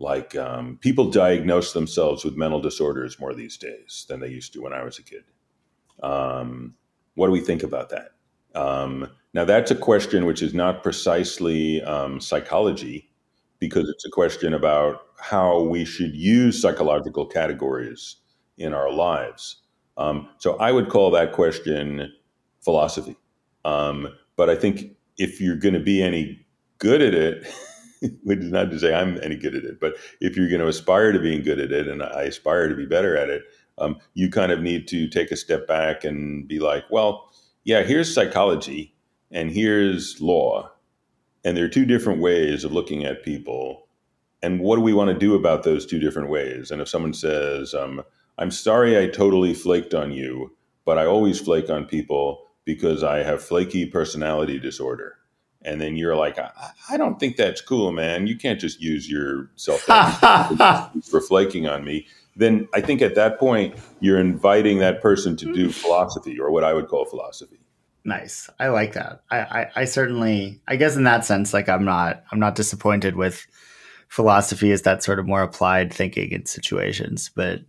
like 0.00 0.34
um, 0.34 0.78
people 0.80 1.10
diagnose 1.10 1.74
themselves 1.74 2.24
with 2.24 2.36
mental 2.36 2.60
disorders 2.60 3.20
more 3.20 3.34
these 3.34 3.58
days 3.58 4.06
than 4.08 4.18
they 4.18 4.28
used 4.28 4.52
to 4.54 4.62
when 4.62 4.72
I 4.72 4.82
was 4.82 4.98
a 4.98 5.02
kid. 5.02 5.24
Um, 6.02 6.74
what 7.14 7.26
do 7.26 7.32
we 7.32 7.40
think 7.40 7.62
about 7.62 7.90
that? 7.90 8.12
Um, 8.54 9.10
now, 9.34 9.44
that's 9.44 9.70
a 9.70 9.76
question 9.76 10.24
which 10.24 10.42
is 10.42 10.54
not 10.54 10.82
precisely 10.82 11.82
um, 11.82 12.18
psychology, 12.18 13.10
because 13.58 13.88
it's 13.90 14.06
a 14.06 14.10
question 14.10 14.54
about 14.54 15.02
how 15.20 15.60
we 15.60 15.84
should 15.84 16.16
use 16.16 16.60
psychological 16.60 17.26
categories 17.26 18.16
in 18.56 18.72
our 18.72 18.90
lives. 18.90 19.62
Um, 19.98 20.30
so 20.38 20.56
I 20.56 20.72
would 20.72 20.88
call 20.88 21.10
that 21.10 21.32
question 21.32 22.10
philosophy. 22.64 23.16
Um, 23.66 24.08
but 24.36 24.48
I 24.48 24.56
think 24.56 24.96
if 25.18 25.40
you're 25.42 25.56
going 25.56 25.74
to 25.74 25.80
be 25.80 26.02
any 26.02 26.46
good 26.78 27.02
at 27.02 27.12
it, 27.12 27.46
which 28.22 28.38
is 28.38 28.50
not 28.50 28.70
to 28.70 28.78
say 28.78 28.94
I'm 28.94 29.22
any 29.22 29.36
good 29.36 29.54
at 29.54 29.64
it, 29.64 29.80
but 29.80 29.96
if 30.20 30.36
you're 30.36 30.48
going 30.48 30.60
to 30.60 30.68
aspire 30.68 31.12
to 31.12 31.18
being 31.18 31.42
good 31.42 31.60
at 31.60 31.72
it, 31.72 31.88
and 31.88 32.02
I 32.02 32.22
aspire 32.22 32.68
to 32.68 32.74
be 32.74 32.86
better 32.86 33.16
at 33.16 33.28
it, 33.28 33.42
um, 33.78 33.98
you 34.14 34.30
kind 34.30 34.52
of 34.52 34.60
need 34.60 34.88
to 34.88 35.08
take 35.08 35.30
a 35.30 35.36
step 35.36 35.66
back 35.66 36.04
and 36.04 36.46
be 36.46 36.58
like, 36.58 36.84
well, 36.90 37.30
yeah, 37.64 37.82
here's 37.82 38.12
psychology 38.12 38.94
and 39.30 39.50
here's 39.50 40.20
law. 40.20 40.70
And 41.44 41.56
there 41.56 41.64
are 41.64 41.68
two 41.68 41.86
different 41.86 42.20
ways 42.20 42.64
of 42.64 42.72
looking 42.72 43.04
at 43.04 43.24
people. 43.24 43.86
And 44.42 44.60
what 44.60 44.76
do 44.76 44.82
we 44.82 44.92
want 44.92 45.08
to 45.08 45.18
do 45.18 45.34
about 45.34 45.62
those 45.62 45.86
two 45.86 45.98
different 45.98 46.28
ways? 46.28 46.70
And 46.70 46.80
if 46.80 46.88
someone 46.88 47.14
says, 47.14 47.74
um, 47.74 48.02
I'm 48.38 48.50
sorry 48.50 48.98
I 48.98 49.08
totally 49.08 49.54
flaked 49.54 49.94
on 49.94 50.12
you, 50.12 50.54
but 50.84 50.98
I 50.98 51.06
always 51.06 51.40
flake 51.40 51.70
on 51.70 51.84
people 51.84 52.46
because 52.64 53.02
I 53.02 53.22
have 53.22 53.42
flaky 53.42 53.86
personality 53.86 54.58
disorder 54.58 55.19
and 55.62 55.80
then 55.80 55.96
you're 55.96 56.16
like, 56.16 56.38
I, 56.38 56.50
I, 56.88 56.96
don't 56.96 57.20
think 57.20 57.36
that's 57.36 57.60
cool, 57.60 57.92
man. 57.92 58.26
You 58.26 58.36
can't 58.36 58.58
just 58.58 58.80
use 58.80 59.10
your 59.10 59.50
self 59.56 59.80
for 61.10 61.20
flaking 61.20 61.66
on 61.66 61.84
me. 61.84 62.06
Then 62.36 62.68
I 62.72 62.80
think 62.80 63.02
at 63.02 63.14
that 63.16 63.38
point 63.38 63.74
you're 64.00 64.18
inviting 64.18 64.78
that 64.78 65.02
person 65.02 65.36
to 65.36 65.52
do 65.52 65.68
mm. 65.68 65.74
philosophy 65.74 66.38
or 66.38 66.50
what 66.50 66.64
I 66.64 66.72
would 66.72 66.88
call 66.88 67.04
philosophy. 67.04 67.58
Nice. 68.04 68.48
I 68.58 68.68
like 68.68 68.94
that. 68.94 69.22
I, 69.30 69.38
I, 69.38 69.70
I 69.76 69.84
certainly, 69.84 70.60
I 70.66 70.76
guess 70.76 70.96
in 70.96 71.04
that 71.04 71.26
sense, 71.26 71.52
like 71.52 71.68
I'm 71.68 71.84
not, 71.84 72.24
I'm 72.32 72.40
not 72.40 72.54
disappointed 72.54 73.16
with 73.16 73.46
philosophy 74.08 74.72
as 74.72 74.82
that 74.82 75.02
sort 75.02 75.18
of 75.18 75.26
more 75.26 75.42
applied 75.42 75.92
thinking 75.92 76.32
in 76.32 76.46
situations, 76.46 77.30
but 77.34 77.60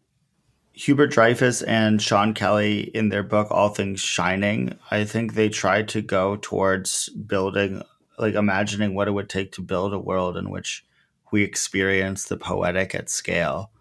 Hubert 0.74 1.12
Dreyfus 1.12 1.62
and 1.62 2.02
Sean 2.02 2.34
Kelly 2.34 2.82
in 2.96 3.10
their 3.10 3.24
book 3.24 3.48
All 3.52 3.70
Things 3.70 4.00
Shining, 4.00 4.78
I 4.90 5.04
think 5.04 5.34
they 5.34 5.50
tried 5.50 5.90
to 5.90 6.02
go 6.02 6.38
towards 6.38 7.10
building 7.10 7.82
like 8.18 8.36
imagining 8.36 8.94
what 8.94 9.08
it 9.08 9.12
would 9.12 9.30
take 9.30 9.52
to 9.54 9.62
build 9.62 9.94
a 9.94 10.00
world 10.00 10.38
in 10.38 10.50
which 10.50 10.86
we 11.32 11.44
experience 11.44 12.26
the 12.26 12.38
poetic 12.38 12.94
at 12.94 13.10
scale. 13.10 13.72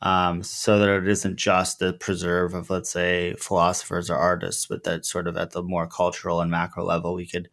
Um, 0.00 0.42
so 0.42 0.80
that 0.80 0.88
it 0.88 1.06
isn't 1.06 1.36
just 1.36 1.78
the 1.78 1.92
preserve 1.92 2.54
of, 2.54 2.70
let's 2.70 2.90
say, 2.90 3.34
philosophers 3.38 4.10
or 4.10 4.16
artists, 4.16 4.66
but 4.66 4.82
that 4.82 5.06
sort 5.06 5.28
of 5.28 5.36
at 5.36 5.52
the 5.52 5.62
more 5.62 5.86
cultural 5.86 6.40
and 6.40 6.50
macro 6.50 6.84
level, 6.84 7.14
we 7.14 7.24
could 7.24 7.48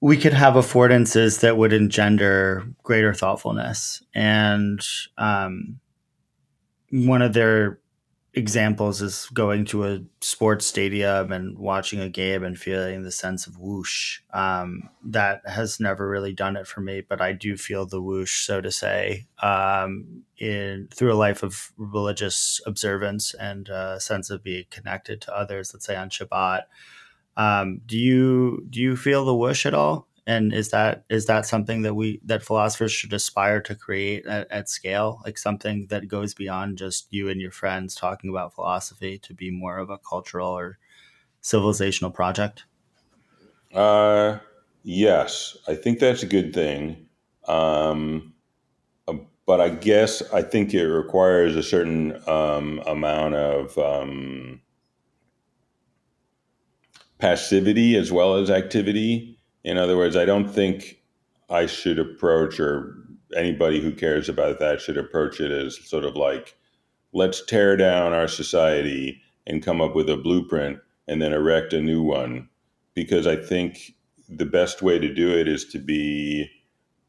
we 0.00 0.16
could 0.16 0.34
have 0.34 0.54
affordances 0.54 1.40
that 1.40 1.56
would 1.56 1.72
engender 1.72 2.66
greater 2.82 3.14
thoughtfulness. 3.14 4.02
And 4.12 4.80
um, 5.16 5.78
one 7.04 7.22
of 7.22 7.32
their 7.32 7.80
examples 8.36 9.00
is 9.00 9.28
going 9.32 9.64
to 9.64 9.86
a 9.86 10.00
sports 10.20 10.66
stadium 10.66 11.32
and 11.32 11.58
watching 11.58 12.00
a 12.00 12.08
game 12.08 12.44
and 12.44 12.58
feeling 12.58 13.02
the 13.02 13.10
sense 13.10 13.46
of 13.46 13.58
whoosh. 13.58 14.20
Um, 14.32 14.90
that 15.04 15.40
has 15.46 15.80
never 15.80 16.06
really 16.08 16.34
done 16.34 16.56
it 16.56 16.66
for 16.66 16.82
me, 16.82 17.00
but 17.00 17.20
I 17.20 17.32
do 17.32 17.56
feel 17.56 17.86
the 17.86 18.00
whoosh, 18.00 18.44
so 18.44 18.60
to 18.60 18.70
say, 18.70 19.26
um, 19.42 20.24
in 20.36 20.88
through 20.94 21.12
a 21.12 21.14
life 21.14 21.42
of 21.42 21.72
religious 21.78 22.60
observance 22.66 23.34
and 23.34 23.70
a 23.70 23.98
sense 23.98 24.28
of 24.28 24.44
being 24.44 24.64
connected 24.70 25.22
to 25.22 25.36
others. 25.36 25.72
Let's 25.72 25.86
say 25.86 25.96
on 25.96 26.10
Shabbat. 26.10 26.64
Um, 27.38 27.80
do 27.86 27.98
you 27.98 28.66
do 28.68 28.80
you 28.80 28.96
feel 28.96 29.24
the 29.24 29.34
whoosh 29.34 29.64
at 29.66 29.74
all? 29.74 30.08
And 30.26 30.52
is 30.52 30.70
that 30.70 31.04
is 31.08 31.26
that 31.26 31.46
something 31.46 31.82
that 31.82 31.94
we 31.94 32.20
that 32.24 32.42
philosophers 32.42 32.90
should 32.90 33.12
aspire 33.12 33.60
to 33.62 33.76
create 33.76 34.26
at, 34.26 34.50
at 34.50 34.68
scale, 34.68 35.20
like 35.24 35.38
something 35.38 35.86
that 35.88 36.08
goes 36.08 36.34
beyond 36.34 36.78
just 36.78 37.06
you 37.10 37.28
and 37.28 37.40
your 37.40 37.52
friends 37.52 37.94
talking 37.94 38.28
about 38.30 38.54
philosophy 38.54 39.18
to 39.18 39.34
be 39.34 39.50
more 39.52 39.78
of 39.78 39.88
a 39.88 39.98
cultural 39.98 40.48
or 40.48 40.78
civilizational 41.42 42.12
project? 42.12 42.64
Uh, 43.72 44.38
yes, 44.82 45.56
I 45.68 45.76
think 45.76 46.00
that's 46.00 46.22
a 46.22 46.26
good 46.26 46.52
thing. 46.52 47.06
Um, 47.46 48.34
uh, 49.06 49.14
but 49.46 49.60
I 49.60 49.68
guess 49.68 50.22
I 50.32 50.42
think 50.42 50.74
it 50.74 50.86
requires 50.86 51.54
a 51.54 51.62
certain 51.62 52.20
um, 52.28 52.82
amount 52.86 53.36
of 53.36 53.78
um, 53.78 54.60
passivity 57.18 57.96
as 57.96 58.10
well 58.10 58.34
as 58.34 58.50
activity. 58.50 59.35
In 59.66 59.78
other 59.78 59.96
words, 59.96 60.16
I 60.16 60.24
don't 60.24 60.48
think 60.48 61.02
I 61.50 61.66
should 61.66 61.98
approach, 61.98 62.60
or 62.60 62.94
anybody 63.36 63.80
who 63.80 63.90
cares 63.90 64.28
about 64.28 64.60
that 64.60 64.80
should 64.80 64.96
approach 64.96 65.40
it 65.40 65.50
as 65.50 65.76
sort 65.84 66.04
of 66.04 66.14
like, 66.14 66.56
let's 67.12 67.44
tear 67.44 67.76
down 67.76 68.12
our 68.12 68.28
society 68.28 69.20
and 69.44 69.64
come 69.64 69.80
up 69.80 69.96
with 69.96 70.08
a 70.08 70.16
blueprint 70.16 70.78
and 71.08 71.20
then 71.20 71.32
erect 71.32 71.72
a 71.72 71.80
new 71.80 72.00
one. 72.00 72.48
Because 72.94 73.26
I 73.26 73.34
think 73.34 73.96
the 74.28 74.46
best 74.46 74.82
way 74.82 75.00
to 75.00 75.12
do 75.12 75.36
it 75.36 75.48
is 75.48 75.64
to 75.70 75.80
be 75.80 76.48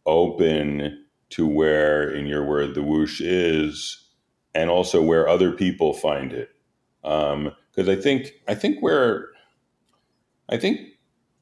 open 0.07 1.05
to 1.29 1.45
where, 1.45 2.09
in 2.09 2.25
your 2.25 2.43
word, 2.43 2.73
the 2.73 2.81
whoosh 2.81 3.21
is, 3.21 4.03
and 4.55 4.71
also 4.71 4.99
where 4.99 5.29
other 5.29 5.51
people 5.51 5.93
find 5.93 6.33
it. 6.33 6.49
Because 7.03 7.87
um, 7.87 7.89
I 7.89 7.95
think 7.95 8.31
I 8.47 8.55
think 8.55 8.81
where 8.81 9.27
I 10.49 10.57
think 10.57 10.96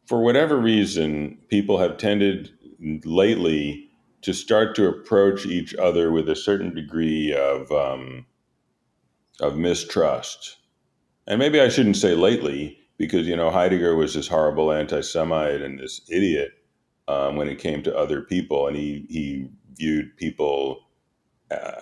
for 0.06 0.22
whatever 0.22 0.58
reason, 0.58 1.38
people 1.50 1.78
have 1.78 1.98
tended 1.98 2.52
lately 3.06 3.90
to 4.22 4.34
start 4.34 4.76
to 4.76 4.88
approach 4.88 5.46
each 5.46 5.76
other 5.76 6.12
with 6.12 6.30
a 6.30 6.36
certain 6.36 6.74
degree 6.74 7.34
of 7.34 7.72
um, 7.72 8.26
of 9.40 9.58
mistrust. 9.58 10.58
And 11.28 11.40
maybe 11.40 11.60
I 11.60 11.70
shouldn't 11.70 11.98
say 11.98 12.16
lately, 12.16 12.78
because 12.98 13.28
you 13.28 13.36
know 13.36 13.50
Heidegger 13.50 13.96
was 13.96 14.14
this 14.14 14.28
horrible 14.28 14.72
anti-Semite 14.72 15.62
and 15.62 15.80
this 15.80 16.02
idiot 16.10 16.52
um, 17.08 17.36
when 17.36 17.50
it 17.50 17.60
came 17.60 17.84
to 17.84 17.98
other 17.98 18.22
people, 18.22 18.68
and 18.68 18.76
he 18.76 19.06
he 19.10 19.50
viewed 19.78 20.16
people 20.18 20.82
uh, 21.52 21.82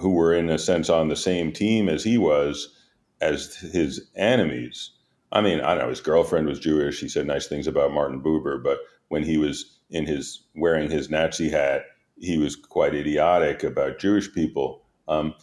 who 0.00 0.10
were 0.10 0.34
in 0.34 0.50
a 0.50 0.58
sense 0.58 0.88
on 0.88 1.08
the 1.08 1.16
same 1.16 1.52
team 1.52 1.88
as 1.88 2.04
he 2.04 2.18
was 2.18 2.74
as 3.20 3.56
his 3.56 4.08
enemies. 4.14 4.92
I 5.32 5.40
mean, 5.40 5.60
I 5.60 5.74
know. 5.74 5.88
His 5.88 6.00
girlfriend 6.00 6.46
was 6.46 6.58
Jewish. 6.58 7.00
He 7.00 7.08
said 7.08 7.26
nice 7.26 7.46
things 7.46 7.66
about 7.66 7.92
Martin 7.92 8.22
Buber, 8.22 8.62
but 8.62 8.78
when 9.08 9.22
he 9.22 9.38
was 9.38 9.78
in 9.90 10.06
his 10.06 10.42
wearing 10.54 10.90
his 10.90 11.10
Nazi 11.10 11.50
hat, 11.50 11.82
he 12.18 12.38
was 12.38 12.56
quite 12.56 12.94
idiotic 12.94 13.62
about 13.62 13.98
Jewish 13.98 14.32
people. 14.32 14.82
Um, 15.06 15.34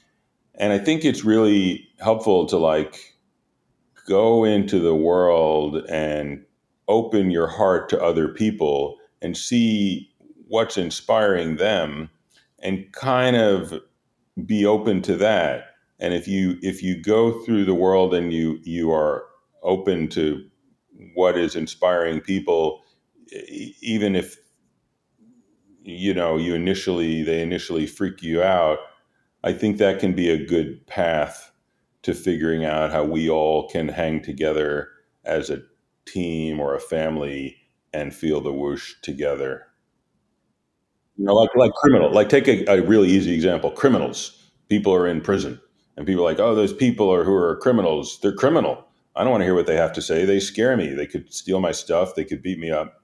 and 0.55 0.73
I 0.73 0.77
think 0.77 1.03
it's 1.03 1.23
really 1.23 1.87
helpful 1.99 2.45
to 2.47 2.57
like 2.57 3.15
go 4.07 4.43
into 4.43 4.79
the 4.79 4.95
world 4.95 5.77
and 5.89 6.43
open 6.87 7.31
your 7.31 7.47
heart 7.47 7.89
to 7.89 8.01
other 8.01 8.27
people 8.27 8.97
and 9.21 9.35
see 9.35 10.09
what's 10.47 10.77
inspiring 10.77 11.55
them 11.55 12.09
and 12.59 12.91
kind 12.91 13.35
of 13.35 13.73
be 14.45 14.65
open 14.65 15.01
to 15.01 15.15
that 15.15 15.75
and 15.99 16.13
if 16.13 16.27
you 16.27 16.57
if 16.61 16.83
you 16.83 17.01
go 17.01 17.39
through 17.43 17.65
the 17.65 17.73
world 17.73 18.13
and 18.13 18.33
you 18.33 18.59
you 18.63 18.91
are 18.91 19.23
open 19.65 20.07
to 20.07 20.43
what 21.13 21.37
is 21.37 21.55
inspiring 21.55 22.21
people 22.21 22.83
even 23.81 24.15
if 24.15 24.37
you 25.83 26.13
know 26.13 26.37
you 26.37 26.53
initially 26.55 27.23
they 27.23 27.41
initially 27.41 27.85
freak 27.85 28.23
you 28.23 28.41
out 28.41 28.79
i 29.43 29.51
think 29.51 29.77
that 29.77 29.99
can 29.99 30.13
be 30.13 30.29
a 30.29 30.45
good 30.45 30.85
path 30.87 31.51
to 32.01 32.13
figuring 32.13 32.63
out 32.63 32.91
how 32.91 33.03
we 33.03 33.29
all 33.29 33.67
can 33.67 33.87
hang 33.87 34.21
together 34.21 34.89
as 35.25 35.49
a 35.49 35.61
team 36.05 36.59
or 36.59 36.75
a 36.75 36.79
family 36.79 37.57
and 37.93 38.13
feel 38.13 38.41
the 38.41 38.53
whoosh 38.53 38.93
together. 39.01 39.65
You 41.17 41.25
know, 41.25 41.33
like 41.33 41.49
like 41.55 41.71
criminal, 41.73 42.11
like 42.11 42.29
take 42.29 42.47
a, 42.47 42.65
a 42.67 42.81
really 42.81 43.09
easy 43.09 43.33
example. 43.33 43.71
Criminals. 43.71 44.51
People 44.69 44.93
are 44.93 45.07
in 45.07 45.21
prison 45.21 45.59
and 45.95 46.05
people 46.05 46.23
are 46.23 46.29
like, 46.29 46.39
oh, 46.39 46.55
those 46.55 46.73
people 46.73 47.11
are 47.11 47.23
who 47.23 47.33
are 47.33 47.55
criminals, 47.57 48.19
they're 48.21 48.33
criminal. 48.33 48.85
I 49.15 49.23
don't 49.23 49.31
want 49.31 49.41
to 49.41 49.45
hear 49.45 49.55
what 49.55 49.67
they 49.67 49.77
have 49.77 49.93
to 49.93 50.01
say. 50.01 50.25
They 50.25 50.39
scare 50.39 50.75
me. 50.75 50.93
They 50.93 51.07
could 51.07 51.33
steal 51.33 51.59
my 51.59 51.71
stuff, 51.71 52.15
they 52.15 52.25
could 52.25 52.41
beat 52.41 52.59
me 52.59 52.71
up. 52.71 53.01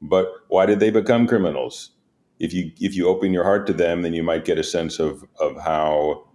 But 0.00 0.28
why 0.48 0.66
did 0.66 0.80
they 0.80 0.90
become 0.90 1.26
criminals? 1.26 1.90
If 2.38 2.52
you 2.54 2.70
if 2.80 2.94
you 2.94 3.08
open 3.08 3.32
your 3.32 3.42
heart 3.42 3.66
to 3.66 3.72
them, 3.72 4.02
then 4.02 4.14
you 4.14 4.22
might 4.22 4.44
get 4.44 4.58
a 4.58 4.64
sense 4.64 5.00
of 5.00 5.24
of 5.40 5.60
how 5.60 6.28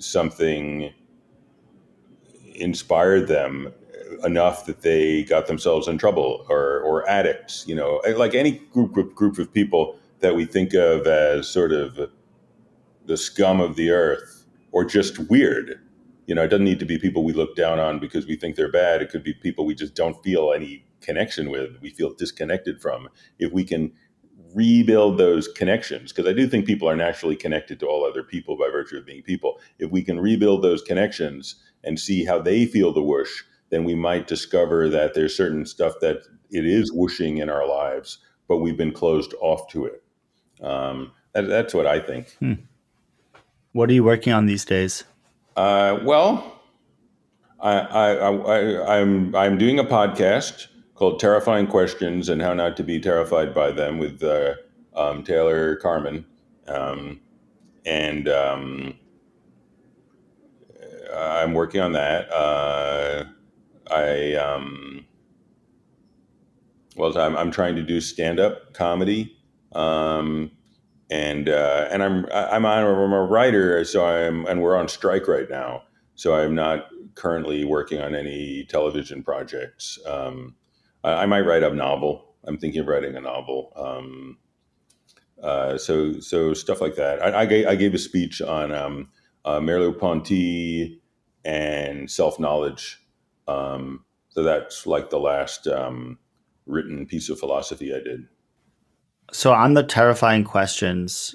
something 0.00 0.92
inspired 2.54 3.28
them 3.28 3.72
enough 4.24 4.66
that 4.66 4.82
they 4.82 5.24
got 5.24 5.46
themselves 5.46 5.88
in 5.88 5.98
trouble 5.98 6.46
or, 6.48 6.80
or 6.80 7.08
addicts, 7.08 7.64
you 7.66 7.74
know, 7.74 8.00
like 8.16 8.34
any 8.34 8.52
group, 8.52 8.92
group, 8.92 9.14
group 9.14 9.38
of 9.38 9.52
people 9.52 9.98
that 10.20 10.34
we 10.34 10.44
think 10.44 10.74
of 10.74 11.06
as 11.06 11.48
sort 11.48 11.72
of 11.72 12.10
the 13.06 13.16
scum 13.16 13.60
of 13.60 13.76
the 13.76 13.90
earth 13.90 14.46
or 14.72 14.84
just 14.84 15.18
weird. 15.30 15.80
You 16.26 16.34
know, 16.34 16.42
it 16.42 16.48
doesn't 16.48 16.64
need 16.64 16.78
to 16.78 16.86
be 16.86 16.98
people 16.98 17.24
we 17.24 17.32
look 17.32 17.54
down 17.54 17.78
on 17.78 17.98
because 17.98 18.26
we 18.26 18.36
think 18.36 18.56
they're 18.56 18.70
bad. 18.70 19.02
It 19.02 19.10
could 19.10 19.22
be 19.22 19.34
people 19.34 19.66
we 19.66 19.74
just 19.74 19.94
don't 19.94 20.22
feel 20.22 20.52
any 20.52 20.86
connection 21.00 21.50
with, 21.50 21.76
we 21.82 21.90
feel 21.90 22.14
disconnected 22.14 22.80
from. 22.80 23.08
If 23.38 23.52
we 23.52 23.64
can 23.64 23.92
rebuild 24.54 25.18
those 25.18 25.48
connections 25.48 26.12
because 26.12 26.30
I 26.30 26.32
do 26.32 26.46
think 26.46 26.64
people 26.64 26.88
are 26.88 26.96
naturally 26.96 27.36
connected 27.36 27.80
to 27.80 27.86
all 27.86 28.04
other 28.04 28.22
people 28.22 28.56
by 28.56 28.68
virtue 28.70 28.96
of 28.96 29.04
being 29.04 29.22
people. 29.22 29.60
If 29.78 29.90
we 29.90 30.02
can 30.02 30.20
rebuild 30.20 30.62
those 30.62 30.80
connections 30.82 31.56
and 31.82 31.98
see 31.98 32.24
how 32.24 32.40
they 32.40 32.64
feel 32.64 32.92
the 32.92 33.02
whoosh, 33.02 33.42
then 33.70 33.84
we 33.84 33.94
might 33.94 34.26
discover 34.26 34.88
that 34.88 35.14
there's 35.14 35.36
certain 35.36 35.66
stuff 35.66 35.94
that 36.00 36.18
it 36.50 36.64
is 36.64 36.92
whooshing 36.92 37.38
in 37.38 37.50
our 37.50 37.66
lives, 37.66 38.18
but 38.48 38.58
we've 38.58 38.76
been 38.76 38.92
closed 38.92 39.34
off 39.40 39.68
to 39.72 39.86
it. 39.86 40.02
Um, 40.62 41.12
that, 41.32 41.48
that's 41.48 41.74
what 41.74 41.86
I 41.86 41.98
think. 41.98 42.36
Hmm. 42.38 42.54
What 43.72 43.90
are 43.90 43.92
you 43.92 44.04
working 44.04 44.32
on 44.32 44.46
these 44.46 44.64
days? 44.64 45.04
Uh, 45.56 46.00
well, 46.02 46.60
I, 47.60 47.78
I, 47.78 48.12
I, 48.12 48.98
I'm 49.00 49.34
I'm 49.34 49.56
doing 49.56 49.78
a 49.78 49.84
podcast 49.84 50.66
called 50.94 51.20
Terrifying 51.20 51.66
Questions 51.66 52.28
and 52.28 52.42
How 52.42 52.54
Not 52.54 52.76
to 52.78 52.82
Be 52.82 53.00
Terrified 53.00 53.54
by 53.54 53.70
Them 53.70 53.98
with 53.98 54.22
uh, 54.22 54.54
um, 54.94 55.22
Taylor 55.24 55.76
Carman. 55.76 56.24
Um, 56.66 57.20
and 57.86 58.28
um, 58.28 58.94
I'm 61.14 61.52
working 61.52 61.80
on 61.80 61.92
that. 61.92 62.32
Uh, 62.32 63.24
I, 63.90 64.34
um, 64.34 65.04
well, 66.96 67.16
I'm, 67.18 67.36
I'm 67.36 67.50
trying 67.50 67.76
to 67.76 67.82
do 67.82 68.00
stand 68.00 68.40
up 68.40 68.72
comedy. 68.72 69.36
Um, 69.72 70.50
and 71.10 71.48
uh, 71.48 71.88
and 71.90 72.02
I'm 72.02 72.26
I'm 72.32 72.64
I'm 72.64 73.12
a 73.12 73.22
writer, 73.22 73.84
so 73.84 74.06
I'm 74.06 74.46
and 74.46 74.62
we're 74.62 74.76
on 74.76 74.88
strike 74.88 75.28
right 75.28 75.48
now, 75.48 75.82
so 76.14 76.34
I'm 76.34 76.54
not 76.54 76.88
currently 77.14 77.64
working 77.64 78.00
on 78.00 78.14
any 78.14 78.64
television 78.64 79.22
projects. 79.22 79.98
Um, 80.06 80.56
I, 81.04 81.26
might 81.26 81.42
write 81.42 81.62
a 81.62 81.72
novel. 81.72 82.34
I'm 82.44 82.58
thinking 82.58 82.80
of 82.80 82.86
writing 82.86 83.14
a 83.14 83.20
novel. 83.20 83.72
Um, 83.76 84.38
uh, 85.42 85.76
so 85.76 86.18
so 86.20 86.54
stuff 86.54 86.80
like 86.80 86.96
that. 86.96 87.22
I, 87.22 87.42
I, 87.42 87.46
gave, 87.46 87.66
I 87.66 87.74
gave 87.74 87.94
a 87.94 87.98
speech 87.98 88.40
on 88.40 88.72
um, 88.72 89.08
uh, 89.44 89.60
Merleau-Ponty 89.60 91.00
and 91.44 92.10
self 92.10 92.40
knowledge. 92.40 93.02
Um, 93.46 94.04
so 94.30 94.42
that's 94.42 94.86
like 94.86 95.10
the 95.10 95.20
last 95.20 95.66
um, 95.66 96.18
written 96.66 97.06
piece 97.06 97.28
of 97.28 97.38
philosophy 97.38 97.94
I 97.94 97.98
did. 97.98 98.26
So 99.32 99.52
on 99.52 99.74
the 99.74 99.82
terrifying 99.82 100.44
questions, 100.44 101.34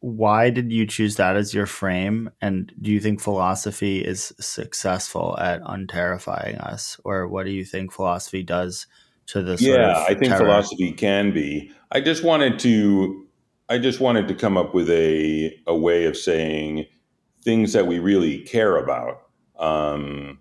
why 0.00 0.50
did 0.50 0.72
you 0.72 0.86
choose 0.86 1.16
that 1.16 1.36
as 1.36 1.52
your 1.52 1.66
frame? 1.66 2.30
And 2.40 2.72
do 2.80 2.90
you 2.90 3.00
think 3.00 3.20
philosophy 3.20 4.04
is 4.04 4.32
successful 4.38 5.36
at 5.38 5.62
unterrifying 5.62 6.60
us? 6.60 7.00
Or 7.04 7.26
what 7.26 7.46
do 7.46 7.52
you 7.52 7.64
think 7.64 7.92
philosophy 7.92 8.42
does 8.42 8.86
to 9.26 9.42
this 9.42 9.60
yeah 9.60 10.06
i 10.08 10.14
think 10.14 10.28
terror? 10.28 10.38
philosophy 10.38 10.90
can 10.90 11.32
be. 11.32 11.70
I 11.92 12.00
just 12.00 12.24
wanted 12.24 12.58
to 12.60 13.26
i 13.68 13.78
just 13.78 14.00
wanted 14.00 14.26
to 14.28 14.34
come 14.34 14.56
up 14.56 14.74
with 14.74 14.88
a 14.90 15.54
a 15.66 15.76
way 15.76 16.06
of 16.06 16.16
saying 16.16 16.86
things 17.42 17.72
that 17.72 17.86
we 17.86 17.98
really 17.98 18.40
care 18.40 18.76
about. 18.76 19.22
Um, 19.58 20.38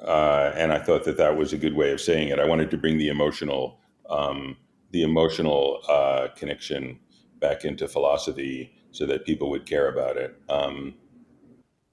uh, 0.00 0.52
and 0.54 0.72
i 0.72 0.78
thought 0.78 1.04
that 1.04 1.16
that 1.16 1.36
was 1.36 1.52
a 1.52 1.58
good 1.58 1.74
way 1.74 1.92
of 1.92 2.00
saying 2.00 2.28
it. 2.28 2.38
I 2.38 2.44
wanted 2.44 2.70
to 2.70 2.76
bring 2.76 2.98
the 2.98 3.08
emotional 3.08 3.80
um, 4.08 4.56
the 4.92 5.02
emotional 5.02 5.80
uh, 5.88 6.28
connection 6.36 6.98
back 7.40 7.64
into 7.64 7.88
philosophy 7.88 8.72
so 8.92 9.06
that 9.06 9.24
people 9.24 9.50
would 9.50 9.66
care 9.66 9.88
about 9.88 10.16
it. 10.16 10.38
Um, 10.48 10.94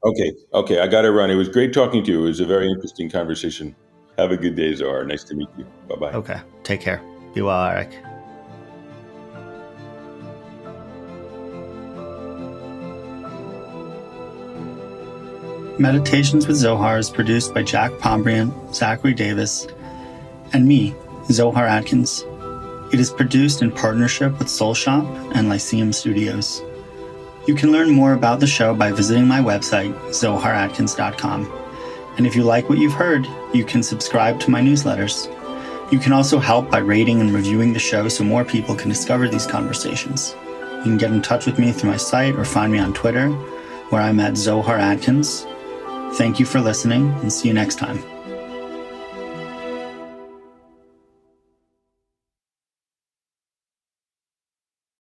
okay, 0.05 0.33
okay, 0.53 0.79
I 0.79 0.87
got 0.87 1.01
to 1.01 1.11
run. 1.11 1.31
It 1.31 1.35
was 1.35 1.49
great 1.49 1.73
talking 1.73 2.03
to 2.03 2.11
you. 2.11 2.19
It 2.25 2.27
was 2.27 2.39
a 2.39 2.45
very 2.45 2.69
interesting 2.69 3.09
conversation. 3.09 3.75
Have 4.17 4.31
a 4.31 4.37
good 4.37 4.55
day, 4.55 4.73
Zohar. 4.75 5.05
Nice 5.05 5.23
to 5.25 5.35
meet 5.35 5.47
you. 5.57 5.65
Bye 5.87 5.95
bye. 5.95 6.11
Okay. 6.11 6.41
Take 6.63 6.81
care. 6.81 7.01
Be 7.33 7.41
well, 7.41 7.63
Eric. 7.63 7.97
Meditations 15.79 16.45
with 16.45 16.57
Zohar 16.57 16.97
is 16.97 17.09
produced 17.09 17.53
by 17.53 17.63
Jack 17.63 17.91
Pombriant, 17.93 18.75
Zachary 18.75 19.13
Davis, 19.13 19.65
and 20.51 20.67
me, 20.67 20.93
Zohar 21.31 21.65
Atkins. 21.65 22.25
It 22.91 22.99
is 22.99 23.11
produced 23.11 23.61
in 23.61 23.71
partnership 23.71 24.39
with 24.39 24.49
Soul 24.49 24.73
Shop 24.73 25.05
and 25.35 25.47
Lyceum 25.47 25.93
Studios. 25.93 26.63
You 27.47 27.53
can 27.53 27.71
learn 27.71 27.91
more 27.91 28.13
about 28.13 28.39
the 28.39 28.47
show 28.47 28.73
by 28.73 28.91
visiting 28.91 29.27
my 29.27 29.39
website, 29.39 29.93
zoharatkins.com. 30.09 31.51
And 32.17 32.25
if 32.25 32.35
you 32.35 32.43
like 32.43 32.67
what 32.67 32.79
you've 32.79 32.93
heard, 32.93 33.27
you 33.53 33.63
can 33.63 33.83
subscribe 33.83 34.39
to 34.39 34.49
my 34.49 34.61
newsletters. 34.61 35.27
You 35.91 35.99
can 35.99 36.13
also 36.13 36.39
help 36.39 36.71
by 36.71 36.79
rating 36.79 37.21
and 37.21 37.31
reviewing 37.31 37.73
the 37.73 37.79
show 37.79 38.07
so 38.07 38.23
more 38.23 38.43
people 38.43 38.75
can 38.75 38.89
discover 38.89 39.27
these 39.27 39.47
conversations. 39.47 40.35
You 40.77 40.83
can 40.83 40.97
get 40.97 41.11
in 41.11 41.21
touch 41.21 41.45
with 41.45 41.59
me 41.59 41.71
through 41.71 41.91
my 41.91 41.97
site 41.97 42.35
or 42.35 42.45
find 42.45 42.71
me 42.71 42.79
on 42.79 42.93
Twitter, 42.93 43.29
where 43.89 44.01
I'm 44.01 44.19
at 44.19 44.35
Zohar 44.35 44.77
Atkins. 44.77 45.45
Thank 46.13 46.39
you 46.39 46.45
for 46.45 46.59
listening 46.59 47.11
and 47.21 47.31
see 47.31 47.49
you 47.49 47.53
next 47.53 47.75
time. 47.75 48.03